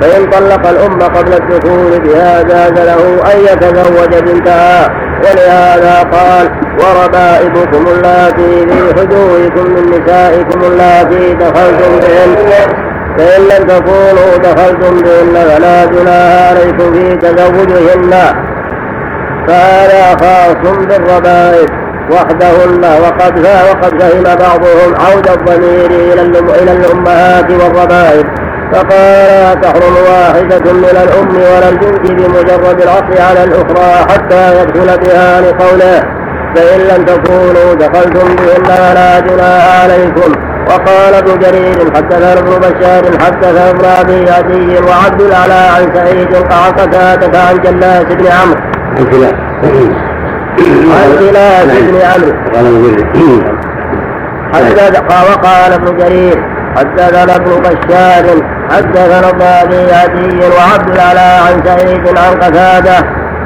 فإن 0.00 0.30
طلق 0.30 0.68
الأم 0.68 0.98
قبل 0.98 1.32
الدخول 1.32 2.00
بها 2.00 2.42
جاز 2.42 2.72
له 2.72 3.32
أن 3.32 3.38
يتزوج 3.40 4.22
بنتها. 4.22 4.88
ولهذا 5.24 6.02
قال 6.02 6.50
وربائبكم 6.80 7.86
اللاتي 7.86 8.66
في 8.66 9.00
حجوركم 9.00 9.70
من 9.70 9.90
نسائكم 9.90 10.60
اللاتي 10.60 11.34
دخلتم 11.34 11.92
بهن 12.00 12.89
فإن 13.18 13.42
لم 13.42 13.66
تكونوا 13.68 14.36
دخلتم 14.36 15.02
بهن 15.02 15.34
فلا 15.48 15.84
جناح 15.84 16.48
عليكم 16.50 16.92
في 16.92 17.16
تزوجهن. 17.16 18.12
فهذا 19.48 20.16
خاص 20.20 20.72
بالربائب 20.78 21.68
وحدهن. 22.12 22.84
وقد 23.02 23.38
وقد 23.70 24.02
فهم 24.02 24.22
بعضهم 24.22 24.94
عود 25.06 25.28
الضمير 25.28 25.90
إلى 25.90 26.22
إلى 26.62 26.72
الأمهات 26.72 27.50
والربائب. 27.50 28.26
فقال 28.72 29.60
تحرم 29.60 29.94
واحدة 30.10 30.72
من 30.72 30.96
الأم 31.04 31.36
ولا 31.36 31.68
البنت 31.68 32.10
بمجرد 32.10 32.82
العطف 32.82 33.20
على 33.20 33.44
الأخرى 33.44 34.06
حتى 34.10 34.62
يدخل 34.62 34.98
بها 34.98 35.40
لقوله 35.40 36.02
فإن 36.56 36.80
لم 36.80 37.04
تكونوا 37.04 37.74
دخلتم 37.74 38.36
بهن 38.36 38.64
فلا 38.64 39.20
جناح 39.20 39.82
عليكم. 39.82 40.49
وقال 40.68 41.14
ابن 41.14 41.38
جرير 41.38 41.94
حدثنا 41.94 42.32
ابن 42.32 42.58
بشار 42.58 43.04
حدثنا 43.24 43.70
ابن 43.70 43.84
ابي 43.84 44.30
عدي 44.30 44.78
وعبد 44.86 45.20
الاعلى 45.20 45.62
عن 45.76 45.94
سعيد 45.94 46.34
قتادة 46.34 47.40
عن 47.40 47.56
جلاس 47.64 48.04
بن 48.04 48.26
عمرو. 48.26 48.60
عن 50.96 51.08
جلاس 51.20 51.64
بن 51.64 51.96
عمرو. 52.10 52.32
قال 52.54 52.66
المجرد 52.66 53.00
حدث 54.54 55.02
وقال 55.30 55.72
ابن 55.72 55.96
جرير 55.96 56.38
حدثنا 56.76 57.36
ابن 57.36 57.52
بشار 57.62 58.26
حدثنا 58.70 59.28
ابن 59.28 59.42
ابي 59.42 59.92
عدي 59.92 60.38
وعبد 60.48 60.88
الاعلى 60.90 61.30
عن 61.46 61.54
سعيد 61.64 62.18
عن 62.18 62.32
قتاده 62.42 62.98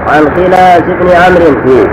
عن 0.08 0.22
خلاس 0.36 0.82
بن 0.82 1.08
عمرو. 1.10 1.88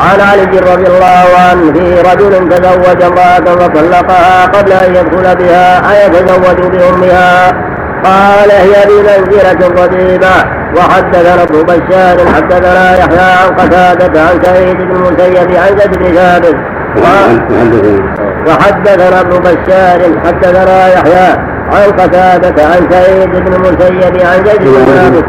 عن 0.00 0.20
علي 0.20 0.58
رضي 0.58 0.86
الله 0.86 1.26
عنه 1.50 1.72
في 1.72 2.00
رجل 2.00 2.48
تزوج 2.48 3.02
امرأة 3.02 3.56
فطلقها 3.56 4.46
قبل 4.46 4.72
أن 4.72 4.94
يدخل 4.94 5.36
بها 5.36 5.92
أيتزوج 5.92 6.66
بأمها 6.66 7.48
قال 8.04 8.50
هي 8.50 8.86
بمنزلة 8.86 9.66
الربيبة 9.66 10.58
وحدثنا 10.76 11.42
ابن 11.42 11.62
بشار 11.62 12.18
حدثنا 12.34 12.96
يحيى 12.98 13.32
عن 13.44 13.54
قتادة 13.56 14.20
عن 14.20 14.42
سعيد 14.42 14.76
بن 14.76 14.96
المسيب 14.96 15.56
عن 15.56 15.78
زيد 15.78 15.98
بن 15.98 16.14
ثابت 16.14 16.56
وحدثنا 18.48 19.20
ابن 19.20 19.38
بشار 19.38 20.20
حدثنا 20.26 20.88
يحيى 20.94 21.36
عن 21.72 21.90
قتادة 21.98 22.64
عن 22.66 22.90
سعيد 22.90 23.30
بن 23.30 23.52
المسيب 23.54 24.26
عن 24.26 24.44
زيد 24.44 24.60
بن 24.62 24.84
ثابت 24.84 25.24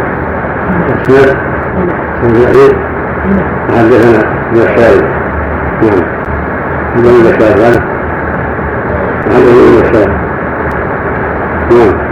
حدثنا 3.20 4.20
ابن 4.51 4.61
الشاهد 4.61 5.03
نعم. 5.82 6.03
ابن 6.95 7.26
الشاهد 7.28 7.59
هذا. 7.59 7.82
حدثنا 9.26 9.61
ابن 9.67 9.86
الشاهد 9.86 10.09
نعم. 11.72 12.09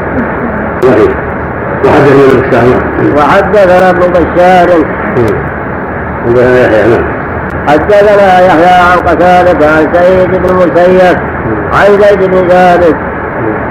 صحيح. 0.83 1.11
وحدثنا 1.87 2.19
ابن 2.19 2.39
الشاهد 2.39 2.79
وحدثنا 3.17 3.89
ابن 3.89 3.99
بشار. 3.99 4.69
حدثنا 6.25 6.59
يحيى 6.65 6.97
نعم. 6.97 7.05
حدثنا 7.67 8.39
يحيى 8.39 8.75
عن 8.91 8.97
قتادة 8.97 9.67
عن 9.67 9.93
سعيد 9.93 10.31
بن 10.31 10.45
المسيب 10.45 11.17
عن 11.73 12.01
زيد 12.01 12.31
بن 12.31 12.47
ثابت. 12.47 12.95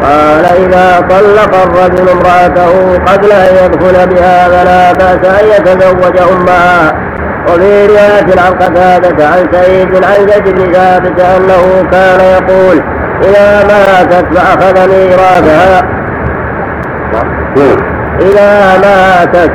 قال 0.02 0.44
إذا 0.44 1.00
طلق 1.00 1.62
الرجل 1.62 2.08
امرأته 2.08 2.98
قبل 2.98 3.32
أن 3.32 3.64
يدخل 3.64 4.06
بها 4.14 4.48
فلا 4.48 4.92
بأس 4.92 5.40
أن 5.40 5.46
يتزوج 5.48 6.18
أمها. 6.18 7.05
وفي 7.48 7.86
رواية 7.86 8.40
عن 8.46 8.52
قتادة 8.52 9.28
عن 9.28 9.46
سعيد 9.52 10.04
عن 10.04 10.28
زيد 10.28 10.54
بن 10.54 10.72
ثابت 10.72 11.20
أنه 11.20 11.90
كان 11.90 12.20
يقول 12.20 12.82
إذا 13.22 13.66
ماتت 13.66 14.26
فأخذ 14.34 14.88
ميراثها 14.88 15.82
إذا 18.20 18.78
ماتت 18.78 19.52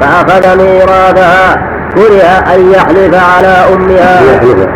فأخذ 0.00 0.62
ميراثها 0.62 1.74
كره 1.94 2.22
أن 2.54 2.70
يحلف 2.70 3.14
على 3.14 3.74
أمها. 3.74 4.20
يحلف. 4.34 4.68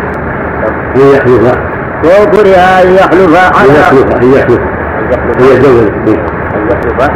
أن 0.95 1.01
يحلف. 1.13 1.55
وكره 2.03 2.55
أن 2.55 2.93
يحلف 2.95 3.29
أن 3.29 3.51
على 3.59 3.79
يحلف. 3.79 4.15
أن 4.15 4.33
يحلف. 4.33 4.59
أن 5.39 5.45
يتزوج 5.45 5.89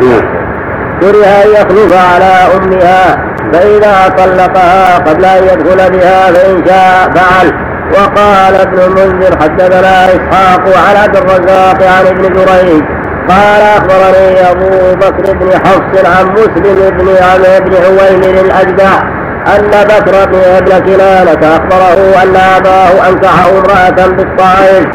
نعم 0.01 0.21
كره 1.01 1.25
أن 1.25 1.49
يخلف 1.49 1.93
على 2.13 2.33
أمها. 2.57 3.32
فإذا 3.53 4.15
طلقها 4.17 4.97
قبل 4.97 5.25
أن 5.25 5.43
يدخل 5.43 5.91
بها 5.91 6.31
فإن 6.31 6.65
شاء 6.67 7.11
فعل. 7.15 7.73
وقال 7.93 8.55
ابن 8.55 8.79
المنذر 8.79 9.37
حدثنا 9.41 10.05
إسحاق 10.05 10.61
عن 10.87 10.95
عبد 11.03 11.15
الرزاق 11.17 11.83
عن 11.83 12.07
ابن 12.07 12.21
جريج 12.21 12.83
قال 13.29 13.61
أخبرني 13.61 14.51
أبو 14.51 14.95
بكر 14.95 15.33
بن 15.33 15.51
حفص 15.51 16.05
عن 16.17 16.25
مسلم 16.33 16.89
بن 16.89 17.07
عمرو 17.23 17.59
بن 17.65 17.73
عويمر 17.75 18.41
الأجدع 18.41 19.01
أن 19.55 19.71
بكر 19.71 20.25
بن 20.25 20.39
ابن 20.39 20.79
كنانه 20.79 21.55
أخبره 21.55 22.23
أن 22.23 22.35
أباه 22.35 23.09
أنكح 23.09 23.45
امرأة 23.45 24.07
بالطائف 24.07 24.85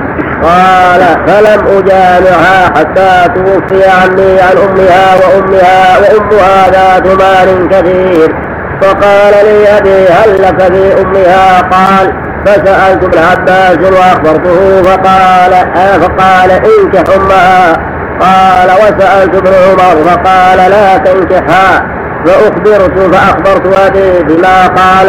قال 0.43 1.01
فلم 1.27 1.67
أجامعها 1.79 2.67
حتى 2.77 3.29
توفي 3.35 3.85
عني 3.85 4.41
عن 4.41 4.57
أمها 4.57 5.15
وأمها 5.15 5.99
وأمها 5.99 6.71
ذات 6.71 7.07
مال 7.07 7.69
كثير. 7.69 8.48
فقال 8.83 9.45
لي 9.45 9.79
ابي 9.79 10.09
هل 10.09 10.43
لك 10.43 10.73
في 10.73 11.03
أمها؟ 11.03 11.61
قال 11.61 12.13
فسألت 12.47 13.05
ابن 13.05 13.19
عباس 13.19 13.93
وأخبرته 13.93 14.83
فقال 14.83 15.53
آه 15.53 15.99
فقال 15.99 16.51
انكح 16.51 17.15
أمها. 17.15 17.73
قال 18.21 18.71
وسألت 18.77 19.35
ابن 19.35 19.53
عمر 19.55 20.05
فقال 20.05 20.71
لا 20.71 20.99
تنكحها 20.99 21.87
فأخبرت 22.27 23.15
فأخبرت 23.15 23.79
أبي 23.79 24.23
بما 24.23 24.67
قال. 24.67 25.09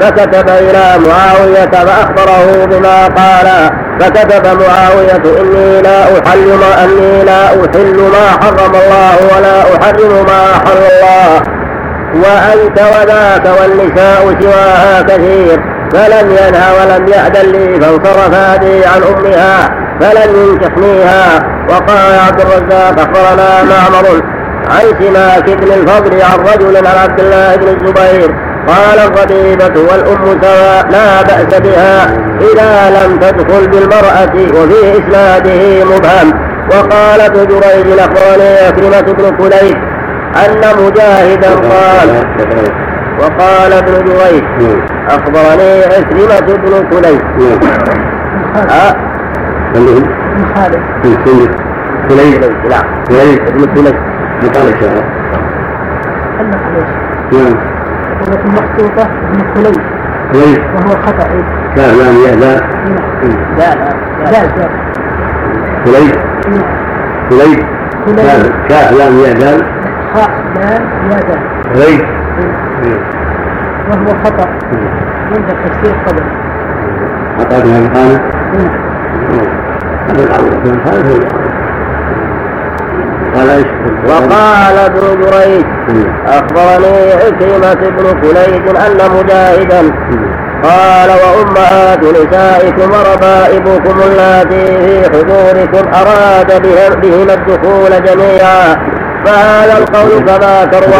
فكتب 0.00 0.48
إلى 0.48 0.94
معاوية 1.08 1.70
فأخبره 1.70 2.64
بما 2.64 3.04
قال. 3.04 3.70
فكتب 4.00 4.46
معاوية 4.46 5.40
إني 5.40 5.82
لا 5.82 6.02
أحل 6.02 6.46
ما 6.46 6.84
إني 6.84 7.24
لا 7.24 7.46
أحل 7.48 7.96
ما 7.96 8.30
حرم 8.40 8.74
الله 8.74 9.36
ولا 9.36 9.60
أحرم 9.60 10.26
ما 10.26 10.44
احل 10.56 10.78
الله. 10.92 11.59
وأنت 12.14 12.80
وذاك 12.80 13.44
والنساء 13.60 14.40
سواها 14.40 15.02
كثير. 15.02 15.60
فلم 15.92 16.30
ينهى 16.30 16.68
ولم 16.80 17.08
يأذن 17.08 17.50
لي 17.52 17.80
فانصرفا 17.80 18.56
بي 18.56 18.84
عن 18.84 19.02
أمها 19.02 19.68
فلم 20.00 20.30
ينكحنيها 20.36 21.42
وقال 21.68 22.18
عبد 22.26 22.40
الرزاق 22.40 22.98
أخبرنا 22.98 23.62
معمر 23.62 24.22
عن 24.70 24.86
سماك 25.00 25.50
بن 25.50 25.72
الفضل 25.72 26.22
عن 26.22 26.38
رجل 26.54 26.76
عن 26.76 26.98
عبد 27.02 27.20
الله 27.20 27.56
بن 27.56 27.68
الزبير. 27.68 28.34
قال 28.68 28.98
الربيبة 28.98 29.80
والأم 29.80 30.40
سواء 30.42 30.86
لا 30.90 31.22
بأس 31.22 31.60
بها 31.60 32.06
إذا 32.40 32.90
لم 32.90 33.18
تدخل 33.18 33.68
بالمرأة 33.68 34.34
وفي 34.34 34.98
إسناده 34.98 35.84
مبهم. 35.84 36.50
وقال 36.70 37.20
ابن 37.20 37.46
جريج 37.46 37.98
أخبرني 37.98 38.68
أكرمة 38.68 39.00
بن 39.00 39.36
كليب 39.36 39.76
أن 40.36 40.84
مجاهدا 40.84 41.48
قال 41.54 42.08
وقال 43.20 43.72
ابن 43.72 43.92
جريج 44.04 44.44
أخبرني 45.08 45.82
عكرمة 45.84 46.40
بن 46.40 46.88
كليب 46.90 47.20
بن 49.74 50.44
خالد 50.54 50.80
كليب 51.02 51.50
كليب 52.08 52.42
لا. 52.70 52.82
كليب 53.08 53.40
ابن 53.48 53.64
كليب 53.74 53.94
علق 54.42 54.56
عليه 54.60 55.04
نعم. 57.32 57.56
ولكن 58.20 58.48
مخطوطة 58.52 59.02
ابن 59.02 59.40
كليب 59.54 59.76
كليب 60.32 60.58
وهو 60.74 60.96
خطأ 61.06 61.28
لا 61.76 61.92
لا 61.92 62.34
لا. 62.34 62.36
لا 62.36 62.60
لا 63.58 63.74
لا. 63.74 64.30
لا 64.30 64.68
كليب 65.84 66.14
كليب 67.30 67.64
كليب 68.06 68.16
لام 68.16 69.18
يا 69.18 69.79
خاء 70.14 70.30
لام 70.54 70.82
يا 71.10 71.20
دال 71.20 71.40
كليب 71.74 72.04
وهو 73.90 74.18
خطأ. 74.24 74.48
عند 75.32 75.48
تفسير 75.64 75.96
قبل. 76.06 76.24
أعطاك 77.38 77.64
هذا 77.64 77.78
المقام 77.78 78.20
نعم. 78.54 78.70
هذا 80.08 80.24
العظيم 80.24 80.80
في 80.84 81.20
إيش؟ 83.52 83.66
وقال 84.06 84.78
ابن 84.78 85.20
جريج 85.20 85.66
أخبرني 86.26 87.12
عكرمة 87.12 87.90
بن 87.90 88.20
كليب 88.20 88.76
أن 88.76 89.10
مجاهدا 89.16 89.82
قال 90.62 91.10
وأمهات 91.10 92.04
نسائكم 92.04 92.90
وربائبكم 92.90 94.00
اللاتي 94.00 94.66
في 94.66 95.10
حضوركم 95.10 95.88
أراد 95.94 96.62
بهم 96.62 97.00
بهن 97.00 97.30
الدخول 97.30 98.04
جميعا. 98.04 98.99
فهذا 99.24 99.78
القول 99.78 100.24
كما 100.26 100.64
تروى. 100.64 100.94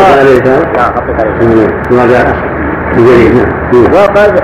وقد 3.93 4.41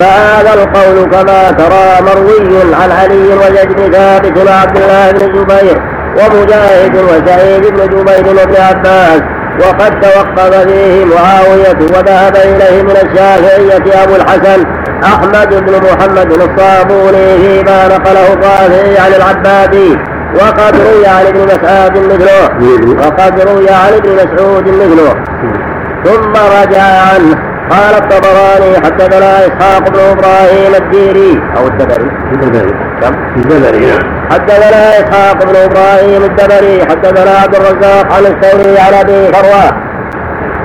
فهذا 0.00 0.54
القول 0.54 1.10
كما 1.10 1.50
ترى 1.50 1.86
مروي 2.06 2.74
عن 2.74 2.90
علي 2.90 3.28
وزيد 3.34 3.72
بن 3.76 3.92
ثابت 3.92 4.38
وعبد 4.48 4.76
الله 4.76 5.10
بن 5.10 5.22
الزبير 5.30 5.82
ومجاهد 6.18 6.96
وسعيد 6.96 7.66
بن 7.66 7.80
جبير 7.88 8.36
وابن 8.36 8.56
عباس. 8.62 9.22
وقد 9.60 10.00
توقف 10.00 10.66
فيه 10.66 11.04
معاوية 11.04 11.78
وذهب 11.94 12.36
إليه 12.36 12.82
من 12.82 12.90
الشافعية 12.90 14.02
أبو 14.02 14.16
الحسن 14.16 14.64
أحمد 15.04 15.48
بن 15.64 15.72
محمد 15.72 16.32
الصابوني 16.32 17.38
فيما 17.38 17.88
نقله 17.88 18.32
الرافعي 18.32 18.98
عن 18.98 19.12
العبادي. 19.16 19.98
وقد 20.34 20.74
روي 20.76 21.06
عن 21.06 21.26
ابن 21.26 21.40
مسعود 21.44 21.94
مثله. 22.12 22.44
وقد 23.06 23.40
روي 23.40 23.70
عن 23.70 23.92
ابن 23.92 24.10
مسعود 24.14 24.68
مثله. 24.68 25.14
ثم 26.04 26.32
رجع 26.32 26.82
عنه. 26.82 27.54
قال 27.70 27.94
الطبراني 27.94 28.76
حدثنا 28.84 29.46
إسحاق 29.46 29.88
بن 29.88 29.98
إبراهيم 29.98 30.74
الديري. 30.74 31.42
أو 31.56 31.66
الدبري. 31.66 32.10
الدبري. 32.32 32.74
كم؟ 33.02 33.14
الدبري 33.36 33.86
نعم. 33.86 34.28
حدثنا 34.30 34.98
إسحاق 35.00 35.44
بن 35.44 35.56
إبراهيم 35.56 36.22
الدبري. 36.24 36.84
حدثنا 36.90 37.30
عبد 37.30 37.54
الرزاق 37.54 38.12
عن 38.12 38.26
الثوري 38.26 38.78
عن 38.78 38.94
أبي 38.94 39.32
فروة. 39.32 39.66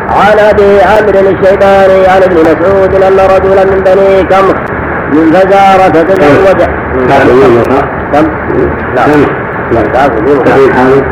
عن 0.09 0.39
أبي 0.39 0.81
عمرو 0.81 1.29
الشيباني 1.29 2.07
عن 2.07 2.23
ابن 2.23 2.37
مسعود 2.41 3.03
أن 3.03 3.19
رجلا 3.35 3.63
من 3.65 3.83
بني 3.85 4.23
كمخ 4.23 4.59
من 5.13 5.31
فزارة 5.31 6.03
تزوج. 6.03 6.63
كم؟ 8.13 8.27
كم؟ 8.95 9.48
تقريب 9.71 10.73
حامد 10.73 11.03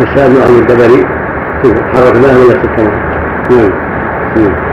السادس 0.00 0.38
أهل 0.38 0.58
الدبري 0.58 1.06
حركناه 1.94 2.32
إلى 2.32 2.54
السكن 2.54 2.90
نعم. 3.50 3.72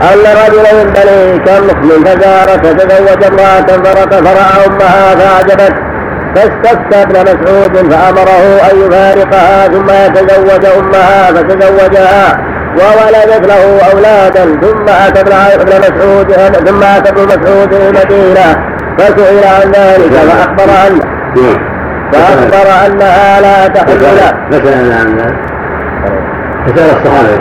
أن 0.02 0.18
رجلا 0.18 0.84
من 0.84 0.92
بني 0.92 1.38
كمخ 1.38 1.76
من 1.76 2.04
فزارة 2.04 2.72
تزوج 2.72 3.24
امرأة 3.24 3.66
فرق 3.66 4.14
فرأى 4.14 4.66
أمها 4.66 5.14
فأعجبت. 5.14 5.74
فاستفتى 6.34 7.02
ابن 7.02 7.14
مسعود 7.22 7.92
فأمره 7.92 8.70
أن 8.70 8.80
يفارقها 8.86 9.68
ثم 9.68 9.90
يتزوج 9.90 10.64
أمها 10.64 11.26
فتزوجها 11.26 12.44
وولدت 12.76 13.46
له 13.46 13.80
أولادا. 13.92 14.44
ثم 14.44 14.88
أتى 14.88 15.20
ابن 15.20 15.72
مسعود 15.78 16.32
ثم 16.68 16.82
أتى 16.82 17.08
ابن 17.08 17.22
مسعود 17.24 17.72
المدينة 17.72 18.56
فسئل 18.98 19.44
عن 19.44 19.70
ذلك 19.70 20.12
فأخبر 20.12 20.64
أن 20.88 21.00
نعم. 21.36 21.69
فأخبر 22.12 22.86
أنها 22.86 23.40
لا 23.40 23.68
تحل 23.68 24.00
له 24.00 24.34
فسأل 24.50 24.92
عن 24.92 25.34
فسأل 26.66 26.90
الصحابة. 26.96 27.36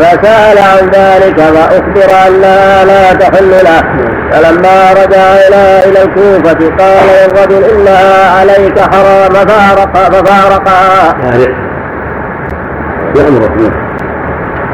فسأل 0.00 0.58
عن 0.58 0.90
ذلك 0.90 1.40
فأخبر 1.40 2.28
أنها 2.28 2.84
لا 2.84 3.12
تحل 3.12 3.50
له 3.50 3.82
فلما 4.32 4.92
رجع 4.92 5.34
إلى 5.48 5.82
إلى 5.84 6.02
الكوفة 6.02 6.76
قال 6.78 7.06
للرجل 7.08 7.64
إنها 7.64 8.40
عليك 8.40 8.80
حرام 8.80 9.32
فارق 9.32 9.94
ففارقها. 9.96 11.14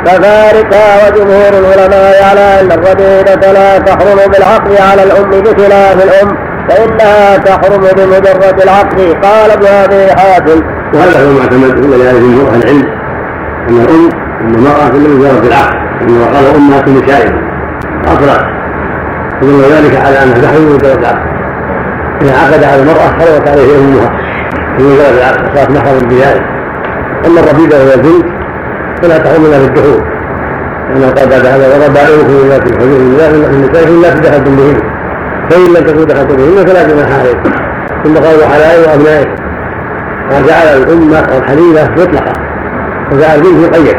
ففارقها 0.06 1.08
وجمهور 1.08 1.48
العلماء 1.48 2.24
على 2.30 2.60
أن 2.60 2.72
الربيبة 2.72 3.52
لا 3.52 3.78
تحرم 3.78 4.30
بالعقد 4.32 4.80
على 4.90 5.02
الأم 5.02 5.30
بخلاف 5.30 6.04
الأم. 6.04 6.47
فإنها 6.68 7.36
تحرم 7.36 7.80
بمجرد 7.96 8.60
العقد 8.62 9.00
قال 9.22 9.50
ابن 9.50 9.66
أبي 9.66 10.12
حاتم. 10.20 10.62
وهذا 10.94 11.26
هو 11.26 11.32
معتمد 11.32 11.84
من 11.84 12.00
ذلك 12.02 12.20
جمهور 12.20 12.50
أهل 12.50 12.62
العلم. 12.62 12.98
أن 13.68 13.76
الأم 13.76 14.28
أن 14.40 14.54
المرأة 14.54 14.90
في 14.90 14.98
مجرد 14.98 15.44
العقد 15.44 15.76
أنه 16.02 16.24
قال 16.24 16.56
أمهات 16.56 16.88
نسائهم 16.88 17.48
أطلق 18.06 18.58
فدل 19.40 19.60
ذلك 19.60 19.96
على 19.96 20.22
أنها 20.22 20.38
تحرم 20.42 20.64
بمجرد 20.64 20.98
العقد 20.98 21.38
إذا 22.22 22.32
عقد 22.32 22.64
على 22.64 22.82
المرأة 22.82 23.08
حرمت 23.18 23.48
عليه 23.48 23.78
أمها 23.78 24.10
في 24.78 24.84
مجرد 24.84 25.16
العقد 25.18 25.56
صارت 25.56 25.70
محرم 25.70 26.08
بذلك 26.08 26.42
أما 27.26 27.40
الربيبة 27.40 27.76
وهي 27.76 27.94
البنت 27.94 28.26
فلا 29.02 29.18
تحرم 29.18 29.44
إلا 29.44 29.58
في 29.58 29.64
الدخول 29.64 30.02
لأنه 30.88 31.10
قال 31.10 31.28
بعد 31.28 31.46
هذا 31.46 31.66
وربائبكم 31.66 32.32
التي 32.44 32.72
في 32.72 32.78
حدود 32.78 33.00
الله 33.00 33.32
من 33.32 33.68
نسائكم 33.70 34.02
لا 34.02 34.08
دخلتم 34.08 34.56
بهن 34.56 34.97
فإن 35.50 35.64
لم 35.64 35.86
تكونوا 35.86 36.04
دخلتم 36.04 36.36
بهن 36.36 36.66
فلا 36.66 36.88
جناح 36.88 37.18
عليكم 37.20 37.50
ثم 38.04 38.14
قالوا 38.14 38.46
حلائل 38.46 38.88
وأبنائكم 38.88 39.48
وجعل 40.30 40.82
الأمة 40.82 41.26
والحليلة 41.34 41.90
مطلقة. 41.90 42.32
وجعل 43.12 43.38
البنت 43.38 43.66
مقيدة 43.66 43.98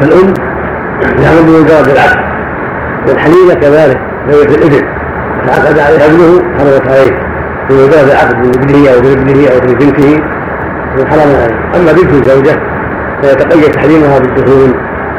فالأم 0.00 0.34
يعمل 1.22 1.42
بمجرد 1.42 1.88
العقد 1.88 2.18
والحليلة 3.08 3.54
كذلك 3.54 4.00
وهي 4.28 4.48
في 4.48 4.54
الإبل. 4.54 4.84
تعقد 5.46 5.78
عليها 5.78 6.06
ابنه 6.06 6.42
حرمت 6.58 6.88
عليه. 6.88 7.28
في 7.68 7.74
جواز 7.74 8.10
العقد 8.10 8.42
بابنه 8.42 8.90
أو 8.90 9.00
بابنه 9.00 9.48
أو 9.48 9.60
ببنته 9.60 10.20
من 10.96 11.06
حرام 11.06 11.28
عليه. 11.42 11.80
أما 11.80 11.92
بنت 11.92 12.12
الزوجة 12.12 12.60
فيتقيد 13.22 13.72
تحريمها 13.72 14.18
بالدخول 14.18 14.74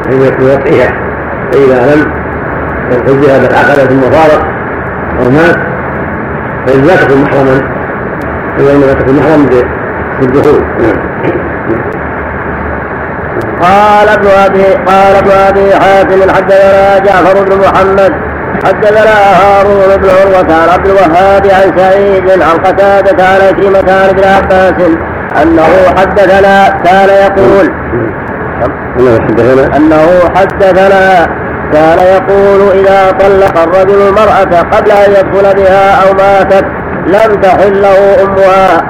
عند 0.06 0.42
وطئها 0.42 0.92
فاذا 1.52 1.94
لم 1.94 2.19
بل 2.90 3.54
عقد 3.54 3.88
ثم 3.88 4.00
فارق 4.00 4.44
أو 5.18 5.30
مات 5.30 5.56
فإن 6.66 6.84
لا 6.84 6.96
تكون 6.96 7.22
محرما 7.22 7.60
فإنما 8.58 8.92
تكون 8.92 9.16
محرما 9.16 9.46
بالدخول. 10.20 10.64
قال 13.62 14.08
ابن 14.08 14.26
ابي 14.46 14.64
قال 14.64 15.16
ابن 15.16 15.30
أبي 15.30 15.74
حاتم 15.74 16.30
حدثنا 16.30 16.98
جعفر 16.98 17.44
بن 17.44 17.58
محمد 17.58 18.12
حدثنا 18.64 19.14
هارون 19.40 19.96
بن 19.96 20.08
عروة 20.10 20.54
عن 20.62 20.68
عبد 20.68 20.86
الوهاب 20.86 21.46
عن 21.46 21.78
سعيد 21.78 22.30
عن 22.30 22.56
قتادة 22.58 23.24
عن 23.24 23.40
عكرمة 23.40 23.92
عن 23.92 24.08
ابن 24.08 24.24
عباس 24.24 24.74
أنه 25.42 25.68
حدثنا 25.98 26.68
كان 26.68 27.08
يقول 27.08 27.72
انه 28.98 29.20
حدثنا 29.20 29.76
أنه 29.76 30.06
حدثنا 30.36 31.26
كان 31.72 31.98
يقول 31.98 32.78
إذا 32.78 33.10
طلق 33.10 33.62
الرجل 33.62 34.08
المرأة 34.08 34.60
قبل 34.60 34.90
أن 34.90 35.10
يدخل 35.10 35.54
بها 35.56 36.02
أو 36.02 36.14
ماتت 36.14 36.64
لم 37.06 37.40
تحل 37.40 37.82
له 37.82 38.22
أمها. 38.24 38.82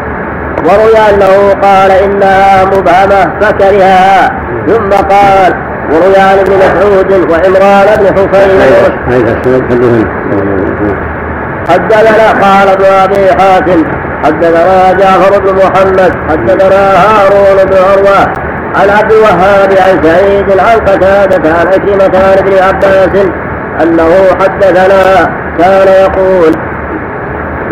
وروي 0.64 0.98
أنه 1.10 1.52
قال 1.62 1.90
إنها 1.90 2.64
مبهمة 2.64 3.40
فكرهها 3.40 4.30
ثم 4.66 4.90
قال 4.90 5.54
وروي 5.92 6.16
عن 6.16 6.38
ابن 6.38 6.52
مسعود 6.56 7.30
وعمران 7.30 7.86
بن 7.98 8.06
حسين. 8.16 8.60
حدثنا 11.68 12.30
قال 12.42 12.68
ابن 12.68 12.84
أبي 12.84 13.42
حاتم 13.42 13.84
حدثنا 14.24 14.92
جعفر 14.92 15.40
بن 15.40 15.56
محمد 15.56 16.12
حدثنا 16.30 16.92
هارون 16.92 17.64
بن 17.64 17.76
عروة 17.76 18.49
عن 18.74 18.90
عبد 18.90 19.12
الوهاب 19.12 19.70
عن 19.70 20.02
سعيد 20.04 20.50
عن 20.60 20.78
قتادة 20.78 21.50
عن 21.54 21.66
عكرمة 21.66 22.18
عن 22.18 22.38
ابن 22.38 22.52
عباس 22.62 23.26
أنه 23.82 24.10
حدثنا 24.40 25.26
كان 25.58 25.88
يقول 25.88 26.54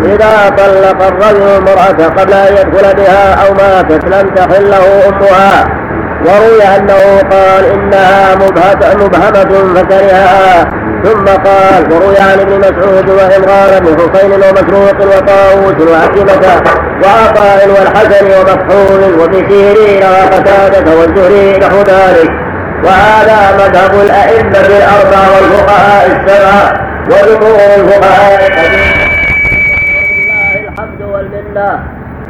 إذا 0.05 0.49
طلق 0.57 1.07
الرجل 1.07 1.43
المرأة 1.57 2.07
قبل 2.07 2.33
أن 2.33 2.53
يدخل 2.53 2.95
بها 2.95 3.47
أو 3.47 3.53
ماتت 3.53 4.05
لم 4.05 4.29
تحل 4.29 4.69
له 4.69 5.09
أمها 5.09 5.65
وروي 6.25 6.63
أنه 6.63 7.19
قال 7.31 7.65
إنها 7.73 8.35
مبهمة 8.95 9.73
فكرهها 9.75 10.65
ثم 11.03 11.25
قال 11.25 11.93
وروي 11.93 12.17
عن 12.17 12.39
ابن 12.39 12.59
مسعود 12.59 13.09
وعمران 13.09 13.79
بن 13.79 13.97
حسين 13.99 14.31
ومسروق 14.31 14.99
وطاووس 15.01 15.77
وعكرمة 15.91 16.61
وعطاء 17.03 17.69
والحسن 17.69 18.25
ومكحول 18.25 19.01
وبسيرين 19.19 20.03
وقتادة 20.03 20.97
والزهري 20.97 21.57
نحو 21.57 21.77
ذلك. 21.77 22.31
وهذا 22.83 23.39
مذهب 23.57 23.93
الأئمة 24.01 24.67
الأربعة 24.77 25.27
والفقهاء 25.35 26.05
السبعة 26.05 26.73
وجمهور 27.05 27.69
الفقهاء 27.77 28.47
الحديث 28.47 28.95
الحمد 30.69 31.01
والمنة. 31.01 31.83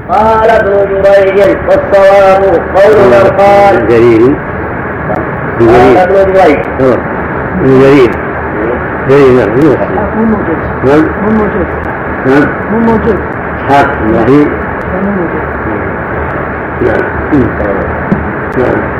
قال 0.10 0.50
ابن 0.50 1.02
جريج 1.04 1.58
والصواب 1.70 2.44
قول 2.76 2.98
من 2.98 3.38
قال؟ 3.38 3.88
جرير. 3.88 4.36
قال 5.60 5.98
ابن 5.98 6.34
جريج. 6.34 6.60
ابن 6.80 7.82
جرير. 7.82 8.28
جرير 9.10 9.31
نعم 9.36 9.49
مو 10.15 10.23
مو 10.23 10.26
موجود. 10.26 10.57
نعم. 10.86 11.06
مو 11.23 11.30
موجود. 11.31 11.68
نعم. 12.26 12.48
مو 12.72 12.80
موجود. 12.80 13.19
اسحاق 13.56 13.88
إبراهيم 14.03 14.49
مو 15.03 15.11
موجود. 15.11 15.44
نعم. 16.81 17.03
نعم. 18.57 18.99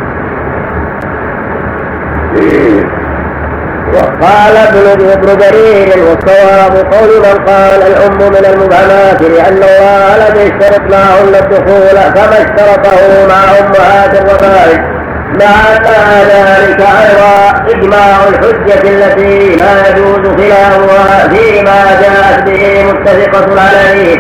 وقال 3.94 4.58
ابن 4.58 5.10
ابن 5.10 5.38
جرير 5.38 6.04
والصواب 6.04 6.94
قول 6.94 7.10
من 7.20 7.46
قال 7.46 7.82
الأم 7.82 8.18
من 8.18 8.46
المبهمات 8.54 9.22
لأن 9.22 9.54
الله 9.58 10.18
لم 10.18 10.36
يشترط 10.36 10.82
معهن 10.92 11.36
الدخول 11.44 12.12
كما 12.16 12.38
اشترطه 12.38 13.28
مع 13.30 13.44
امهات 13.60 14.14
الربائب 14.22 14.99
مع 15.34 15.56
ان 15.78 16.28
ذلك 16.30 16.82
أيضا 16.82 17.66
إجماع 17.70 18.18
الحجة 18.30 18.90
التي 18.90 19.56
لا 19.56 19.90
يجوز 19.90 20.28
خلافها 20.38 21.28
فيما 21.28 21.80
جاءت 22.02 22.44
به 22.50 22.84
متفقة 22.92 23.62
عليه. 23.62 24.20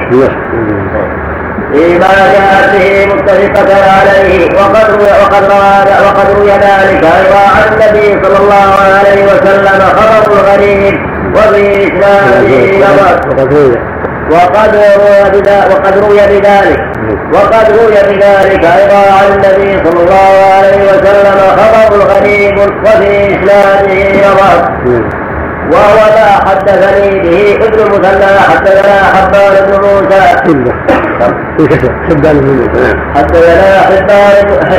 فيما 1.73 2.07
جاءت 2.33 2.75
به 2.75 3.05
متفقة 3.15 3.75
عليه. 3.91 4.49
وقد 4.55 4.89
روي 4.89 5.11
وقد 5.23 5.43
وقد 6.05 6.35
روي 6.39 6.51
ذلك 6.51 7.03
أيضا 7.03 7.41
عن 7.55 7.73
النبي 7.73 8.25
صلى 8.25 8.37
الله 8.37 8.69
عليه 8.99 9.23
وسلم 9.25 9.81
خبر 9.97 10.33
الغريب 10.33 10.97
وفي 11.35 11.89
بذا- 15.33 15.67
وقد 15.71 15.97
روي 15.97 16.17
بذلك. 16.27 16.88
وقد 17.33 17.65
روي 17.71 17.91
بذلك 18.09 18.65
أيضا 18.65 19.01
عن 19.17 19.27
النبي 19.33 19.83
صلى 19.85 20.03
الله 20.03 20.31
عليه 20.57 20.79
وسلم 20.91 21.37
خبر 21.59 21.97
غريب 22.13 22.57
وفي 22.59 23.27
إسناده 23.35 24.27
نظر 24.27 24.69
وهو 25.73 25.95
ما 26.15 26.49
حدثني 26.49 27.19
به 27.19 27.65
ابن 27.65 27.79
المثنى 27.79 28.39
حدثنا 28.39 28.95
حبان 29.13 29.65
بن 29.65 29.73
موسى. 29.87 30.21
حبان 32.09 32.39
بن 32.39 32.47
موسى. 32.47 32.93
حدثنا 33.15 33.79
حبان 33.81 34.35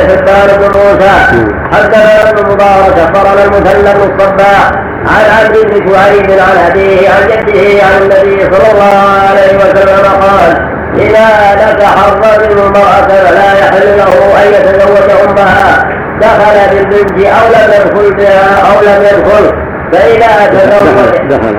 حبان 0.09 0.47
بن 0.59 0.79
موسى. 0.79 1.45
حدثنا 1.73 2.29
ابن 2.29 2.51
مبارك 2.51 2.97
اخبرنا 2.99 3.43
المثنى 3.45 3.93
بن 3.93 4.13
الصباح 4.13 4.71
عن 5.07 5.45
عبد 5.45 5.57
بن 5.57 5.93
شعيب 5.93 6.31
عن 6.31 6.71
أبيه 6.71 7.09
عن 7.09 7.27
جده 7.27 7.83
عن 7.83 8.01
النبي 8.01 8.41
صلى 8.43 8.71
الله 8.71 8.99
عليه 9.29 9.57
وسلم 9.57 10.05
قال 10.21 10.70
إذا 11.01 11.27
نكح 11.55 12.07
الرجل 12.07 12.59
المرأة 12.59 13.07
فلا 13.07 13.59
يحل 13.59 13.97
له 13.97 14.43
أن 14.43 14.53
يتزوج 14.53 15.09
أمها. 15.29 15.83
دخل 16.21 16.75
بالبنت 16.75 17.25
أو 17.25 17.47
لم 17.55 17.71
يدخل 17.73 18.15
بها 18.15 18.71
أو 18.71 18.81
لم 18.81 19.03
يدخل. 19.03 19.53
فإذا 19.93 20.47
تزوج 20.47 21.27
دخل 21.29 21.55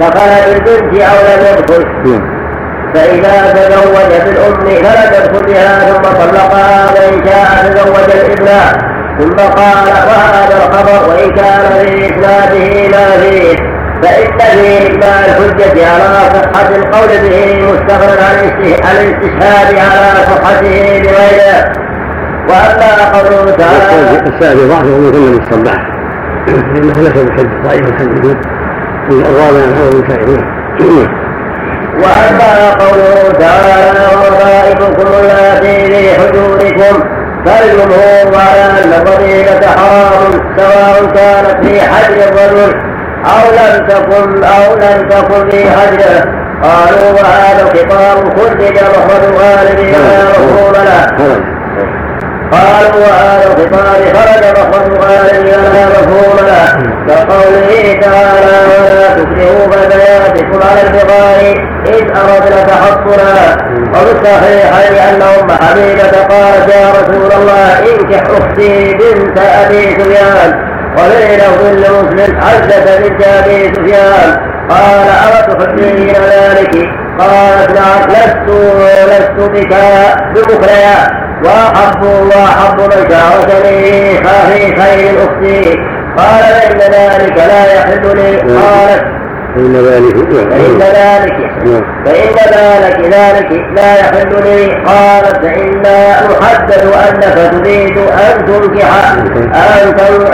دخل. 0.00 0.48
بالبنت 0.48 1.00
أو 1.00 1.16
لم 1.28 1.58
يدخل. 1.58 1.84
نعم. 2.04 2.42
فإذا 2.94 3.52
تزوج 3.52 4.12
بالأم 4.24 4.60
فلم 4.60 5.12
يدخل 5.14 5.46
بها 5.46 5.78
ثم 5.78 6.02
طلقها 6.02 6.86
فإن 6.86 7.24
شاء 7.26 7.72
تزوج 7.74 8.10
الابن 8.14 8.48
ثم 9.18 9.36
قال 9.36 9.86
وهذا 10.08 10.56
الخبر 10.56 11.08
وإن 11.08 11.30
كان 11.30 11.86
في 11.86 12.06
إسناده 12.06 12.88
ما 12.88 13.10
فيه. 13.22 13.71
فإن 14.02 14.38
فيه 14.38 14.86
إجماع 14.86 15.18
الحجة 15.24 15.86
على 15.86 16.04
صحة 16.34 16.68
القول 16.76 17.08
به 17.08 17.64
مستغنى 17.72 18.22
عن 18.22 18.34
الاست- 18.44 18.86
عن 18.86 18.96
الاستشهاد 18.96 19.74
على 19.74 20.26
صحته 20.26 21.02
بغيره 21.02 21.72
وأما 22.48 23.12
قوله 23.18 23.56
تعالى 23.56 24.22
السائل 24.26 24.68
ضعف 24.68 24.84
ومثل 24.86 25.40
الصباح 25.42 25.80
لأنه 26.46 26.92
ليس 27.02 27.22
بحج 27.24 27.48
ضعيف 27.64 27.88
الحديث 27.88 28.36
الراوي 29.10 29.62
عن 29.62 29.72
هذا 29.74 29.88
المشاهد 29.92 30.44
وأما 31.94 32.70
قوله 32.84 33.32
تعالى 33.38 34.00
ورائبكم 34.16 35.06
اللاتي 35.20 35.86
في 35.86 36.20
حجوركم 36.20 37.02
فالجمهور 37.46 38.36
على 38.36 38.64
أن 38.84 38.92
الرذيلة 39.02 39.60
حرام 39.68 40.32
سواء 40.56 41.06
كانت 41.14 41.66
في 41.66 41.80
حجر 41.80 42.28
الرجل 42.28 42.91
أو 43.24 43.50
لم 43.50 43.86
تكن 43.86 44.44
أو 44.44 44.74
لم 44.74 45.08
تكن 45.08 45.50
في 45.50 45.70
حجره 45.70 46.24
قالوا 46.62 47.10
وهذا 47.12 47.62
الخطاب 47.62 48.38
خرج 48.38 48.62
مخرج 48.62 49.24
الغالب 49.24 49.78
ولا 49.78 50.22
مفهوم 50.24 50.72
له 50.72 51.40
قالوا 52.52 53.06
وهذا 53.06 53.46
الخطاب 53.46 54.16
خرج 54.16 54.44
مخرج 54.58 54.92
الغالب 54.92 55.46
ولا 55.48 55.86
مفهوم 55.86 56.36
له 56.46 56.92
كقوله 57.08 58.00
تعالى 58.00 58.58
ولا 58.68 59.08
تكرهوا 59.08 59.66
فتياتكم 59.70 60.60
على 60.70 60.82
البغاء 60.86 61.54
إذ 61.86 62.04
أردنا 62.16 62.62
تحصنا. 62.62 63.56
وفي 63.94 64.12
الصحيحين 64.12 64.94
أن 65.08 65.22
أم 65.22 65.50
حبيبة 65.50 66.26
قالت 66.28 66.74
يا 66.74 66.90
رسول 66.90 67.32
الله 67.40 67.78
انكح 67.78 68.22
أختي 68.30 68.94
بنت 68.94 69.38
أبي 69.38 69.82
سفيان. 69.98 70.71
وفي 70.96 71.36
لفظ 71.36 71.64
لمسلم 71.66 72.40
عزة 72.40 72.98
بنت 72.98 73.22
أبي 73.22 73.74
سفيان. 73.74 74.52
قال 74.70 75.08
أو 75.24 75.54
تحبين 75.54 76.14
ذلك؟ 76.14 76.74
قالت 77.18 77.70
نعم 77.78 78.08
لست 78.08 78.50
لست 79.10 79.50
بك 79.50 79.74
بمخريا 80.34 81.22
وأحب 81.44 82.02
وأحب 82.04 82.80
من 82.80 83.10
شاركني 83.10 84.16
في 84.16 84.80
خير 84.80 85.14
أختي. 85.24 85.78
قال 86.18 86.44
إن 86.44 86.78
ذلك 86.78 87.36
لا 87.36 87.74
يحل 87.74 88.16
لي. 88.16 88.36
قالت 88.38 89.04
فإن 89.54 89.76
ذلك 89.76 90.16
فإن 90.50 90.78
ذلك 90.78 91.38
نعم. 91.64 92.04
فإن 92.04 92.34
ذلك 92.52 93.00
ذلك 93.14 93.50
لا 93.76 93.98
يحل 94.00 94.42
لي. 94.44 94.84
قال 94.86 95.24
فإنا 95.42 95.98
نحدث 96.26 96.84
أنك 97.08 97.64
تريد 97.64 97.98
أن 97.98 98.44
تنكح 98.46 99.10
أن 99.10 99.26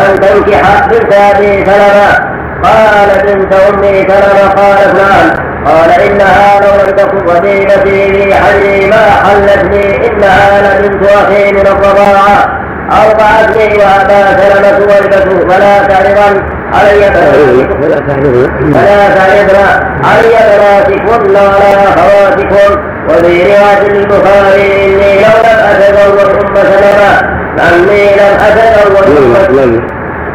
أن 0.08 0.20
تنكح 0.20 0.86
بنت 0.86 1.14
أبي 1.14 1.64
سلمة. 1.64 2.38
قال 2.64 3.08
بنت 3.24 3.54
أمي 3.54 4.06
سلمة 4.08 4.48
قالت 4.56 4.94
نعم. 4.94 5.48
قال 5.66 5.90
إنها 5.90 6.60
لو 6.60 6.84
لم 6.84 6.96
تكن 6.96 7.36
ربيبتي 7.36 8.12
في 8.12 8.34
حجري 8.34 8.90
ما 8.90 9.10
حلتني. 9.24 10.06
إنها 10.06 10.78
لبنت 10.78 11.06
أخي 11.06 11.52
من 11.52 11.66
الرضاعة. 11.66 12.68
أرضعتني 12.92 13.78
وأبا 13.78 14.20
سلمة 14.40 14.78
ولدته 14.80 15.48
فلا 15.48 15.78
تعرضن. 15.88 16.57
علي 16.74 17.10
بناتكم 17.10 18.72
فلا 18.72 19.08
تعرضن 19.14 19.58
علي 20.04 20.36
بناتكن 20.50 21.06
ولا 21.26 21.48
أخواتكم 21.88 22.82
وفي 23.08 23.42
رواية 23.42 23.86
البخاري 24.00 24.84
إني 24.84 25.18
لو 25.22 25.36
لم 25.44 25.58
أتزوج 25.70 26.20
أم 26.34 26.54
سلمة 26.54 27.38
أني 27.68 28.04
لم 28.16 28.34
أتزوج 28.46 29.16
أم 29.16 29.80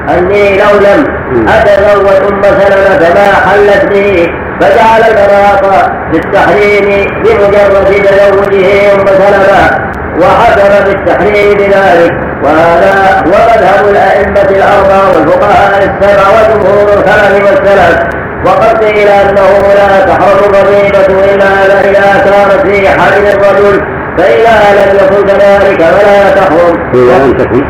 أني 0.09 0.57
لو 0.57 0.79
لم 0.79 1.05
أتزوج 1.49 2.31
أم 2.31 2.41
سلمة 2.43 3.13
ما 3.15 3.27
حلت 3.49 3.85
به 3.93 4.27
فجعل 4.61 5.01
البراءة 5.09 5.91
بالتحريم 6.11 7.05
بمجرد 7.23 7.85
تزوجه 8.05 8.93
أم 8.93 9.05
سلمة 9.07 9.92
وحكم 10.21 10.85
بالتحريم 10.85 11.57
بذلك 11.57 12.11
وهذا 12.43 13.23
هو 13.27 13.31
مذهب 13.31 13.89
الأئمة 13.89 14.49
الأربعة 14.49 15.07
والفقهاء 15.15 15.71
السبع 15.77 16.23
وجمهور 16.35 16.87
الخلف 16.93 17.43
والسلف. 17.45 17.99
وقد 18.45 18.83
قيل 18.83 19.07
أنه 19.07 19.51
لا 19.75 20.05
تحرم 20.05 20.53
الرغيبة 20.53 21.33
إلا 21.33 21.45
إذا 21.89 22.23
كانت 22.25 22.67
في 22.67 22.89
حجر 22.89 23.25
الرجل 23.33 23.81
فإذا 24.17 24.55
لم 24.77 24.95
يكن 24.95 25.27
كذلك 25.27 25.83
فلا 25.83 26.29
تحرم. 26.35 26.91
إذا 26.93 27.25
لم 27.25 27.33
تكن. 27.33 27.63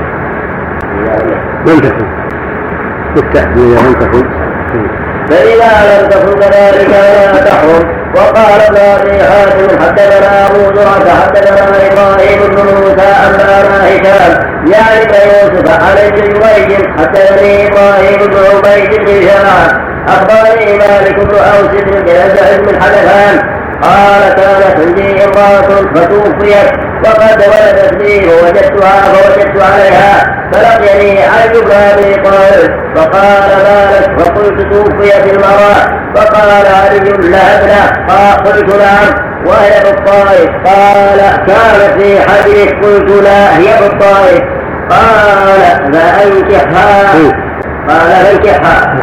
لم 1.67 1.79
تكن. 1.79 2.07
بالتأكيد 3.15 3.57
إذا 3.57 3.81
لم 3.87 3.93
تكن. 3.93 4.25
فإذا 5.29 6.01
لم 6.01 6.09
تكن 6.09 6.39
كذلك 6.39 6.87
فلا 6.87 7.45
تحرم. 7.45 8.02
وقال 8.15 8.61
أبي 8.77 9.23
حاتم 9.23 9.79
حدثنا 9.81 10.47
أبو 10.47 10.75
زرعة 10.75 11.21
حدثنا 11.21 11.87
إبراهيم 11.91 12.39
بن 12.55 12.61
موسى 12.73 13.09
أنبانا 13.27 13.87
هشام 13.87 14.53
بن 14.65 15.13
يوسف 15.13 15.83
عن 15.83 15.97
ابن 15.97 16.21
جريج 16.21 16.87
حدثني 16.99 17.67
إبراهيم 17.67 18.19
بن 18.29 18.37
عبيد 18.37 18.99
بن 18.99 19.05
جماعة 19.05 19.93
أخبرني 20.07 20.77
مالك 20.77 21.15
بن 21.19 21.35
أوس 21.35 21.81
بن 21.81 22.05
جلسة 22.05 22.57
بن 22.57 22.81
حدثان 22.81 23.39
قال 23.81 24.33
كانت 24.33 24.79
عندي 24.79 25.23
امرأة 25.25 25.61
فتوفيت 25.95 26.92
وقد 27.03 27.41
ولدت 27.41 28.03
لي 28.03 28.21
فوجدتها 28.21 29.01
فوجدت 29.01 29.63
عليها 29.63 30.33
فلقيني 30.53 31.19
علي 31.23 31.61
بن 31.61 31.71
أبي 31.71 32.15
طالب 32.15 32.71
فقال 32.95 33.49
مالك 33.63 34.19
فقلت 34.19 34.73
توفيت 34.73 35.33
المرأة. 35.33 36.03
فقال 36.15 36.65
علي 36.65 36.99
لا 37.29 37.59
ابنة. 37.59 38.05
قال 38.09 38.37
قلت 38.45 38.75
نعم. 38.75 39.33
وهي 39.45 39.83
بالطائف 39.83 40.49
قال 40.65 41.19
كانت 41.47 42.01
في 42.01 42.19
حديث. 42.21 42.71
قلت 42.73 43.23
لا 43.23 43.57
هي 43.57 43.81
بالطائف 43.81 44.41
قال 44.89 45.93
فأنكحها 45.93 47.13
قال 47.13 47.31
فانكحها 47.87 48.95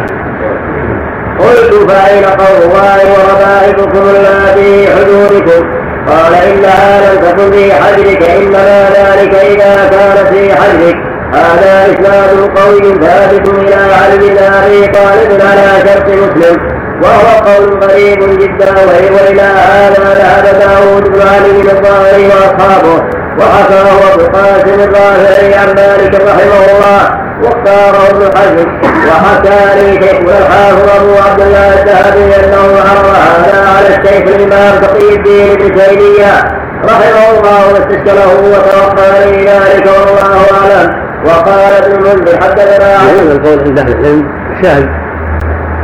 قلت 1.39 1.91
فأين 1.91 2.25
الله 2.25 2.99
وربائبكم 3.13 4.03
اللاتي 4.09 4.87
في 4.87 4.93
حجوركم 4.97 5.90
قال 6.09 6.35
إنها 6.35 7.01
لم 7.01 7.21
تكن 7.21 7.53
في 7.53 7.73
حجرك 7.73 8.23
إنما 8.23 8.91
ذلك 8.91 9.35
إذا 9.35 9.89
كانت 9.91 10.29
في 10.35 10.55
حجرك. 10.55 10.97
هذا 11.35 11.87
إسناد 11.93 12.51
قوي 12.57 12.81
ثابت 12.81 13.49
إلى 13.49 13.77
بن 14.19 14.39
أبي 14.39 14.87
طالب 14.87 15.43
على 15.43 15.89
شرط 15.89 16.09
مسلم. 16.09 16.81
وهو 17.03 17.45
قول 17.47 17.85
غريب 17.85 18.39
جدا 18.39 18.71
وإلى 18.71 19.43
هذا 19.43 20.15
ذهب 20.21 20.59
داود 20.61 21.09
بن 21.09 21.21
علي 21.29 21.63
بن 21.63 21.71
الظاهري 21.71 22.27
وأصحابه. 22.27 23.03
وحكاه 23.39 24.13
أبو 24.13 24.21
القاسم 24.21 24.81
الرافعي 24.81 25.55
عن 25.55 25.67
مالك 25.67 26.15
رحمه 26.15 26.65
الله. 26.77 27.20
واختاره 27.45 28.11
ابن 28.11 28.39
حزم 28.39 28.69
وحكى 29.09 29.81
لي 29.81 30.03
شيخنا 30.03 30.39
الحافظ 30.39 30.89
أبو 31.01 31.31
عبد 31.31 31.41
الله 31.41 31.83
الذهبي 31.83 32.47
أنه 32.47 32.81
عرض 32.89 33.07
هذا 33.07 33.69
على 33.77 33.89
الشيخ 33.89 34.35
الإمام 34.35 34.83
تقي 34.83 35.15
الدين 35.15 35.51
ابن 35.53 35.75
تيمية 35.75 36.61
رحمه 36.85 37.39
الله 37.39 37.73
واستشكله 37.73 38.29
وتوقع 38.41 39.19
لي 39.25 39.45
ذلك 39.45 39.87
والله 39.87 40.47
أعلم. 40.61 41.11
وقال 41.27 41.85
ابن 41.85 41.93
المنذر 41.93 42.41
حدثنا 42.43 42.97
هذا 42.97 43.33
القول 43.33 43.61
عند 43.67 43.79
أهل 43.79 43.93
العلم 43.93 44.29
شاهد 44.63 44.89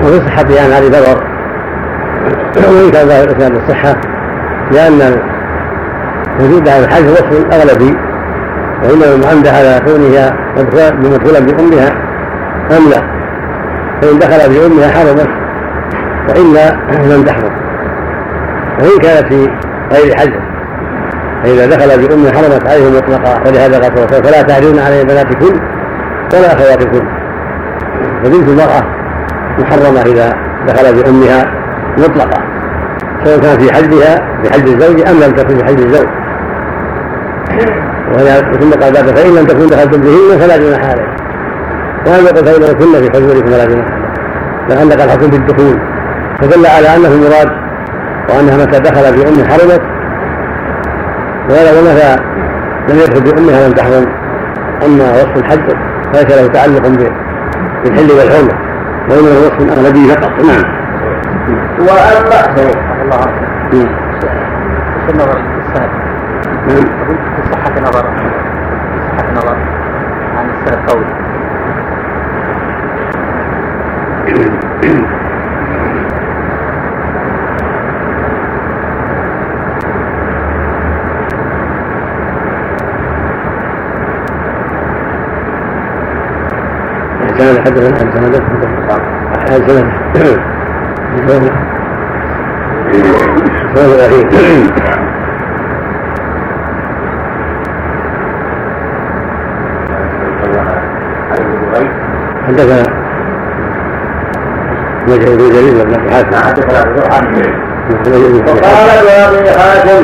وفي 0.02 0.20
صحته 0.26 0.64
عن 0.64 0.72
ابي 0.72 0.88
بكر 0.88 1.22
وان 2.56 2.90
كان 2.90 3.08
ظاهر 3.08 3.30
اسناد 3.30 3.54
الصحه 3.54 3.96
لأن 4.72 5.20
وجود 6.40 6.68
هذا 6.68 6.84
الحج 6.84 7.08
وصف 7.08 7.32
وانما 8.82 9.28
عنده 9.30 9.50
على 9.50 9.80
كونها 9.86 10.36
مدخولا 10.92 11.40
بأمها 11.40 11.88
أم 12.78 12.90
لا؟ 12.90 13.02
فإن 14.02 14.18
دخل 14.18 14.52
بأمها 14.52 14.88
حرمت 14.90 15.28
وإلا 16.28 16.72
لم 17.14 17.22
تحرم. 17.22 17.52
وإن 18.80 18.98
كانت 18.98 19.32
في 19.32 19.50
غير 19.92 20.16
حج 20.16 20.32
فإذا 21.42 21.66
دخل 21.66 22.06
بأمها 22.06 22.32
حرمت 22.32 22.68
عليه 22.68 22.90
مطلقا 22.90 23.40
ولهذا 23.46 23.78
قال 23.78 24.22
فلا 24.24 24.42
تعرضن 24.42 24.78
عليه 24.78 25.02
بناتكن 25.02 25.60
ولا 26.34 26.46
اخواتكن 26.46 27.06
فبنت 28.24 28.48
المرأة 28.48 28.82
محرمة 29.58 30.00
إذا 30.00 30.36
دخل 30.66 31.02
بأمها 31.02 31.50
مطلقا 31.98 32.42
سواء 33.24 33.38
كان 33.38 33.58
في 33.58 33.72
حجها 33.72 34.28
في 34.42 34.52
حج 34.52 34.68
الزوج 34.68 35.08
أم 35.08 35.20
لم 35.20 35.32
تكن 35.32 35.58
في 35.58 35.64
حج 35.64 35.80
الزوج. 35.80 36.06
ثم 38.60 38.70
قال 38.70 38.92
بعد 38.92 39.16
فإن 39.16 39.34
لم 39.34 39.46
تكن 39.46 39.66
دخلتم 39.66 40.00
بهن 40.00 40.38
فلا 40.38 40.56
جناح 40.56 40.80
عليه 40.80 41.16
وهذا 42.06 42.30
يقول 42.30 42.44
فإن 42.44 42.72
كن 42.72 42.92
في 43.02 43.10
حجوركم 43.10 43.46
فلا 43.46 43.64
جناح 43.64 43.86
لأن 44.68 44.90
قال 44.90 45.00
الحكم 45.00 45.26
بالدخول. 45.26 45.78
فدل 46.40 46.66
على 46.66 46.96
أنه 46.96 47.08
المراد 47.08 47.50
وأنها 48.28 48.56
متى 48.56 48.78
دخل 48.78 49.16
بأمه 49.16 49.48
حرمت 49.48 49.80
وهذا 51.50 51.80
ومتى 51.80 52.16
لم 52.88 52.98
يدخل 52.98 53.20
بأمها 53.20 53.68
لم 53.68 53.72
تحرم. 53.72 54.06
أما 54.86 55.12
وصف 55.12 55.36
الحج 55.36 55.70
فليس 56.12 56.38
له 56.38 56.46
تعلق 56.46 56.88
بالحل 57.84 58.10
والحرمة. 58.10 58.58
وإنما 59.10 59.38
وصف 59.38 59.78
أغلبي 59.78 60.08
فقط. 60.08 60.30
نعم. 60.30 60.64
واما 61.78 62.20
الله 64.24 64.36
عنك 66.76 67.35
نظر. 67.80 68.04
صحة 69.18 69.32
نظر. 69.32 69.56
عن 70.36 70.50
السند 70.50 70.90
قول. 70.90 71.04
كان 87.38 87.58
حدثنا 87.64 87.98
عن 87.98 88.12
سند 88.12 88.34
عن 89.50 89.68
سند 89.68 89.92
السند 93.74 93.92
الأخير. 93.92 94.26
حدثنا 102.56 102.82
وجه 105.08 105.34
ابن 105.34 105.50
جرير 105.50 105.84
بن 105.84 105.94
أبي 105.94 106.10
حاتم. 106.10 106.36
حدثنا 106.36 106.80
ابو 106.82 107.00
وقال 108.46 109.08
أبي 109.08 109.50
حاتم 109.50 110.02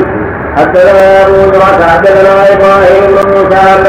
حدثنا 0.57 1.25
أبو 1.27 1.35
زرعه 1.53 1.81
حدثنا 1.87 2.31
إبراهيم 2.53 3.03
بن 3.07 3.15
موسى 3.29 3.55
عن 3.55 3.79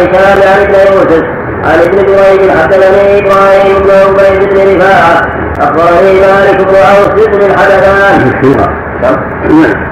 هشام 0.00 0.38
عن 0.48 0.60
ابن 0.62 0.74
يوسف 0.74 1.24
عن 1.64 1.78
ابن 1.86 1.96
جريج 1.96 2.50
حدثني 2.50 3.18
إبراهيم 3.18 3.76
بن 3.82 3.90
عبيد 3.90 4.40
بن 4.50 4.58
رفاعة 4.76 5.16
أخبرني 5.60 6.12
مالك 6.20 6.58
بن 6.68 6.74
أوس 6.74 7.26
بن 7.26 7.42
الحدثان. 7.42 8.18
نعم. 8.56 9.88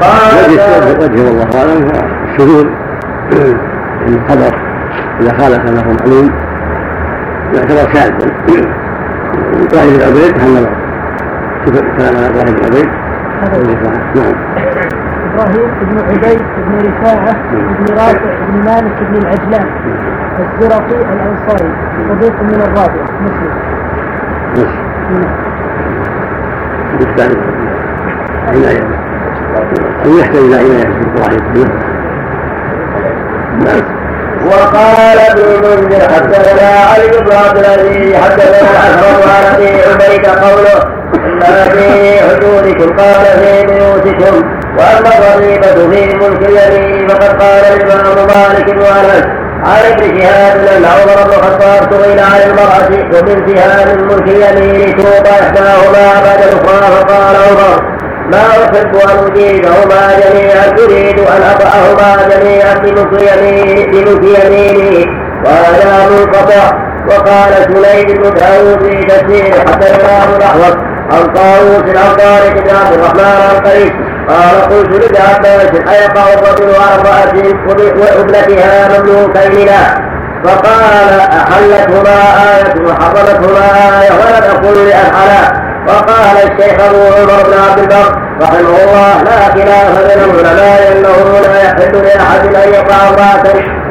قال 0.00 0.34
وجه 1.00 1.20
والله 1.24 1.48
اعلم 1.58 1.92
الشذوذ 2.24 2.66
الخبر 4.08 4.52
إذا 5.20 5.32
خالف 5.38 5.64
له 5.64 5.96
معلوم. 6.00 6.45
يعتبر 7.56 7.92
شاذا 7.92 8.12
ظاهر 9.72 9.96
العبيد 9.96 10.36
محمد 10.36 10.68
كان 11.98 12.16
إبراهيم 12.16 12.54
بن 12.54 12.64
عبيد 12.64 12.88
نعم. 14.16 14.34
إبراهيم 15.34 15.70
بن 15.80 15.98
عبيد 15.98 16.42
بن 16.56 16.88
رفاعة 16.88 17.36
بن 17.52 17.94
رافع 17.94 18.34
بن 18.48 18.64
مالك 18.64 19.02
بن 19.10 19.16
العجلان 19.16 19.66
الزرقي 20.38 21.12
الأنصاري 21.12 21.70
صديق 22.08 22.42
من 22.42 22.62
الرابعه 22.62 23.06
مسلم. 23.20 23.76
بالثاني 26.98 27.36
عناية 28.48 28.82
أن 30.04 30.18
يحتاج 30.18 30.42
إلى 30.42 30.56
عناية 30.56 30.84
في 31.52 31.64
نعم 33.64 33.95
وقال 34.46 35.18
ابن 35.30 35.42
المنذر 35.54 36.00
حدثنا 36.14 36.68
علي 36.94 37.08
بن 37.08 37.36
عبد 37.36 37.58
العزيز 37.58 38.14
حدثنا 38.16 38.68
أكرم 38.88 39.30
عن 39.30 39.54
ابي 39.54 39.82
عبيد 39.82 40.26
قوله 40.26 40.96
اما 41.48 41.64
في 41.64 42.18
حدودكم 42.28 42.96
قال 42.96 43.24
في 43.24 43.66
بيوتكم 43.66 44.42
وأما 44.78 45.10
الرغيبه 45.18 45.72
في 45.74 46.16
ملك 46.16 46.48
اليمين 46.48 47.08
فقد 47.08 47.42
قال 47.42 47.64
الإمام 47.74 48.26
مالك 48.26 48.70
بن 48.70 48.82
أنس 48.82 49.24
عن 49.64 49.92
ابن 49.92 50.20
شهاب 50.20 50.56
ان 50.76 50.84
عمر 50.84 51.24
بن 51.24 51.30
الخطاب 51.30 51.92
سئل 51.92 52.18
عن 52.20 52.50
المرأة 52.50 53.18
وبنتها 53.18 53.84
من 53.94 54.04
ملك 54.08 54.28
اليمين 54.28 54.96
توضع 54.96 55.30
إحداهما 55.30 56.22
بعد 56.24 56.42
الأخرى 56.42 56.86
فقال 56.96 57.36
عمر 57.36 57.95
ما 58.32 58.42
أحب 58.64 58.96
أن 58.96 59.32
أجيبهما 59.32 60.20
جميعا 60.20 60.66
أريد 60.84 61.18
أن 61.18 61.42
أطأهما 61.42 62.28
جميعا 62.28 62.74
بملك 62.74 63.22
يميني. 64.22 65.06
وهذا 65.44 66.10
منقطع. 66.10 66.86
وقال 67.08 67.52
سليم 67.54 68.06
بن 68.06 68.22
داود 68.22 68.82
في 68.82 69.04
تفسير 69.04 69.54
حتى 69.54 69.94
الإمام 69.94 70.36
الأحوص 70.36 70.76
عن 71.12 71.32
طاووس 71.34 71.96
عن 71.96 72.16
طارق 72.16 72.52
بن 72.52 72.76
عبد 72.76 72.92
الرحمن 72.92 73.60
قيس 73.64 73.92
قال 74.28 74.60
قلت 74.60 74.88
لابن 74.90 75.16
عباس 75.16 75.70
أيقع 75.94 76.22
الرجل 76.34 76.74
على 76.74 77.00
امرأة 77.00 77.36
وابنتها 78.16 78.98
مملوكين؟ 78.98 79.66
له 79.66 80.06
فقال 80.44 81.20
أحلتهما 81.20 82.18
آية 82.56 82.82
وحرمتهما 82.86 83.66
آية 84.02 84.12
ولم 84.12 84.50
أقل 84.50 84.88
لأفعلا 84.88 85.65
وقال 85.88 86.36
الشيخ 86.36 86.84
أبو 86.84 87.02
عمر 87.16 87.42
بن 87.46 87.54
عبد 87.70 87.78
البر 87.78 88.26
رحمه 88.42 88.76
الله 88.84 89.22
لا 89.22 89.40
خلاف 89.54 90.04
بين 90.06 90.24
العلماء 90.24 90.92
أنه 90.92 91.40
لا 91.40 91.62
يحل 91.62 92.04
لأحد 92.04 92.54
أن 92.54 92.72
يقع 92.72 93.08
امراه 93.08 93.42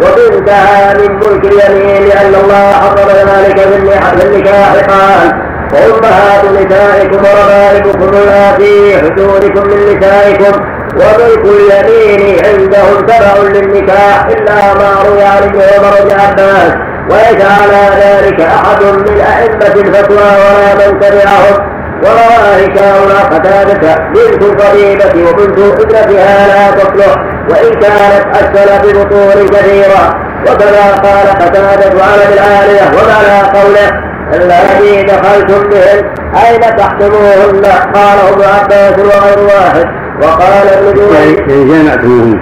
وبنتها 0.02 0.94
من 0.94 1.16
ملك 1.16 1.46
اليمين 1.46 2.08
لأن 2.10 2.36
الله 2.44 2.72
حرم 2.72 3.10
ذلك 3.10 3.60
في 3.60 4.26
النكاح 4.26 4.74
قال 4.74 5.46
وامهات 5.74 6.44
نسائكم 6.46 7.18
وربائبكم 7.18 8.18
اللاتي 8.18 8.98
حدودكم 8.98 9.68
من 9.68 9.98
نسائكم 9.98 10.62
وملك 10.96 11.46
اليمين 11.46 12.46
عندهم 12.46 13.06
تبع 13.06 13.44
للنكاح 13.44 14.26
إلا 14.26 14.74
ما 14.74 14.96
روي 15.08 15.24
عن 15.24 15.44
ابن 15.44 15.62
عمر 15.62 16.04
بن 16.04 16.20
عباس 16.20 16.74
وليس 17.10 17.46
على 17.46 17.90
ذلك 18.02 18.42
أحد 18.42 18.84
من 18.84 19.22
أئمة 19.22 19.82
الفتوى 19.82 20.18
ولا 20.18 20.76
من 20.76 21.00
تبعهم. 21.00 21.75
ورواه 22.04 22.56
هشام 22.56 23.30
قتادة 23.34 23.96
بنت 24.14 24.62
قريبة 24.62 25.30
وبنت 25.30 25.60
ابنتها 25.60 26.48
لا 26.48 26.72
تصلح 26.78 27.16
وإن 27.50 27.74
كانت 27.74 28.36
أسفل 28.36 28.88
ببطون 28.88 29.48
كثيرة 29.50 30.26
وكذا 30.42 30.92
قال 31.04 31.28
قتادة 31.28 32.04
على 32.04 32.34
العالية 32.34 32.92
ومعنى 32.98 33.60
قوله 33.60 34.06
الذي 34.34 35.04
دخلتم 35.04 35.70
بهن 35.70 36.12
أين 36.46 36.62
تحكموهن 36.62 37.66
قاله 37.94 38.30
ابن 38.30 38.44
عباس 38.44 39.00
وغير 39.00 39.40
واحد 39.46 39.86
وقال 40.22 40.68
ابن 40.68 40.94
جوير 40.94 41.50
يعني 41.50 41.66
جامعتموهن 41.72 42.40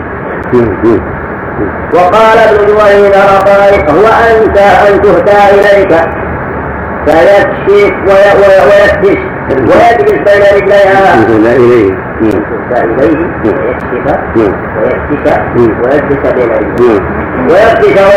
وقال 1.93 2.37
ابن 2.37 2.65
جوير 2.67 3.13
هو 3.89 4.07
أنت 4.31 4.57
أن 4.57 5.01
تهدى 5.01 5.37
إليك 5.53 5.93
فيكشف 7.05 7.93
ويجلس 9.49 10.11
بين 10.11 10.41
رجليها 10.55 11.15
لا 11.43 11.55
إليه 11.55 11.91
بين 12.21 12.41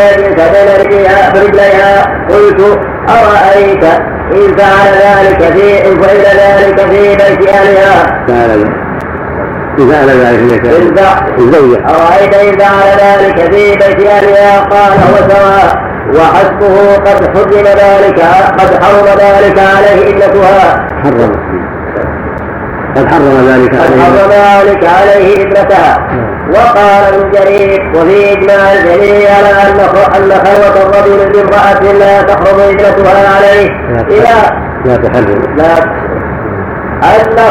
رجليها 0.06 0.52
بين 0.52 0.86
رجليها 0.86 1.30
برجليها 1.32 2.02
قلت 2.30 2.78
أرأيت 3.08 3.84
إن 4.32 4.56
فعل 4.56 4.92
ذلك 4.94 5.52
في 5.52 5.88
إن 5.88 6.02
فعل 6.02 6.16
ذلك 6.16 6.80
في 6.80 7.02
بيت 7.16 7.48
أهلها 7.48 8.26
فعل 9.78 10.08
ذلك 10.08 10.66
الزوجة 11.38 11.78
أرأيت 11.88 12.34
إن 12.34 12.58
فعل 12.58 12.88
ذلك 12.98 13.52
في 13.52 13.70
بيت 13.76 14.06
أهلها 14.06 14.60
قال 14.60 14.92
هو 14.92 15.28
سواء 15.28 15.86
وحسبه 16.14 16.96
قد 16.96 17.36
حرم 17.36 17.66
ذلك 17.66 18.20
قد 18.58 18.84
حرم 18.84 19.06
ذلك 19.06 19.58
عليه 19.58 20.10
ابنتها 20.10 20.88
حرم. 21.02 21.32
قد 22.96 23.06
حرم 23.08 23.48
ذلك 23.48 23.74
قد 23.74 24.00
حرم 24.00 24.30
ذلك 24.30 24.84
عليه 24.84 25.42
ابنتها 25.42 25.98
وقال 26.50 27.14
ابن 27.14 27.30
جرير 27.30 27.92
وفي 27.94 28.32
إجماع 28.32 28.72
الجميع 28.72 29.30
على 29.36 29.48
أن 29.48 29.80
أن 30.16 30.30
خلوة 30.44 30.82
الرجل 30.82 31.32
بامرأة 31.32 31.92
لا 31.92 32.22
تحرم 32.22 32.60
ابنتها 32.60 33.36
عليه. 33.36 33.70
إلى 34.10 34.36
لا 34.84 34.96
تحرم. 34.96 35.56
لا 35.56 36.05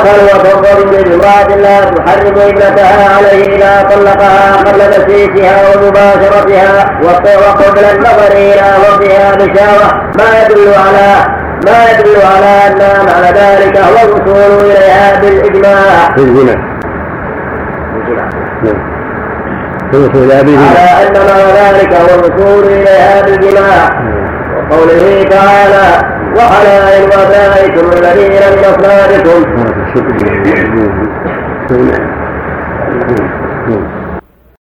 خلوة 0.06 0.42
الرجل 0.54 1.04
بامرأة 1.04 1.56
لا 1.56 1.80
تحرم 1.90 2.38
إبنتها 2.38 3.16
عليه 3.18 3.56
إذا 3.56 3.90
طلقها 3.90 4.56
قبل 4.58 4.80
تسيسها 4.80 5.76
ومباشرتها 5.76 7.00
وقبل 7.04 7.84
النظر 7.96 8.32
إلى 8.32 8.62
وضعها 8.90 9.36
بشارة 9.36 10.12
ما 10.18 10.44
يدل 10.44 10.74
على 10.74 11.36
ما 11.68 11.92
يدل 11.92 12.16
على 12.36 12.68
أن 12.68 13.06
معنى 13.06 13.38
ذلك 13.40 13.78
هو 13.78 14.08
الوصول 14.08 14.66
إليها 14.66 15.20
بالإجماع. 15.22 16.16
في 16.16 16.22
الزنا. 16.22 16.56
نعم. 18.64 18.96
على 20.58 21.08
أن 21.08 21.14
معنى 21.14 21.52
ذلك 21.62 21.94
هو 21.94 22.20
الوصول 22.20 22.64
إليها 22.64 23.22
بالجماع 23.22 23.90
وقوله 24.72 25.24
تعالى 25.24 26.16
وحلائل 26.36 27.10
أبنائكم 27.14 27.86
الذين 27.98 28.32
من 28.32 28.64
أصلابكم 28.66 29.46